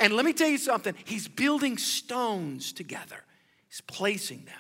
And 0.01 0.15
let 0.15 0.25
me 0.25 0.33
tell 0.33 0.49
you 0.49 0.59
something, 0.59 0.95
he's 1.05 1.29
building 1.29 1.79
stones 1.79 2.73
together. 2.73 3.25
He's 3.69 3.81
placing 3.81 4.45
them, 4.45 4.55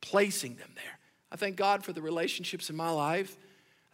placing 0.00 0.56
them 0.56 0.70
there. 0.74 0.98
I 1.30 1.36
thank 1.36 1.56
God 1.56 1.84
for 1.84 1.92
the 1.92 2.02
relationships 2.02 2.70
in 2.70 2.76
my 2.76 2.90
life. 2.90 3.36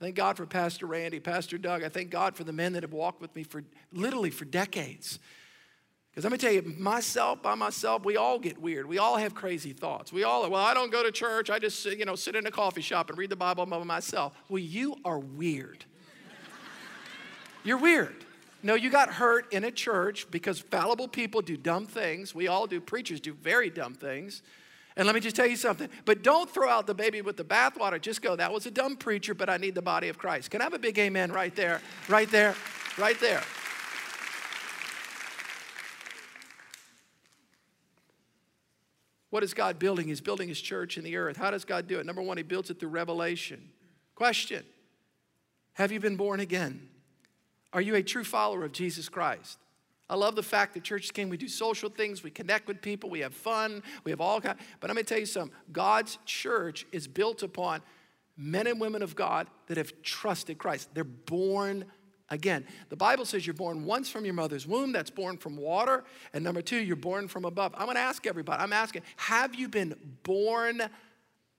I 0.01 0.05
thank 0.05 0.17
God 0.17 0.37
for 0.37 0.47
Pastor 0.47 0.87
Randy, 0.87 1.21
Pastor 1.21 1.59
Doug. 1.59 1.83
I 1.83 1.89
thank 1.89 2.11
God 2.11 2.37
for 2.37 2.45
the 2.45 2.53
men 2.53 2.73
that 2.73 2.83
have 2.83 2.93
walked 2.93 3.21
with 3.21 3.35
me 3.35 3.43
for 3.43 3.63
literally 3.93 4.31
for 4.31 4.45
decades. 4.45 5.19
Because 6.11 6.25
let 6.25 6.33
me 6.33 6.39
tell 6.39 6.53
you, 6.53 6.63
myself, 6.77 7.43
by 7.43 7.55
myself, 7.55 8.05
we 8.05 8.19
all 8.19 8.39
get 8.39 8.61
weird. 8.61 8.87
We 8.87 8.99
all 8.99 9.17
have 9.17 9.35
crazy 9.35 9.73
thoughts. 9.73 10.13
We 10.13 10.25
all, 10.25 10.49
well, 10.51 10.63
I 10.63 10.75
don't 10.75 10.93
go 10.93 11.03
to 11.03 11.11
church. 11.11 11.49
I 11.49 11.59
just, 11.59 11.85
you 11.87 12.05
know, 12.05 12.17
sit 12.17 12.37
in 12.37 12.47
a 12.47 12.51
coffee 12.51 12.83
shop 12.83 13.09
and 13.09 13.19
read 13.19 13.31
the 13.31 13.37
Bible 13.37 13.65
by 13.65 13.83
myself. 13.83 14.35
Well, 14.51 14.59
you 14.59 14.97
are 15.07 15.19
weird. 15.19 15.87
You're 17.65 17.79
weird. 17.79 18.25
No, 18.63 18.75
you 18.75 18.91
got 18.91 19.15
hurt 19.15 19.53
in 19.53 19.65
a 19.65 19.71
church 19.71 20.31
because 20.31 20.61
fallible 20.61 21.09
people 21.09 21.43
do 21.43 21.57
dumb 21.57 21.87
things. 21.87 22.35
We 22.35 22.47
all 22.47 22.67
do. 22.67 22.81
Preachers 22.81 23.21
do 23.21 23.35
very 23.35 23.71
dumb 23.71 23.95
things. 23.95 24.43
And 24.97 25.07
let 25.07 25.15
me 25.15 25.21
just 25.21 25.35
tell 25.35 25.47
you 25.47 25.57
something. 25.57 25.89
But 26.05 26.23
don't 26.23 26.49
throw 26.49 26.69
out 26.69 26.87
the 26.87 26.95
baby 26.95 27.23
with 27.23 27.37
the 27.37 27.45
bathwater. 27.45 28.01
Just 28.01 28.23
go, 28.23 28.37
that 28.37 28.53
was 28.53 28.67
a 28.67 28.71
dumb 28.71 28.97
preacher, 28.97 29.35
but 29.35 29.49
I 29.49 29.57
need 29.57 29.75
the 29.75 29.83
body 29.83 30.09
of 30.09 30.19
Christ. 30.19 30.51
Can 30.51 30.61
I 30.61 30.65
have 30.65 30.75
a 30.75 30.79
big 30.79 30.99
amen 30.99 31.33
right 31.33 31.55
there? 31.57 31.81
Right 32.09 32.31
there? 32.31 32.55
Right 32.99 33.19
there. 33.19 33.43
What 39.31 39.43
is 39.43 39.55
God 39.55 39.79
building? 39.79 40.09
He's 40.09 40.21
building 40.21 40.47
his 40.47 40.61
church 40.61 40.99
in 40.99 41.05
the 41.05 41.17
earth. 41.17 41.39
How 41.39 41.51
does 41.51 41.65
God 41.65 41.87
do 41.87 41.99
it? 41.99 42.05
Number 42.05 42.21
one, 42.21 42.37
he 42.37 42.43
builds 42.43 42.69
it 42.69 42.79
through 42.79 42.91
revelation. 42.91 43.71
Question 44.15 44.63
Have 45.73 45.91
you 45.91 46.01
been 46.01 46.17
born 46.17 46.39
again? 46.39 46.91
Are 47.73 47.81
you 47.81 47.95
a 47.95 48.03
true 48.03 48.25
follower 48.25 48.65
of 48.65 48.73
Jesus 48.73 49.09
Christ? 49.09 49.59
I 50.11 50.15
love 50.15 50.37
the 50.37 50.43
fact 50.43 50.75
that 50.75 50.83
Church 50.83 51.15
King, 51.15 51.31
we 51.31 51.39
do 51.39 51.49
social 51.49 51.89
things, 51.89 52.23
we 52.23 52.31
connect 52.31 52.69
with 52.69 52.83
people, 52.83 53.09
we 53.09 53.21
have 53.21 53.33
fun, 53.33 53.83
we 54.05 54.11
have 54.11 54.21
all 54.21 54.41
kinds. 54.41 54.61
But 54.79 54.91
I'm 54.91 54.95
going 54.95 55.07
to 55.07 55.09
tell 55.09 55.21
you 55.21 55.27
something 55.27 55.57
God's 55.73 56.19
church 56.27 56.85
is 56.93 57.09
built 57.09 57.43
upon 57.43 57.81
men 58.37 58.67
and 58.67 58.81
women 58.81 59.03
of 59.03 59.17
God 59.17 59.47
that 59.69 59.77
have 59.77 59.93
trusted 60.03 60.59
Christ. 60.59 60.91
They're 60.93 61.05
born 61.05 61.87
again. 62.29 62.67
The 62.89 62.97
Bible 62.97 63.25
says 63.25 63.47
you're 63.47 63.55
born 63.55 63.85
once 63.85 64.11
from 64.11 64.25
your 64.25 64.35
mother's 64.35 64.67
womb, 64.67 64.93
that's 64.93 65.11
born 65.11 65.37
from 65.37 65.57
water. 65.57 66.05
And 66.33 66.43
number 66.43 66.63
two, 66.63 66.79
you're 66.79 66.97
born 66.97 67.29
from 67.29 67.45
above. 67.45 67.73
I'm 67.77 67.85
going 67.85 67.97
to 67.97 68.01
ask 68.03 68.27
everybody, 68.27 68.63
I'm 68.63 68.73
asking, 68.73 69.03
have 69.17 69.55
you 69.55 69.69
been 69.69 69.95
born 70.23 70.83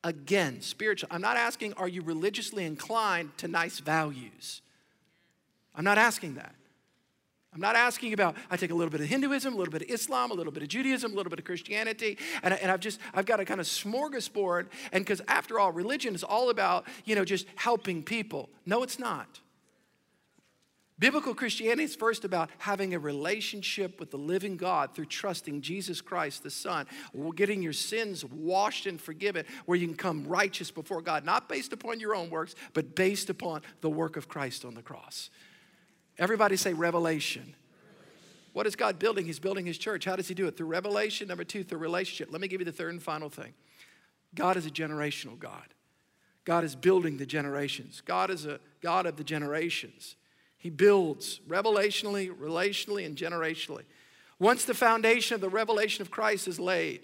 again, 0.04 0.62
spiritually? 0.62 1.12
I'm 1.13 1.21
not 1.21 1.38
asking, 1.38 1.73
are 1.73 1.88
you 1.88 2.02
religiously 2.02 2.65
inclined 2.65 3.38
to 3.38 3.47
nice 3.47 3.80
values? 3.80 4.62
I'm 5.76 5.84
not 5.84 5.98
asking 5.98 6.36
that. 6.36 6.56
I'm 7.54 7.62
not 7.62 7.76
asking 7.76 8.14
about, 8.14 8.36
I 8.50 8.58
take 8.58 8.72
a 8.72 8.74
little 8.74 8.90
bit 8.90 9.02
of 9.02 9.08
Hinduism, 9.08 9.54
a 9.54 9.58
little 9.58 9.72
bit 9.72 9.84
of 9.84 9.90
Islam, 9.90 10.32
a 10.32 10.34
little 10.34 10.52
bit 10.52 10.64
of 10.64 10.70
Judaism, 10.70 11.12
a 11.12 11.16
little 11.16 11.30
bit 11.30 11.38
of 11.38 11.46
Christianity, 11.46 12.18
and, 12.42 12.54
and 12.54 12.72
I've 12.72 12.80
just, 12.80 13.00
I've 13.14 13.28
got 13.28 13.40
a 13.40 13.46
kind 13.46 13.60
of 13.60 13.68
smorgasbord. 13.68 14.68
And 14.92 15.06
because 15.06 15.22
after 15.28 15.60
all, 15.60 15.72
religion 15.72 16.16
is 16.16 16.24
all 16.24 16.50
about, 16.50 16.88
you 17.06 17.16
know, 17.16 17.24
just 17.24 17.46
helping 17.56 18.02
people. 18.02 18.50
No, 18.66 18.82
it's 18.82 18.98
not. 18.98 19.40
Biblical 20.98 21.36
Christianity 21.36 21.84
is 21.84 21.96
first 21.96 22.24
about 22.24 22.50
having 22.60 22.94
a 22.94 23.00
relationship 23.00 24.00
with 24.00 24.10
the 24.10 24.18
living 24.18 24.58
God 24.58 24.96
through 24.96 25.08
trusting 25.08 25.62
Jesus 25.62 26.02
Christ, 26.02 26.44
the 26.44 26.50
Son, 26.50 26.88
getting 27.36 27.62
your 27.62 27.74
sins 27.74 28.24
washed 28.24 28.86
and 28.86 29.02
forgiven, 29.02 29.46
where 29.66 29.78
you 29.78 29.88
can 29.88 29.98
come 29.98 30.26
righteous 30.26 30.72
before 30.72 31.02
God, 31.02 31.26
not 31.26 31.50
based 31.50 31.74
upon 31.74 32.00
your 32.00 32.16
own 32.16 32.30
works, 32.30 32.56
but 32.74 32.96
based 32.96 33.30
upon 33.30 33.62
the 33.82 33.90
work 33.90 34.18
of 34.18 34.28
Christ 34.28 34.66
on 34.66 34.76
the 34.76 34.82
cross. 34.82 35.30
Everybody 36.17 36.56
say 36.56 36.73
revelation. 36.73 37.56
What 38.54 38.67
is 38.67 38.76
God 38.76 38.99
building? 38.99 39.26
He's 39.26 39.39
building 39.39 39.65
His 39.65 39.78
church. 39.78 40.06
How 40.06 40.15
does 40.15 40.28
He 40.28 40.36
do 40.36 40.47
it? 40.47 40.56
Through 40.56 40.67
revelation. 40.67 41.28
Number 41.28 41.43
two, 41.43 41.63
through 41.63 41.80
relationship. 41.80 42.32
Let 42.32 42.41
me 42.41 42.47
give 42.47 42.62
you 42.62 42.65
the 42.65 42.71
third 42.71 42.93
and 42.93 43.02
final 43.02 43.30
thing 43.30 43.54
God 44.36 44.58
is 44.58 44.65
a 44.65 44.71
generational 44.71 45.38
God. 45.38 45.73
God 46.45 46.63
is 46.63 46.76
building 46.76 47.17
the 47.17 47.26
generations. 47.26 48.02
God 48.02 48.30
is 48.30 48.45
a 48.45 48.60
God 48.82 49.06
of 49.06 49.15
the 49.15 49.23
generations. 49.23 50.15
He 50.58 50.69
builds 50.69 51.39
revelationally, 51.47 52.30
relationally, 52.36 53.06
and 53.06 53.17
generationally. 53.17 53.84
Once 54.39 54.65
the 54.65 54.73
foundation 54.73 55.36
of 55.36 55.41
the 55.41 55.49
revelation 55.49 56.02
of 56.02 56.12
Christ 56.12 56.47
is 56.47 56.60
laid, 56.60 57.02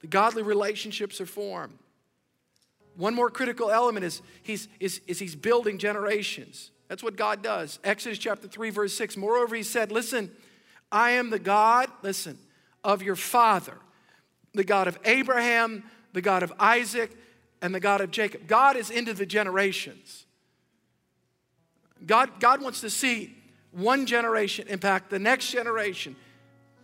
the 0.00 0.06
godly 0.06 0.42
relationships 0.42 1.20
are 1.20 1.26
formed. 1.26 1.78
One 2.96 3.14
more 3.14 3.30
critical 3.30 3.70
element 3.70 4.04
is 4.04 4.22
he's, 4.42 4.68
is, 4.80 5.00
is 5.06 5.18
he's 5.18 5.36
building 5.36 5.78
generations. 5.78 6.70
That's 6.92 7.02
what 7.02 7.16
God 7.16 7.42
does. 7.42 7.78
Exodus 7.84 8.18
chapter 8.18 8.46
3, 8.46 8.68
verse 8.68 8.92
6. 8.92 9.16
Moreover, 9.16 9.56
he 9.56 9.62
said, 9.62 9.90
Listen, 9.90 10.30
I 10.92 11.12
am 11.12 11.30
the 11.30 11.38
God, 11.38 11.88
listen, 12.02 12.38
of 12.84 13.02
your 13.02 13.16
father, 13.16 13.78
the 14.52 14.62
God 14.62 14.88
of 14.88 14.98
Abraham, 15.06 15.84
the 16.12 16.20
God 16.20 16.42
of 16.42 16.52
Isaac, 16.58 17.10
and 17.62 17.74
the 17.74 17.80
God 17.80 18.02
of 18.02 18.10
Jacob. 18.10 18.46
God 18.46 18.76
is 18.76 18.90
into 18.90 19.14
the 19.14 19.24
generations. 19.24 20.26
God, 22.04 22.28
God 22.40 22.60
wants 22.60 22.82
to 22.82 22.90
see 22.90 23.38
one 23.70 24.04
generation 24.04 24.68
impact 24.68 25.08
the 25.08 25.18
next 25.18 25.50
generation 25.50 26.14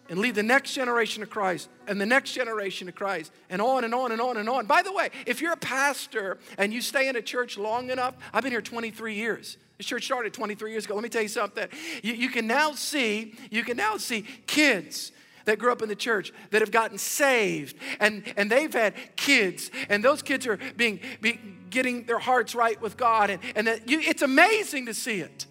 and 0.08 0.20
lead 0.20 0.36
the 0.36 0.42
next 0.42 0.72
generation 0.72 1.20
to 1.20 1.26
Christ 1.26 1.68
and 1.86 2.00
the 2.00 2.06
next 2.06 2.32
generation 2.32 2.86
to 2.86 2.94
Christ 2.94 3.30
and 3.50 3.60
on 3.60 3.84
and 3.84 3.94
on 3.94 4.10
and 4.12 4.22
on 4.22 4.38
and 4.38 4.48
on. 4.48 4.64
By 4.64 4.80
the 4.80 4.90
way, 4.90 5.10
if 5.26 5.42
you're 5.42 5.52
a 5.52 5.58
pastor 5.58 6.38
and 6.56 6.72
you 6.72 6.80
stay 6.80 7.08
in 7.10 7.16
a 7.16 7.20
church 7.20 7.58
long 7.58 7.90
enough, 7.90 8.14
I've 8.32 8.42
been 8.42 8.52
here 8.52 8.62
23 8.62 9.14
years. 9.14 9.58
This 9.78 9.86
church 9.86 10.04
started 10.04 10.34
23 10.34 10.72
years 10.72 10.84
ago. 10.84 10.94
Let 10.94 11.04
me 11.04 11.08
tell 11.08 11.22
you 11.22 11.28
something. 11.28 11.68
You, 12.02 12.12
you 12.12 12.28
can 12.28 12.48
now 12.48 12.72
see, 12.72 13.34
you 13.50 13.62
can 13.62 13.76
now 13.76 13.96
see 13.96 14.24
kids 14.46 15.12
that 15.44 15.58
grew 15.58 15.70
up 15.70 15.82
in 15.82 15.88
the 15.88 15.96
church 15.96 16.32
that 16.50 16.60
have 16.60 16.72
gotten 16.72 16.98
saved 16.98 17.76
and, 18.00 18.22
and 18.36 18.50
they've 18.50 18.72
had 18.72 18.94
kids 19.16 19.70
and 19.88 20.04
those 20.04 20.20
kids 20.20 20.46
are 20.46 20.58
being, 20.76 21.00
being 21.22 21.66
getting 21.70 22.04
their 22.04 22.18
hearts 22.18 22.54
right 22.54 22.78
with 22.82 22.96
God 22.96 23.30
and, 23.30 23.40
and 23.54 23.66
that 23.66 23.88
you, 23.88 24.00
it's 24.00 24.20
amazing 24.20 24.86
to 24.86 24.94
see 24.94 25.20
it. 25.20 25.46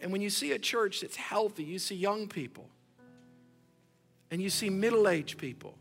And 0.00 0.12
when 0.12 0.22
you 0.22 0.30
see 0.30 0.52
a 0.52 0.58
church 0.58 1.00
that's 1.00 1.16
healthy, 1.16 1.64
you 1.64 1.80
see 1.80 1.96
young 1.96 2.28
people 2.28 2.70
and 4.30 4.40
you 4.40 4.50
see 4.50 4.70
middle-aged 4.70 5.36
people 5.36 5.74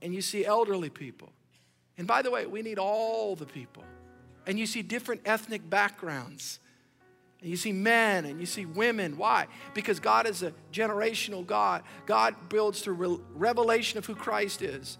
and 0.00 0.14
you 0.14 0.22
see 0.22 0.46
elderly 0.46 0.90
people. 0.90 1.32
And 1.98 2.06
by 2.06 2.22
the 2.22 2.30
way, 2.30 2.46
we 2.46 2.62
need 2.62 2.78
all 2.78 3.34
the 3.34 3.46
people 3.46 3.82
and 4.46 4.58
you 4.58 4.66
see 4.66 4.82
different 4.82 5.22
ethnic 5.24 5.68
backgrounds. 5.68 6.60
And 7.40 7.50
you 7.50 7.56
see 7.56 7.72
men 7.72 8.24
and 8.24 8.40
you 8.40 8.46
see 8.46 8.64
women. 8.64 9.16
Why? 9.16 9.46
Because 9.74 10.00
God 10.00 10.26
is 10.26 10.42
a 10.42 10.52
generational 10.72 11.46
God. 11.46 11.82
God 12.06 12.34
builds 12.48 12.80
through 12.80 12.94
re- 12.94 13.18
revelation 13.34 13.98
of 13.98 14.06
who 14.06 14.14
Christ 14.14 14.62
is. 14.62 14.98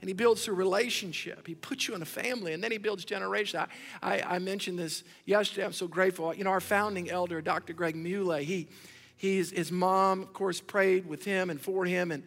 And 0.00 0.08
he 0.08 0.14
builds 0.14 0.44
through 0.44 0.56
relationship. 0.56 1.46
He 1.46 1.54
puts 1.54 1.88
you 1.88 1.94
in 1.94 2.02
a 2.02 2.06
family 2.06 2.52
and 2.52 2.62
then 2.62 2.72
he 2.72 2.78
builds 2.78 3.04
generation. 3.04 3.60
I, 4.02 4.16
I, 4.16 4.36
I 4.36 4.38
mentioned 4.38 4.78
this 4.78 5.04
yesterday. 5.24 5.64
I'm 5.64 5.72
so 5.72 5.88
grateful. 5.88 6.34
You 6.34 6.44
know, 6.44 6.50
our 6.50 6.60
founding 6.60 7.10
elder, 7.10 7.40
Dr. 7.40 7.72
Greg 7.72 7.96
Muley, 7.96 8.44
he, 8.44 8.68
he's, 9.16 9.50
his 9.50 9.72
mom, 9.72 10.22
of 10.22 10.32
course, 10.32 10.60
prayed 10.60 11.06
with 11.06 11.24
him 11.24 11.48
and 11.48 11.60
for 11.60 11.84
him. 11.84 12.10
And 12.10 12.24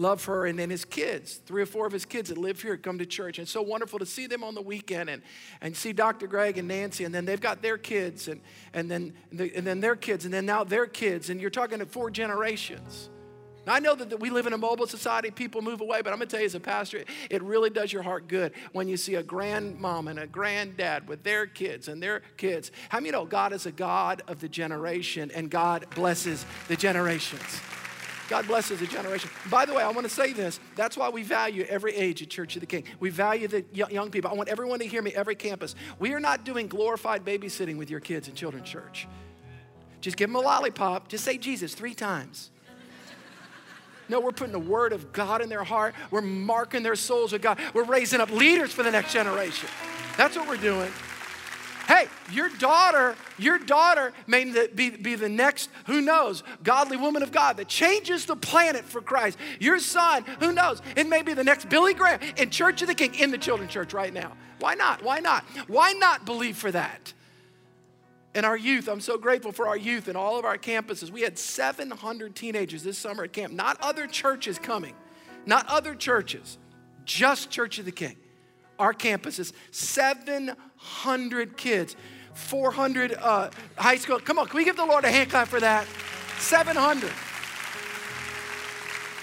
love 0.00 0.24
her, 0.24 0.46
and 0.46 0.58
then 0.58 0.70
his 0.70 0.84
kids, 0.84 1.40
three 1.44 1.62
or 1.62 1.66
four 1.66 1.86
of 1.86 1.92
his 1.92 2.06
kids 2.06 2.30
that 2.30 2.38
live 2.38 2.60
here, 2.60 2.76
come 2.76 2.98
to 2.98 3.06
church. 3.06 3.38
And 3.38 3.44
it's 3.44 3.52
so 3.52 3.62
wonderful 3.62 3.98
to 3.98 4.06
see 4.06 4.26
them 4.26 4.42
on 4.42 4.54
the 4.54 4.62
weekend 4.62 5.10
and, 5.10 5.22
and 5.60 5.76
see 5.76 5.92
Dr. 5.92 6.26
Greg 6.26 6.56
and 6.56 6.66
Nancy, 6.66 7.04
and 7.04 7.14
then 7.14 7.26
they've 7.26 7.40
got 7.40 7.60
their 7.60 7.76
kids, 7.76 8.26
and, 8.26 8.40
and, 8.72 8.90
then, 8.90 9.12
and 9.30 9.66
then 9.66 9.80
their 9.80 9.96
kids, 9.96 10.24
and 10.24 10.32
then 10.32 10.46
now 10.46 10.64
their 10.64 10.86
kids, 10.86 11.28
and 11.28 11.40
you're 11.40 11.50
talking 11.50 11.78
to 11.80 11.86
four 11.86 12.10
generations. 12.10 13.10
Now, 13.66 13.74
I 13.74 13.78
know 13.78 13.94
that 13.94 14.08
that 14.08 14.18
we 14.18 14.30
live 14.30 14.46
in 14.46 14.54
a 14.54 14.58
mobile 14.58 14.86
society, 14.86 15.30
people 15.30 15.60
move 15.60 15.82
away, 15.82 16.00
but 16.00 16.14
I'm 16.14 16.18
gonna 16.18 16.30
tell 16.30 16.40
you 16.40 16.46
as 16.46 16.54
a 16.54 16.60
pastor, 16.60 17.04
it 17.28 17.42
really 17.42 17.68
does 17.68 17.92
your 17.92 18.02
heart 18.02 18.26
good 18.26 18.52
when 18.72 18.88
you 18.88 18.96
see 18.96 19.16
a 19.16 19.22
grandmom 19.22 20.08
and 20.08 20.18
a 20.18 20.26
granddad 20.26 21.06
with 21.06 21.22
their 21.24 21.46
kids 21.46 21.88
and 21.88 22.02
their 22.02 22.22
kids. 22.38 22.72
How 22.88 23.00
many 23.00 23.10
know 23.10 23.26
God 23.26 23.52
is 23.52 23.66
a 23.66 23.72
God 23.72 24.22
of 24.28 24.40
the 24.40 24.48
generation 24.48 25.30
and 25.34 25.50
God 25.50 25.84
blesses 25.94 26.46
the 26.68 26.76
generations? 26.76 27.60
God 28.30 28.46
blesses 28.46 28.80
a 28.80 28.86
generation. 28.86 29.28
By 29.50 29.64
the 29.64 29.74
way, 29.74 29.82
I 29.82 29.90
want 29.90 30.04
to 30.06 30.12
say 30.12 30.32
this. 30.32 30.60
That's 30.76 30.96
why 30.96 31.08
we 31.08 31.24
value 31.24 31.66
every 31.68 31.96
age 31.96 32.22
at 32.22 32.30
Church 32.30 32.54
of 32.54 32.60
the 32.60 32.66
King. 32.66 32.84
We 33.00 33.10
value 33.10 33.48
the 33.48 33.64
young 33.72 34.12
people. 34.12 34.30
I 34.30 34.34
want 34.34 34.48
everyone 34.48 34.78
to 34.78 34.86
hear 34.86 35.02
me, 35.02 35.12
every 35.12 35.34
campus. 35.34 35.74
We 35.98 36.14
are 36.14 36.20
not 36.20 36.44
doing 36.44 36.68
glorified 36.68 37.24
babysitting 37.24 37.76
with 37.76 37.90
your 37.90 37.98
kids 37.98 38.28
in 38.28 38.36
children's 38.36 38.68
church. 38.68 39.08
Just 40.00 40.16
give 40.16 40.28
them 40.28 40.36
a 40.36 40.40
lollipop. 40.40 41.08
Just 41.08 41.24
say 41.24 41.38
Jesus 41.38 41.74
three 41.74 41.92
times. 41.92 42.52
No, 44.08 44.20
we're 44.20 44.30
putting 44.30 44.52
the 44.52 44.60
word 44.60 44.92
of 44.92 45.12
God 45.12 45.42
in 45.42 45.48
their 45.48 45.64
heart. 45.64 45.96
We're 46.12 46.20
marking 46.20 46.84
their 46.84 46.96
souls 46.96 47.32
with 47.32 47.42
God. 47.42 47.58
We're 47.74 47.82
raising 47.82 48.20
up 48.20 48.30
leaders 48.30 48.72
for 48.72 48.84
the 48.84 48.92
next 48.92 49.12
generation. 49.12 49.68
That's 50.16 50.36
what 50.36 50.46
we're 50.46 50.56
doing. 50.56 50.90
Hey, 51.90 52.06
your 52.30 52.48
daughter, 52.50 53.16
your 53.36 53.58
daughter 53.58 54.12
may 54.28 54.44
be, 54.68 54.90
be 54.90 55.16
the 55.16 55.28
next, 55.28 55.70
who 55.86 56.00
knows, 56.00 56.44
godly 56.62 56.96
woman 56.96 57.24
of 57.24 57.32
God 57.32 57.56
that 57.56 57.66
changes 57.66 58.26
the 58.26 58.36
planet 58.36 58.84
for 58.84 59.00
Christ. 59.00 59.36
Your 59.58 59.80
son, 59.80 60.24
who 60.38 60.52
knows, 60.52 60.80
it 60.94 61.08
may 61.08 61.22
be 61.22 61.34
the 61.34 61.42
next 61.42 61.68
Billy 61.68 61.92
Graham 61.92 62.20
in 62.36 62.50
Church 62.50 62.80
of 62.82 62.86
the 62.86 62.94
King, 62.94 63.16
in 63.16 63.32
the 63.32 63.38
children's 63.38 63.72
church 63.72 63.92
right 63.92 64.14
now. 64.14 64.36
Why 64.60 64.76
not? 64.76 65.02
Why 65.02 65.18
not? 65.18 65.42
Why 65.66 65.92
not 65.94 66.24
believe 66.24 66.56
for 66.56 66.70
that? 66.70 67.12
And 68.36 68.46
our 68.46 68.56
youth, 68.56 68.86
I'm 68.86 69.00
so 69.00 69.18
grateful 69.18 69.50
for 69.50 69.66
our 69.66 69.76
youth 69.76 70.06
and 70.06 70.16
all 70.16 70.38
of 70.38 70.44
our 70.44 70.58
campuses. 70.58 71.10
We 71.10 71.22
had 71.22 71.36
700 71.40 72.36
teenagers 72.36 72.84
this 72.84 72.98
summer 72.98 73.24
at 73.24 73.32
camp, 73.32 73.52
not 73.52 73.76
other 73.82 74.06
churches 74.06 74.60
coming, 74.60 74.94
not 75.44 75.66
other 75.66 75.96
churches, 75.96 76.56
just 77.04 77.50
Church 77.50 77.80
of 77.80 77.84
the 77.84 77.90
King 77.90 78.14
our 78.80 78.94
campuses 78.94 79.52
700 79.70 81.56
kids, 81.56 81.94
400 82.34 83.12
uh, 83.12 83.50
high 83.76 83.96
school. 83.96 84.18
Come 84.18 84.38
on, 84.38 84.48
can 84.48 84.56
we 84.56 84.64
give 84.64 84.76
the 84.76 84.86
Lord 84.86 85.04
a 85.04 85.10
hand 85.10 85.30
clap 85.30 85.48
for 85.48 85.60
that? 85.60 85.86
700. 86.38 87.12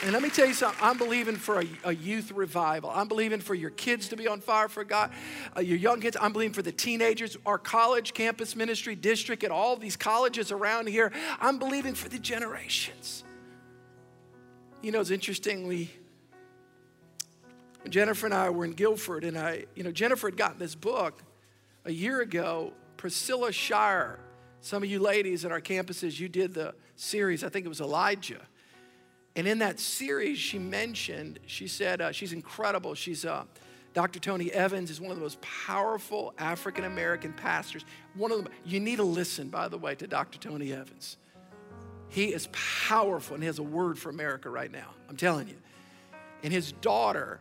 And 0.04 0.13
let 0.13 0.22
me 0.22 0.30
tell 0.30 0.46
you 0.46 0.54
something. 0.54 0.80
I'm 0.80 1.00
believing 1.00 1.36
for 1.36 1.60
a, 1.60 1.65
a, 1.86 1.96
youth 1.96 2.32
revival. 2.32 2.91
I'm 2.93 3.08
believing 3.08 3.39
for 3.39 3.56
your 3.56 3.72
kids 3.72 4.10
to 4.10 4.15
be 4.15 4.28
on 4.28 4.41
fire 4.41 4.67
for 4.67 4.84
God, 4.84 5.12
uh, 5.56 5.62
your 5.62 5.78
young 5.78 6.02
kids. 6.02 6.15
I'm 6.22 6.34
believing 6.34 6.54
for 6.54 6.62
the 6.62 6.72
teenagers, 6.72 7.36
our 7.48 7.58
college 7.58 8.13
campus 8.13 8.56
ministry 8.56 8.96
district, 8.96 9.43
and 9.43 9.52
all 9.52 9.76
these 9.76 9.96
colleges 9.96 10.52
around 10.52 10.88
here. 10.88 11.12
I'm 11.41 11.58
believing 11.58 11.96
for 11.96 12.10
the 12.10 12.20
generations. 12.20 13.24
You 14.84 14.91
know, 14.91 15.02
it's 15.02 15.10
interesting. 15.10 15.67
Jennifer 17.88 18.26
and 18.26 18.34
I 18.34 18.50
were 18.50 18.65
in 18.65 18.73
Guilford, 18.73 19.23
and 19.23 19.38
I, 19.38 19.65
you 19.76 19.84
know, 19.84 19.91
Jennifer 19.91 20.28
had 20.28 20.38
gotten 20.38 20.60
this 20.60 20.76
book 20.76 21.23
a 21.86 21.91
year 21.91 22.21
ago, 22.21 22.73
Priscilla 22.97 23.52
Shirer. 23.52 24.19
Some 24.62 24.84
of 24.84 24.89
you 24.89 25.00
ladies 25.00 25.45
at 25.45 25.52
our 25.52 25.62
campuses, 25.62 26.19
you 26.19 26.28
did 26.28 26.54
the 26.54 26.73
series, 26.95 27.43
I 27.43 27.50
think 27.50 27.65
it 27.65 27.69
was 27.69 27.82
Elijah. 27.82 28.41
And 29.36 29.47
in 29.47 29.60
that 29.60 29.80
series, 29.80 30.39
she 30.39 30.58
mentioned, 30.58 31.39
she 31.45 31.67
said, 31.67 32.02
uh, 32.02 32.12
she's 32.12 32.34
incredible. 32.34 32.95
She's 32.95 33.23
uh, 33.23 33.43
Dr. 33.93 34.19
Tony 34.19 34.52
Evans 34.52 34.89
is 34.89 35.00
one 35.00 35.12
of 35.12 35.17
the 35.17 35.23
most 35.23 35.39
powerful 35.41 36.34
African 36.38 36.86
American 36.86 37.34
pastors. 37.34 37.86
One 38.15 38.32
of 38.32 38.43
them, 38.43 38.52
you 38.65 38.80
need 38.80 38.97
to 38.97 39.04
listen, 39.04 39.50
by 39.50 39.67
the 39.67 39.78
way, 39.78 39.95
to 39.95 40.08
Dr. 40.08 40.39
Tony 40.39 40.73
Evans. 40.73 41.17
He 42.10 42.34
is 42.34 42.47
powerful 42.52 43.36
and 43.36 43.43
he 43.43 43.47
has 43.47 43.60
a 43.60 43.63
word 43.63 44.00
for 44.00 44.10
America 44.10 44.50
right 44.50 44.71
now. 44.71 44.89
I'm 45.10 45.17
telling 45.17 45.47
you. 45.47 45.58
And 46.43 46.54
his 46.54 46.71
daughter 46.71 47.39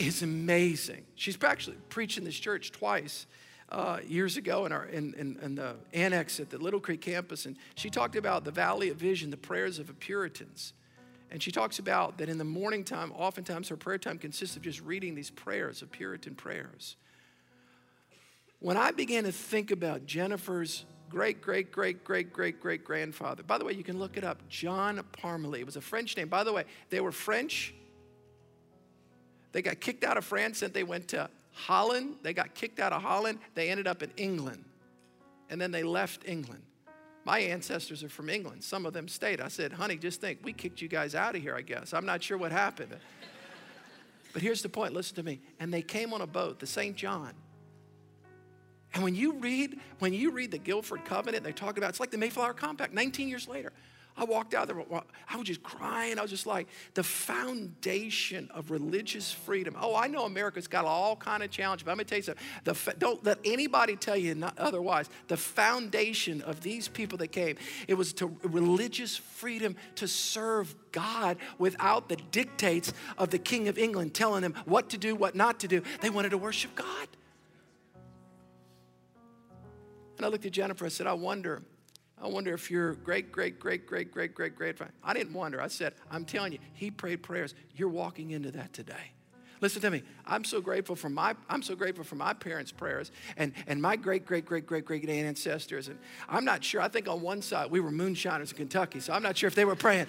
is 0.00 0.22
amazing. 0.22 1.04
She's 1.14 1.38
actually 1.42 1.76
preached 1.88 2.18
in 2.18 2.24
this 2.24 2.38
church 2.38 2.72
twice. 2.72 3.26
Uh, 3.68 4.00
years 4.04 4.36
ago 4.36 4.66
in, 4.66 4.72
our, 4.72 4.86
in, 4.86 5.14
in, 5.14 5.38
in, 5.42 5.54
the 5.54 5.76
annex 5.92 6.40
at 6.40 6.50
the 6.50 6.58
Little 6.58 6.80
Creek 6.80 7.00
campus, 7.00 7.46
and 7.46 7.56
she 7.76 7.88
talked 7.88 8.16
about 8.16 8.44
the 8.44 8.50
Valley 8.50 8.88
of 8.88 8.96
Vision, 8.96 9.30
the 9.30 9.36
prayers 9.36 9.78
of 9.78 9.86
the 9.86 9.94
Puritans. 9.94 10.72
And 11.30 11.40
she 11.40 11.52
talks 11.52 11.78
about 11.78 12.18
that 12.18 12.28
in 12.28 12.36
the 12.36 12.44
morning 12.44 12.82
time, 12.82 13.12
oftentimes 13.12 13.68
her 13.68 13.76
prayer 13.76 13.98
time 13.98 14.18
consists 14.18 14.56
of 14.56 14.62
just 14.62 14.80
reading 14.80 15.14
these 15.14 15.30
prayers, 15.30 15.82
of 15.82 15.92
Puritan 15.92 16.34
prayers. 16.34 16.96
When 18.58 18.76
I 18.76 18.90
began 18.90 19.22
to 19.22 19.30
think 19.30 19.70
about 19.70 20.04
Jennifer's 20.04 20.84
great, 21.08 21.40
great, 21.40 21.70
great, 21.70 22.02
great, 22.02 22.32
great, 22.32 22.60
great 22.60 22.84
grandfather, 22.84 23.44
by 23.44 23.56
the 23.56 23.64
way, 23.64 23.74
you 23.74 23.84
can 23.84 24.00
look 24.00 24.16
it 24.16 24.24
up, 24.24 24.48
John 24.48 25.00
Parmelee. 25.12 25.60
It 25.60 25.66
was 25.66 25.76
a 25.76 25.80
French 25.80 26.16
name. 26.16 26.28
By 26.28 26.42
the 26.42 26.52
way, 26.52 26.64
they 26.88 27.00
were 27.00 27.12
French. 27.12 27.72
They 29.52 29.62
got 29.62 29.80
kicked 29.80 30.04
out 30.04 30.16
of 30.16 30.24
France 30.24 30.62
and 30.62 30.72
they 30.72 30.84
went 30.84 31.08
to 31.08 31.28
Holland. 31.52 32.16
They 32.22 32.32
got 32.32 32.54
kicked 32.54 32.80
out 32.80 32.92
of 32.92 33.02
Holland. 33.02 33.38
They 33.54 33.70
ended 33.70 33.86
up 33.86 34.02
in 34.02 34.10
England. 34.16 34.64
And 35.48 35.60
then 35.60 35.72
they 35.72 35.82
left 35.82 36.28
England. 36.28 36.62
My 37.24 37.40
ancestors 37.40 38.02
are 38.02 38.08
from 38.08 38.30
England. 38.30 38.64
Some 38.64 38.86
of 38.86 38.92
them 38.92 39.08
stayed. 39.08 39.40
I 39.40 39.48
said, 39.48 39.72
honey, 39.72 39.96
just 39.96 40.20
think, 40.20 40.38
we 40.42 40.52
kicked 40.52 40.80
you 40.80 40.88
guys 40.88 41.14
out 41.14 41.36
of 41.36 41.42
here, 41.42 41.54
I 41.54 41.60
guess. 41.60 41.92
I'm 41.92 42.06
not 42.06 42.22
sure 42.22 42.38
what 42.38 42.52
happened. 42.52 42.96
But 44.32 44.42
here's 44.42 44.62
the 44.62 44.68
point 44.68 44.94
listen 44.94 45.16
to 45.16 45.24
me. 45.24 45.40
And 45.58 45.74
they 45.74 45.82
came 45.82 46.14
on 46.14 46.20
a 46.20 46.26
boat, 46.26 46.60
the 46.60 46.66
St. 46.66 46.94
John. 46.94 47.32
And 48.94 49.02
when 49.02 49.14
you 49.14 49.34
read, 49.34 49.78
when 49.98 50.12
you 50.12 50.30
read 50.30 50.50
the 50.50 50.58
Guilford 50.58 51.04
Covenant, 51.04 51.44
they 51.44 51.52
talk 51.52 51.78
about 51.78 51.90
it's 51.90 52.00
like 52.00 52.10
the 52.10 52.18
Mayflower 52.18 52.54
Compact, 52.54 52.92
19 52.92 53.28
years 53.28 53.48
later. 53.48 53.72
I 54.16 54.24
walked 54.24 54.54
out 54.54 54.66
there, 54.66 54.76
I 55.28 55.36
was 55.36 55.46
just 55.46 55.62
crying. 55.62 56.18
I 56.18 56.22
was 56.22 56.30
just 56.30 56.46
like, 56.46 56.68
the 56.94 57.02
foundation 57.02 58.50
of 58.52 58.70
religious 58.70 59.32
freedom. 59.32 59.76
Oh, 59.80 59.94
I 59.94 60.08
know 60.08 60.24
America's 60.24 60.68
got 60.68 60.84
all 60.84 61.16
kind 61.16 61.42
of 61.42 61.50
challenges, 61.50 61.84
but 61.84 61.92
I'm 61.92 61.96
gonna 61.96 62.04
tell 62.04 62.18
you 62.18 62.24
something. 62.24 62.44
The, 62.64 62.94
don't 62.98 63.24
let 63.24 63.38
anybody 63.44 63.96
tell 63.96 64.16
you 64.16 64.34
not 64.34 64.58
otherwise. 64.58 65.08
The 65.28 65.36
foundation 65.36 66.42
of 66.42 66.60
these 66.60 66.88
people 66.88 67.18
that 67.18 67.28
came, 67.28 67.56
it 67.88 67.94
was 67.94 68.12
to 68.14 68.26
religious 68.42 69.16
freedom 69.16 69.76
to 69.96 70.08
serve 70.08 70.74
God 70.92 71.38
without 71.58 72.08
the 72.08 72.16
dictates 72.16 72.92
of 73.16 73.30
the 73.30 73.38
King 73.38 73.68
of 73.68 73.78
England 73.78 74.12
telling 74.12 74.42
them 74.42 74.54
what 74.64 74.90
to 74.90 74.98
do, 74.98 75.14
what 75.14 75.34
not 75.34 75.60
to 75.60 75.68
do. 75.68 75.82
They 76.00 76.10
wanted 76.10 76.30
to 76.30 76.38
worship 76.38 76.74
God. 76.74 77.08
And 80.16 80.26
I 80.26 80.28
looked 80.28 80.44
at 80.44 80.52
Jennifer, 80.52 80.84
I 80.84 80.88
said, 80.88 81.06
I 81.06 81.14
wonder 81.14 81.62
I 82.22 82.28
wonder 82.28 82.52
if 82.52 82.70
your 82.70 82.94
great, 82.94 83.32
great, 83.32 83.58
great, 83.58 83.86
great, 83.86 84.12
great, 84.12 84.34
great, 84.34 84.56
great. 84.56 84.76
I 85.02 85.14
didn't 85.14 85.32
wonder. 85.32 85.60
I 85.60 85.68
said, 85.68 85.94
I'm 86.10 86.24
telling 86.24 86.52
you, 86.52 86.58
he 86.74 86.90
prayed 86.90 87.22
prayers. 87.22 87.54
You're 87.74 87.88
walking 87.88 88.32
into 88.32 88.50
that 88.52 88.72
today. 88.72 89.12
Listen 89.60 89.82
to 89.82 89.90
me. 89.90 90.02
I'm 90.26 90.44
so 90.44 90.60
grateful 90.60 90.96
for 90.96 91.10
my 91.10 91.34
I'm 91.48 91.62
so 91.62 91.74
grateful 91.74 92.02
for 92.02 92.14
my 92.14 92.32
parents' 92.32 92.72
prayers 92.72 93.12
and, 93.36 93.52
and 93.66 93.80
my 93.80 93.96
great, 93.96 94.24
great, 94.24 94.46
great, 94.46 94.66
great, 94.66 94.86
great 94.86 95.08
ancestors. 95.08 95.88
And 95.88 95.98
I'm 96.28 96.44
not 96.44 96.64
sure. 96.64 96.80
I 96.80 96.88
think 96.88 97.08
on 97.08 97.20
one 97.20 97.42
side 97.42 97.70
we 97.70 97.80
were 97.80 97.90
moonshiners 97.90 98.52
in 98.52 98.56
Kentucky, 98.56 99.00
so 99.00 99.12
I'm 99.12 99.22
not 99.22 99.36
sure 99.36 99.48
if 99.48 99.54
they 99.54 99.66
were 99.66 99.76
praying. 99.76 100.06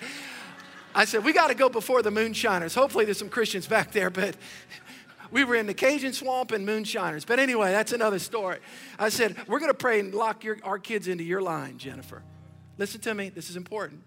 I 0.94 1.06
said, 1.06 1.24
we 1.24 1.32
got 1.32 1.48
to 1.48 1.54
go 1.54 1.70
before 1.70 2.02
the 2.02 2.12
moonshiners. 2.12 2.76
Hopefully 2.76 3.06
there's 3.06 3.20
some 3.20 3.30
Christians 3.30 3.68
back 3.68 3.92
there, 3.92 4.10
but 4.10 4.36
we 5.32 5.44
were 5.44 5.56
in 5.56 5.66
the 5.66 5.74
Cajun 5.74 6.14
swamp 6.14 6.52
and 6.52 6.66
moonshiners. 6.66 7.26
But 7.26 7.40
anyway, 7.40 7.72
that's 7.72 7.94
another 7.94 8.20
story. 8.20 8.60
I 9.00 9.10
said, 9.10 9.36
We're 9.48 9.60
going 9.60 9.72
to 9.72 9.78
pray 9.78 10.00
and 10.00 10.14
lock 10.14 10.44
your, 10.44 10.58
our 10.64 10.80
kids 10.80 11.08
into 11.08 11.24
your 11.24 11.42
line, 11.42 11.78
Jennifer. 11.78 12.24
Listen 12.78 13.02
to 13.02 13.14
me, 13.14 13.30
this 13.30 13.50
is 13.50 13.56
important. 13.56 14.04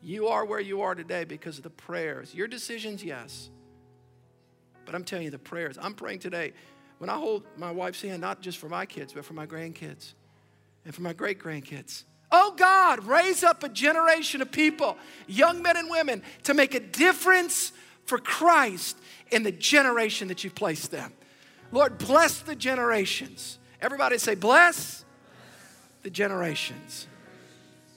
You 0.00 0.28
are 0.28 0.44
where 0.44 0.60
you 0.60 0.82
are 0.82 0.94
today 0.94 1.24
because 1.24 1.58
of 1.58 1.64
the 1.64 1.70
prayers. 1.70 2.34
Your 2.34 2.46
decisions, 2.46 3.02
yes. 3.02 3.50
But 4.84 4.94
I'm 4.94 5.04
telling 5.04 5.24
you, 5.24 5.30
the 5.30 5.38
prayers. 5.38 5.76
I'm 5.80 5.94
praying 5.94 6.20
today. 6.20 6.52
When 6.98 7.10
I 7.10 7.14
hold 7.14 7.44
my 7.56 7.70
wife's 7.70 8.02
hand, 8.02 8.20
not 8.20 8.40
just 8.40 8.58
for 8.58 8.68
my 8.68 8.86
kids, 8.86 9.12
but 9.12 9.24
for 9.24 9.34
my 9.34 9.46
grandkids 9.46 10.14
and 10.84 10.94
for 10.94 11.02
my 11.02 11.12
great 11.12 11.38
grandkids. 11.38 12.04
Oh 12.30 12.54
God, 12.56 13.04
raise 13.04 13.42
up 13.42 13.62
a 13.62 13.68
generation 13.68 14.42
of 14.42 14.50
people, 14.50 14.96
young 15.26 15.62
men 15.62 15.76
and 15.76 15.88
women, 15.88 16.22
to 16.44 16.54
make 16.54 16.74
a 16.74 16.80
difference 16.80 17.72
for 18.08 18.18
Christ 18.18 18.96
in 19.30 19.42
the 19.42 19.52
generation 19.52 20.28
that 20.28 20.42
you've 20.42 20.54
placed 20.54 20.90
them. 20.90 21.12
Lord, 21.70 21.98
bless 21.98 22.40
the 22.40 22.56
generations. 22.56 23.58
Everybody 23.82 24.16
say, 24.16 24.34
bless 24.34 25.04
the 26.02 26.08
generations. 26.08 27.06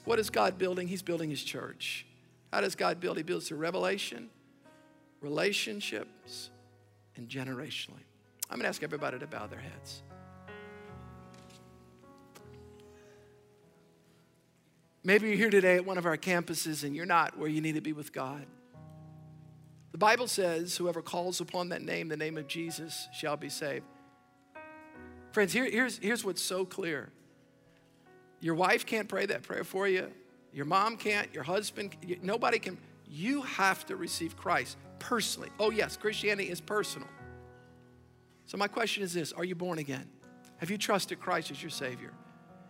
What 0.03 0.19
is 0.19 0.29
God 0.29 0.57
building? 0.57 0.89
He's 0.89 1.01
building 1.01 1.29
His 1.29 1.41
church. 1.41 2.05
How 2.51 2.59
does 2.59 2.75
God 2.75 2.99
build? 2.99 3.15
He 3.15 3.23
builds 3.23 3.47
through 3.47 3.59
revelation, 3.59 4.29
relationships, 5.21 6.49
and 7.15 7.29
generationally. 7.29 8.03
I'm 8.49 8.57
going 8.57 8.63
to 8.63 8.67
ask 8.67 8.83
everybody 8.83 9.17
to 9.17 9.27
bow 9.27 9.47
their 9.47 9.61
heads. 9.61 10.03
Maybe 15.05 15.29
you're 15.29 15.37
here 15.37 15.49
today 15.49 15.77
at 15.77 15.85
one 15.85 15.97
of 15.97 16.05
our 16.05 16.17
campuses 16.17 16.83
and 16.83 16.93
you're 16.95 17.05
not 17.05 17.37
where 17.37 17.49
you 17.49 17.61
need 17.61 17.75
to 17.75 17.81
be 17.81 17.93
with 17.93 18.11
God. 18.11 18.45
The 19.91 19.97
Bible 19.97 20.27
says, 20.27 20.77
whoever 20.77 21.01
calls 21.01 21.41
upon 21.41 21.69
that 21.69 21.81
name, 21.81 22.07
the 22.07 22.17
name 22.17 22.37
of 22.37 22.47
Jesus, 22.47 23.09
shall 23.13 23.35
be 23.37 23.49
saved. 23.49 23.85
Friends, 25.31 25.53
here, 25.53 25.69
here's, 25.69 25.97
here's 25.97 26.23
what's 26.23 26.41
so 26.41 26.65
clear 26.65 27.09
your 28.39 28.55
wife 28.55 28.87
can't 28.87 29.07
pray 29.07 29.27
that 29.27 29.43
prayer 29.43 29.63
for 29.63 29.87
you, 29.87 30.11
your 30.51 30.65
mom 30.65 30.97
can't, 30.97 31.31
your 31.33 31.43
husband, 31.43 31.95
nobody 32.21 32.59
can. 32.59 32.77
You 33.07 33.41
have 33.41 33.85
to 33.87 33.95
receive 33.95 34.37
Christ 34.37 34.77
personally. 34.97 35.49
Oh, 35.59 35.69
yes, 35.69 35.97
Christianity 35.97 36.49
is 36.49 36.61
personal. 36.61 37.09
So, 38.45 38.57
my 38.57 38.67
question 38.67 39.03
is 39.03 39.13
this 39.13 39.31
Are 39.33 39.43
you 39.43 39.53
born 39.53 39.79
again? 39.79 40.07
Have 40.57 40.71
you 40.71 40.77
trusted 40.77 41.19
Christ 41.19 41.51
as 41.51 41.61
your 41.61 41.69
Savior? 41.69 42.13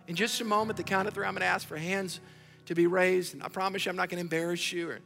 In 0.08 0.16
just 0.16 0.42
a 0.42 0.46
moment, 0.46 0.78
the 0.78 0.84
count 0.84 1.08
of 1.08 1.14
three, 1.14 1.26
I'm 1.26 1.34
going 1.34 1.42
to 1.42 1.46
ask 1.46 1.68
for 1.68 1.78
hands 1.78 2.20
to 2.66 2.76
be 2.76 2.88
raised. 2.88 3.34
And 3.34 3.44
I 3.44 3.48
promise 3.50 3.86
you, 3.86 3.92
I'm 3.92 3.96
not 3.96 4.10
going 4.10 4.18
to 4.18 4.22
embarrass 4.22 4.72
you 4.72 4.90
or 4.90 5.00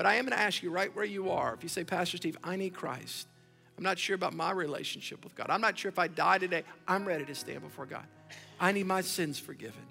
but 0.00 0.06
I 0.06 0.14
am 0.14 0.24
going 0.24 0.34
to 0.34 0.42
ask 0.42 0.62
you 0.62 0.70
right 0.70 0.96
where 0.96 1.04
you 1.04 1.28
are. 1.28 1.52
If 1.52 1.62
you 1.62 1.68
say, 1.68 1.84
Pastor 1.84 2.16
Steve, 2.16 2.38
I 2.42 2.56
need 2.56 2.72
Christ. 2.72 3.28
I'm 3.76 3.84
not 3.84 3.98
sure 3.98 4.14
about 4.14 4.32
my 4.32 4.50
relationship 4.50 5.22
with 5.22 5.34
God. 5.34 5.48
I'm 5.50 5.60
not 5.60 5.78
sure 5.78 5.90
if 5.90 5.98
I 5.98 6.08
die 6.08 6.38
today, 6.38 6.64
I'm 6.88 7.04
ready 7.04 7.26
to 7.26 7.34
stand 7.34 7.60
before 7.60 7.84
God. 7.84 8.06
I 8.58 8.72
need 8.72 8.86
my 8.86 9.02
sins 9.02 9.38
forgiven. 9.38 9.82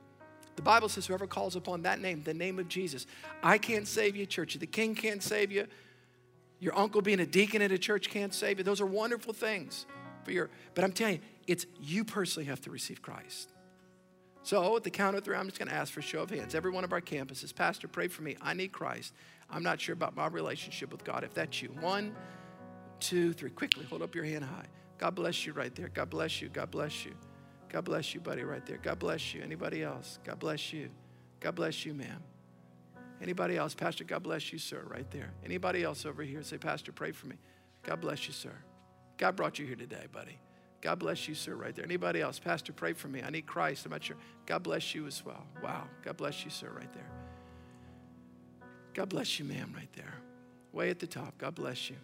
The 0.56 0.64
Bible 0.64 0.90
says, 0.90 1.06
whoever 1.06 1.28
calls 1.28 1.56
upon 1.56 1.84
that 1.84 2.02
name, 2.02 2.24
the 2.24 2.34
name 2.34 2.58
of 2.58 2.68
Jesus, 2.68 3.06
I 3.44 3.60
can't 3.60 3.88
save 3.88 4.16
you, 4.16 4.26
church. 4.26 4.56
The 4.56 4.66
king 4.66 4.96
can't 4.96 5.22
save 5.22 5.52
you. 5.52 5.68
Your 6.60 6.76
uncle 6.76 7.04
being 7.04 7.20
a 7.20 7.28
deacon 7.28 7.62
at 7.62 7.72
a 7.72 7.78
church 7.78 8.10
can't 8.10 8.34
save 8.34 8.58
you. 8.58 8.64
Those 8.64 8.82
are 8.82 8.88
wonderful 8.88 9.34
things 9.34 9.86
for 10.24 10.32
your, 10.32 10.50
but 10.74 10.84
I'm 10.84 10.92
telling 10.92 11.18
you, 11.18 11.22
it's 11.46 11.68
you 11.80 12.04
personally 12.04 12.48
have 12.48 12.62
to 12.62 12.72
receive 12.72 13.04
Christ. 13.04 13.52
So 14.42 14.76
at 14.76 14.84
the 14.84 14.90
count 14.90 15.16
of 15.16 15.24
three, 15.24 15.36
I'm 15.36 15.46
just 15.46 15.60
going 15.60 15.70
to 15.70 15.76
ask 15.76 15.94
for 15.94 16.00
a 16.00 16.04
show 16.04 16.24
of 16.24 16.32
hands. 16.32 16.56
Every 16.56 16.72
one 16.72 16.84
of 16.84 16.94
our 16.94 17.02
campuses, 17.02 17.54
Pastor, 17.54 17.88
pray 17.88 18.08
for 18.08 18.24
me. 18.24 18.38
I 18.42 18.56
need 18.56 18.72
Christ. 18.72 19.14
I'm 19.52 19.64
not 19.64 19.82
sure 19.82 19.94
about 19.94 20.16
my 20.16 20.28
relationship 20.28 20.92
with 20.92 21.04
God. 21.04 21.24
If 21.24 21.34
that's 21.34 21.62
you, 21.62 21.70
one, 21.80 22.16
two, 23.00 23.34
three, 23.34 23.50
quickly 23.50 23.86
hold 23.86 24.02
up 24.02 24.16
your 24.16 24.26
hand 24.26 24.44
high. 24.44 24.66
God 24.98 25.16
bless 25.16 25.46
you 25.46 25.54
right 25.54 25.74
there. 25.74 25.90
God 25.90 26.10
bless 26.10 26.42
you. 26.42 26.50
God 26.50 26.72
bless 26.72 27.06
you. 27.06 27.14
God 27.70 27.86
bless 27.86 28.14
you, 28.14 28.20
buddy, 28.20 28.44
right 28.44 28.66
there. 28.66 28.78
God 28.78 29.00
bless 29.00 29.34
you. 29.34 29.42
Anybody 29.42 29.84
else? 29.84 30.20
God 30.24 30.40
bless 30.40 30.74
you. 30.74 30.90
God 31.40 31.56
bless 31.56 31.86
you, 31.86 31.94
ma'am. 31.94 32.22
Anybody 33.22 33.58
else? 33.58 33.76
Pastor, 33.76 34.04
God 34.04 34.24
bless 34.24 34.52
you, 34.52 34.60
sir, 34.60 34.84
right 34.88 35.10
there. 35.12 35.32
Anybody 35.44 35.84
else 35.84 36.06
over 36.06 36.24
here? 36.24 36.42
Say, 36.44 36.58
Pastor, 36.58 36.92
pray 36.92 37.12
for 37.12 37.28
me. 37.28 37.36
God 37.84 38.02
bless 38.02 38.28
you, 38.28 38.34
sir. 38.34 38.54
God 39.18 39.36
brought 39.36 39.60
you 39.60 39.66
here 39.66 39.76
today, 39.76 40.06
buddy. 40.12 40.40
God 40.82 41.00
bless 41.00 41.28
you, 41.28 41.36
sir, 41.36 41.56
right 41.56 41.76
there. 41.76 41.84
Anybody 41.84 42.22
else? 42.22 42.40
Pastor, 42.40 42.72
pray 42.72 42.94
for 42.94 43.10
me. 43.10 43.22
I 43.22 43.30
need 43.30 43.46
Christ. 43.46 43.86
I'm 43.86 43.92
not 43.92 44.04
sure. 44.04 44.16
God 44.46 44.64
bless 44.64 44.96
you 44.96 45.08
as 45.08 45.26
well. 45.26 45.46
Wow. 45.62 45.84
God 46.04 46.16
bless 46.16 46.46
you, 46.46 46.50
sir, 46.50 46.72
right 46.74 46.92
there. 46.94 47.12
God 48.94 49.10
bless 49.10 49.40
you, 49.40 49.46
ma'am, 49.46 49.74
right 49.76 49.92
there. 49.96 50.14
Way 50.74 50.90
at 50.90 51.00
the 51.00 51.08
top. 51.08 51.38
God 51.38 51.56
bless 51.56 51.90
you. 51.90 51.96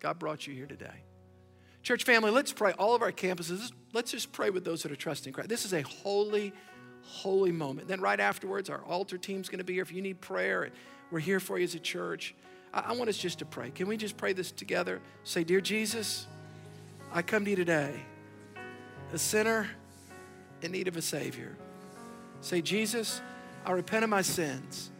God 0.00 0.18
brought 0.18 0.46
you 0.46 0.54
here 0.54 0.66
today. 0.66 1.04
Church 1.82 2.04
family, 2.04 2.30
let's 2.30 2.52
pray. 2.52 2.72
All 2.72 2.94
of 2.94 3.02
our 3.02 3.12
campuses, 3.12 3.72
let's 3.92 4.10
just 4.10 4.32
pray 4.32 4.50
with 4.50 4.64
those 4.64 4.82
that 4.82 4.92
are 4.92 4.96
trusting 4.96 5.32
Christ. 5.32 5.48
This 5.48 5.64
is 5.64 5.72
a 5.72 5.82
holy, 5.82 6.52
holy 7.02 7.52
moment. 7.52 7.88
Then, 7.88 8.00
right 8.00 8.18
afterwards, 8.18 8.68
our 8.68 8.82
altar 8.84 9.16
team's 9.16 9.48
going 9.48 9.58
to 9.58 9.64
be 9.64 9.74
here. 9.74 9.82
If 9.82 9.92
you 9.92 10.02
need 10.02 10.20
prayer, 10.20 10.70
we're 11.10 11.20
here 11.20 11.40
for 11.40 11.58
you 11.58 11.64
as 11.64 11.74
a 11.74 11.78
church. 11.78 12.34
I, 12.72 12.80
I 12.88 12.92
want 12.92 13.08
us 13.08 13.16
just 13.16 13.38
to 13.38 13.46
pray. 13.46 13.70
Can 13.70 13.88
we 13.88 13.96
just 13.96 14.16
pray 14.16 14.32
this 14.32 14.50
together? 14.52 15.00
Say, 15.24 15.44
Dear 15.44 15.60
Jesus, 15.60 16.26
I 17.12 17.22
come 17.22 17.44
to 17.44 17.50
you 17.50 17.56
today, 17.56 17.94
a 19.12 19.18
sinner 19.18 19.68
in 20.62 20.72
need 20.72 20.88
of 20.88 20.96
a 20.96 21.02
Savior. 21.02 21.56
Say, 22.40 22.60
Jesus, 22.60 23.20
I 23.64 23.72
repent 23.72 24.04
of 24.04 24.10
my 24.10 24.22
sins. 24.22 24.90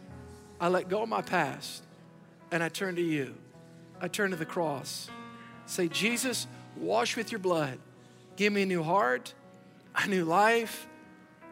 I 0.60 0.68
let 0.68 0.88
go 0.88 1.02
of 1.02 1.08
my 1.08 1.22
past 1.22 1.84
and 2.50 2.62
I 2.62 2.68
turn 2.68 2.96
to 2.96 3.02
you. 3.02 3.34
I 4.00 4.08
turn 4.08 4.30
to 4.30 4.36
the 4.36 4.46
cross. 4.46 5.10
Say, 5.66 5.88
Jesus, 5.88 6.46
wash 6.76 7.16
with 7.16 7.30
your 7.30 7.38
blood. 7.38 7.78
Give 8.36 8.52
me 8.52 8.62
a 8.62 8.66
new 8.66 8.82
heart, 8.82 9.34
a 9.94 10.06
new 10.06 10.24
life, 10.24 10.86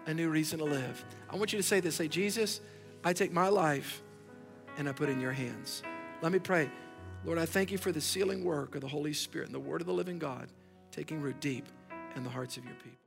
a 0.06 0.14
new 0.14 0.28
reason 0.28 0.58
to 0.60 0.64
live. 0.64 1.04
I 1.28 1.36
want 1.36 1.52
you 1.52 1.58
to 1.58 1.62
say 1.62 1.80
this 1.80 1.96
say, 1.96 2.08
Jesus, 2.08 2.60
I 3.04 3.12
take 3.12 3.32
my 3.32 3.48
life 3.48 4.02
and 4.78 4.88
I 4.88 4.92
put 4.92 5.08
in 5.08 5.20
your 5.20 5.32
hands. 5.32 5.82
Let 6.22 6.32
me 6.32 6.38
pray. 6.38 6.70
Lord, 7.24 7.38
I 7.38 7.46
thank 7.46 7.72
you 7.72 7.78
for 7.78 7.92
the 7.92 8.00
sealing 8.00 8.44
work 8.44 8.74
of 8.74 8.80
the 8.80 8.88
Holy 8.88 9.12
Spirit 9.12 9.46
and 9.46 9.54
the 9.54 9.60
word 9.60 9.80
of 9.80 9.86
the 9.86 9.92
living 9.92 10.18
God 10.18 10.48
taking 10.92 11.20
root 11.20 11.40
deep 11.40 11.66
in 12.14 12.24
the 12.24 12.30
hearts 12.30 12.56
of 12.56 12.64
your 12.64 12.74
people. 12.74 12.98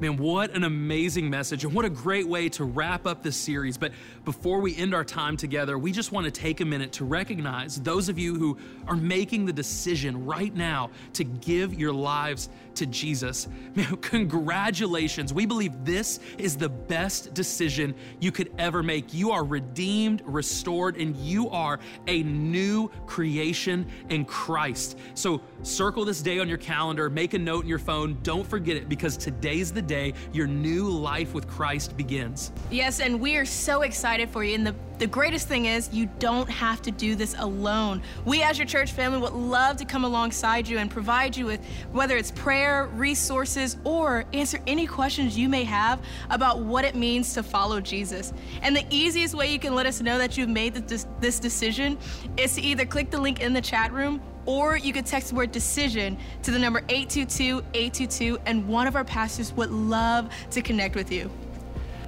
Man, 0.00 0.16
what 0.16 0.50
an 0.50 0.64
amazing 0.64 1.30
message, 1.30 1.64
and 1.64 1.72
what 1.72 1.84
a 1.84 1.90
great 1.90 2.26
way 2.26 2.48
to 2.50 2.64
wrap 2.64 3.06
up 3.06 3.22
this 3.22 3.36
series. 3.36 3.78
But 3.78 3.92
before 4.24 4.60
we 4.60 4.76
end 4.76 4.94
our 4.94 5.04
time 5.04 5.36
together, 5.36 5.78
we 5.78 5.92
just 5.92 6.10
want 6.10 6.24
to 6.24 6.30
take 6.30 6.60
a 6.60 6.64
minute 6.64 6.92
to 6.92 7.04
recognize 7.04 7.80
those 7.80 8.08
of 8.08 8.18
you 8.18 8.34
who 8.34 8.58
are 8.88 8.96
making 8.96 9.46
the 9.46 9.52
decision 9.52 10.24
right 10.24 10.54
now 10.54 10.90
to 11.12 11.24
give 11.24 11.74
your 11.74 11.92
lives 11.92 12.48
to 12.76 12.86
Jesus. 12.86 13.48
Man, 13.74 13.96
congratulations. 14.00 15.32
We 15.32 15.46
believe 15.46 15.84
this 15.84 16.20
is 16.38 16.56
the 16.56 16.68
best 16.68 17.34
decision 17.34 17.94
you 18.20 18.32
could 18.32 18.52
ever 18.58 18.82
make. 18.82 19.12
You 19.12 19.30
are 19.30 19.44
redeemed, 19.44 20.22
restored, 20.24 20.96
and 20.96 21.16
you 21.16 21.48
are 21.50 21.78
a 22.06 22.22
new 22.22 22.88
creation 23.06 23.86
in 24.08 24.24
Christ. 24.24 24.98
So 25.14 25.40
circle 25.62 26.04
this 26.04 26.22
day 26.22 26.38
on 26.38 26.48
your 26.48 26.58
calendar, 26.58 27.10
make 27.10 27.34
a 27.34 27.38
note 27.38 27.64
in 27.64 27.68
your 27.68 27.78
phone. 27.78 28.18
Don't 28.22 28.46
forget 28.46 28.76
it 28.76 28.88
because 28.88 29.16
today's 29.16 29.72
the 29.72 29.81
day 29.86 30.14
your 30.32 30.46
new 30.46 30.88
life 30.88 31.34
with 31.34 31.48
Christ 31.48 31.96
begins. 31.96 32.52
Yes, 32.70 33.00
and 33.00 33.20
we 33.20 33.36
are 33.36 33.44
so 33.44 33.82
excited 33.82 34.30
for 34.30 34.44
you. 34.44 34.54
And 34.54 34.66
the, 34.66 34.74
the 34.98 35.06
greatest 35.06 35.48
thing 35.48 35.66
is, 35.66 35.92
you 35.92 36.08
don't 36.18 36.48
have 36.48 36.82
to 36.82 36.90
do 36.90 37.14
this 37.14 37.34
alone. 37.38 38.02
We, 38.24 38.42
as 38.42 38.58
your 38.58 38.66
church 38.66 38.92
family, 38.92 39.18
would 39.18 39.32
love 39.32 39.76
to 39.78 39.84
come 39.84 40.04
alongside 40.04 40.68
you 40.68 40.78
and 40.78 40.90
provide 40.90 41.36
you 41.36 41.46
with 41.46 41.60
whether 41.92 42.16
it's 42.16 42.30
prayer, 42.30 42.86
resources, 42.94 43.76
or 43.84 44.24
answer 44.32 44.60
any 44.66 44.86
questions 44.86 45.38
you 45.38 45.48
may 45.48 45.64
have 45.64 46.00
about 46.30 46.60
what 46.60 46.84
it 46.84 46.94
means 46.94 47.34
to 47.34 47.42
follow 47.42 47.80
Jesus. 47.80 48.32
And 48.62 48.76
the 48.76 48.86
easiest 48.90 49.34
way 49.34 49.52
you 49.52 49.58
can 49.58 49.74
let 49.74 49.86
us 49.86 50.00
know 50.00 50.18
that 50.18 50.36
you've 50.36 50.48
made 50.48 50.74
this, 50.74 51.06
this 51.20 51.38
decision 51.38 51.98
is 52.36 52.54
to 52.54 52.62
either 52.62 52.84
click 52.84 53.10
the 53.10 53.20
link 53.20 53.40
in 53.40 53.52
the 53.52 53.60
chat 53.60 53.92
room 53.92 54.20
or 54.46 54.76
you 54.76 54.92
could 54.92 55.06
text 55.06 55.30
the 55.30 55.34
word 55.34 55.52
decision 55.52 56.16
to 56.42 56.50
the 56.50 56.58
number 56.58 56.80
822 56.88 57.58
822, 57.74 58.38
and 58.46 58.66
one 58.66 58.86
of 58.86 58.96
our 58.96 59.04
pastors 59.04 59.52
would 59.54 59.70
love 59.70 60.28
to 60.50 60.62
connect 60.62 60.94
with 60.94 61.12
you. 61.12 61.30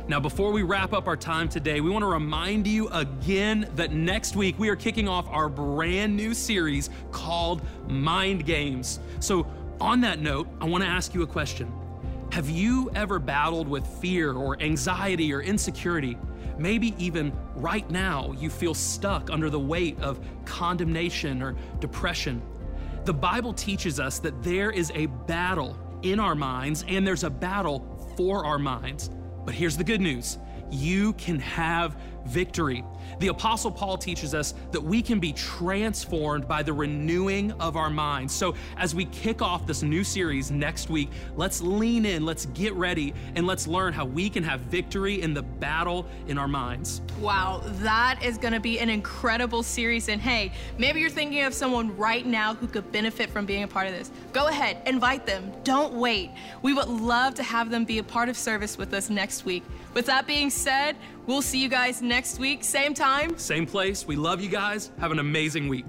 Now, 0.07 0.21
before 0.21 0.53
we 0.53 0.63
wrap 0.63 0.93
up 0.93 1.07
our 1.07 1.17
time 1.17 1.49
today, 1.49 1.81
we 1.81 1.89
want 1.89 2.03
to 2.03 2.09
remind 2.09 2.67
you 2.67 2.89
again 2.89 3.67
that 3.77 3.93
next 3.93 4.37
week 4.37 4.59
we 4.59 4.69
are 4.69 4.77
kicking 4.77 5.09
off 5.09 5.27
our 5.31 5.49
brand 5.49 6.15
new 6.15 6.35
series 6.35 6.91
called 7.11 7.63
Mind 7.89 8.45
Games. 8.45 9.01
So, 9.21 9.47
on 9.81 10.03
that 10.03 10.19
note, 10.19 10.47
I 10.61 10.67
want 10.67 10.85
to 10.85 10.91
ask 10.91 11.15
you 11.15 11.23
a 11.23 11.27
question 11.27 11.73
Have 12.33 12.51
you 12.51 12.91
ever 12.95 13.19
battled 13.19 13.67
with 13.67 13.87
fear 13.87 14.35
or 14.35 14.61
anxiety 14.61 15.33
or 15.33 15.41
insecurity? 15.41 16.19
Maybe 16.59 16.95
even 16.99 17.33
right 17.55 17.89
now 17.91 18.33
you 18.39 18.51
feel 18.51 18.75
stuck 18.75 19.31
under 19.31 19.51
the 19.51 19.61
weight 19.61 19.99
of 20.01 20.21
condemnation 20.45 21.43
or 21.43 21.57
depression. 21.81 22.43
The 23.05 23.15
Bible 23.15 23.53
teaches 23.53 24.01
us 24.01 24.19
that 24.21 24.43
there 24.43 24.71
is 24.71 24.91
a 24.95 25.07
battle 25.07 25.77
in 26.03 26.21
our 26.21 26.35
minds 26.35 26.85
and 26.89 27.07
there's 27.07 27.25
a 27.25 27.31
battle 27.31 28.15
for 28.17 28.45
our 28.45 28.59
minds. 28.59 29.11
But 29.45 29.55
here's 29.55 29.77
the 29.77 29.85
good 29.85 30.01
news 30.01 30.39
you 30.71 31.13
can 31.15 31.39
have 31.41 31.97
victory. 32.27 32.85
The 33.19 33.29
Apostle 33.29 33.71
Paul 33.71 33.97
teaches 33.97 34.35
us 34.35 34.55
that 34.73 34.81
we 34.81 35.03
can 35.03 35.21
be 35.21 35.33
transformed 35.33 36.49
by 36.49 36.63
the 36.63 36.73
renewing 36.73 37.53
of 37.53 37.77
our 37.77 37.91
minds. 37.91 38.35
So, 38.35 38.55
as 38.77 38.95
we 38.95 39.05
kick 39.07 39.43
off 39.43 39.67
this 39.67 39.83
new 39.83 40.05
series 40.05 40.51
next 40.51 40.91
week, 40.91 41.11
let's 41.37 41.61
lean 41.61 42.07
in, 42.07 42.25
let's 42.25 42.47
get 42.47 42.73
ready, 42.75 43.15
and 43.37 43.47
let's 43.47 43.67
learn 43.67 43.93
how 43.93 44.05
we 44.05 44.29
can 44.29 44.43
have 44.43 44.61
victory 44.61 45.23
in 45.23 45.35
the 45.35 45.43
battle 45.43 46.07
in 46.27 46.39
our 46.39 46.49
minds. 46.49 47.03
Wow, 47.21 47.63
that 47.65 48.23
is 48.23 48.39
going 48.39 48.55
to 48.55 48.61
be 48.61 48.79
an 48.81 48.89
incredible 48.89 49.63
series. 49.63 50.09
And 50.09 50.21
hey, 50.21 50.53
maybe 50.79 51.01
you're 51.01 51.11
thinking 51.11 51.43
of 51.45 51.55
someone 51.55 51.97
right 51.97 52.27
now 52.27 52.55
who 52.55 52.67
could 52.67 52.91
benefit 52.91 53.31
from 53.31 53.47
being 53.47 53.63
a 53.63 53.69
part 53.69 53.87
of 53.87 53.93
this. 53.93 54.11
Go 54.33 54.49
ahead, 54.49 54.79
invite 54.87 55.27
them. 55.27 55.53
Don't 55.63 55.95
wait. 55.95 56.31
We 56.63 56.73
would 56.73 56.89
love 56.89 57.35
to 57.35 57.43
have 57.43 57.71
them 57.71 57.85
be 57.85 57.99
a 57.99 58.03
part 58.03 58.29
of 58.29 58.37
service 58.37 58.77
with 58.77 58.93
us 58.95 59.11
next 59.11 59.45
week. 59.45 59.63
With 59.95 60.07
that 60.07 60.27
being 60.27 60.51
said, 60.51 60.97
we'll 61.27 61.41
see 61.41 61.63
you 61.63 61.69
guys 61.69 62.03
next 62.03 62.41
week, 62.41 62.65
same 62.65 62.95
time, 62.95 63.39
same 63.39 63.65
place. 63.65 64.07
We 64.07 64.17
love 64.17 64.41
you 64.41 64.49
guys. 64.49 64.91
Have 64.99 65.13
an 65.13 65.21
amazing 65.21 65.69
week. 65.69 65.87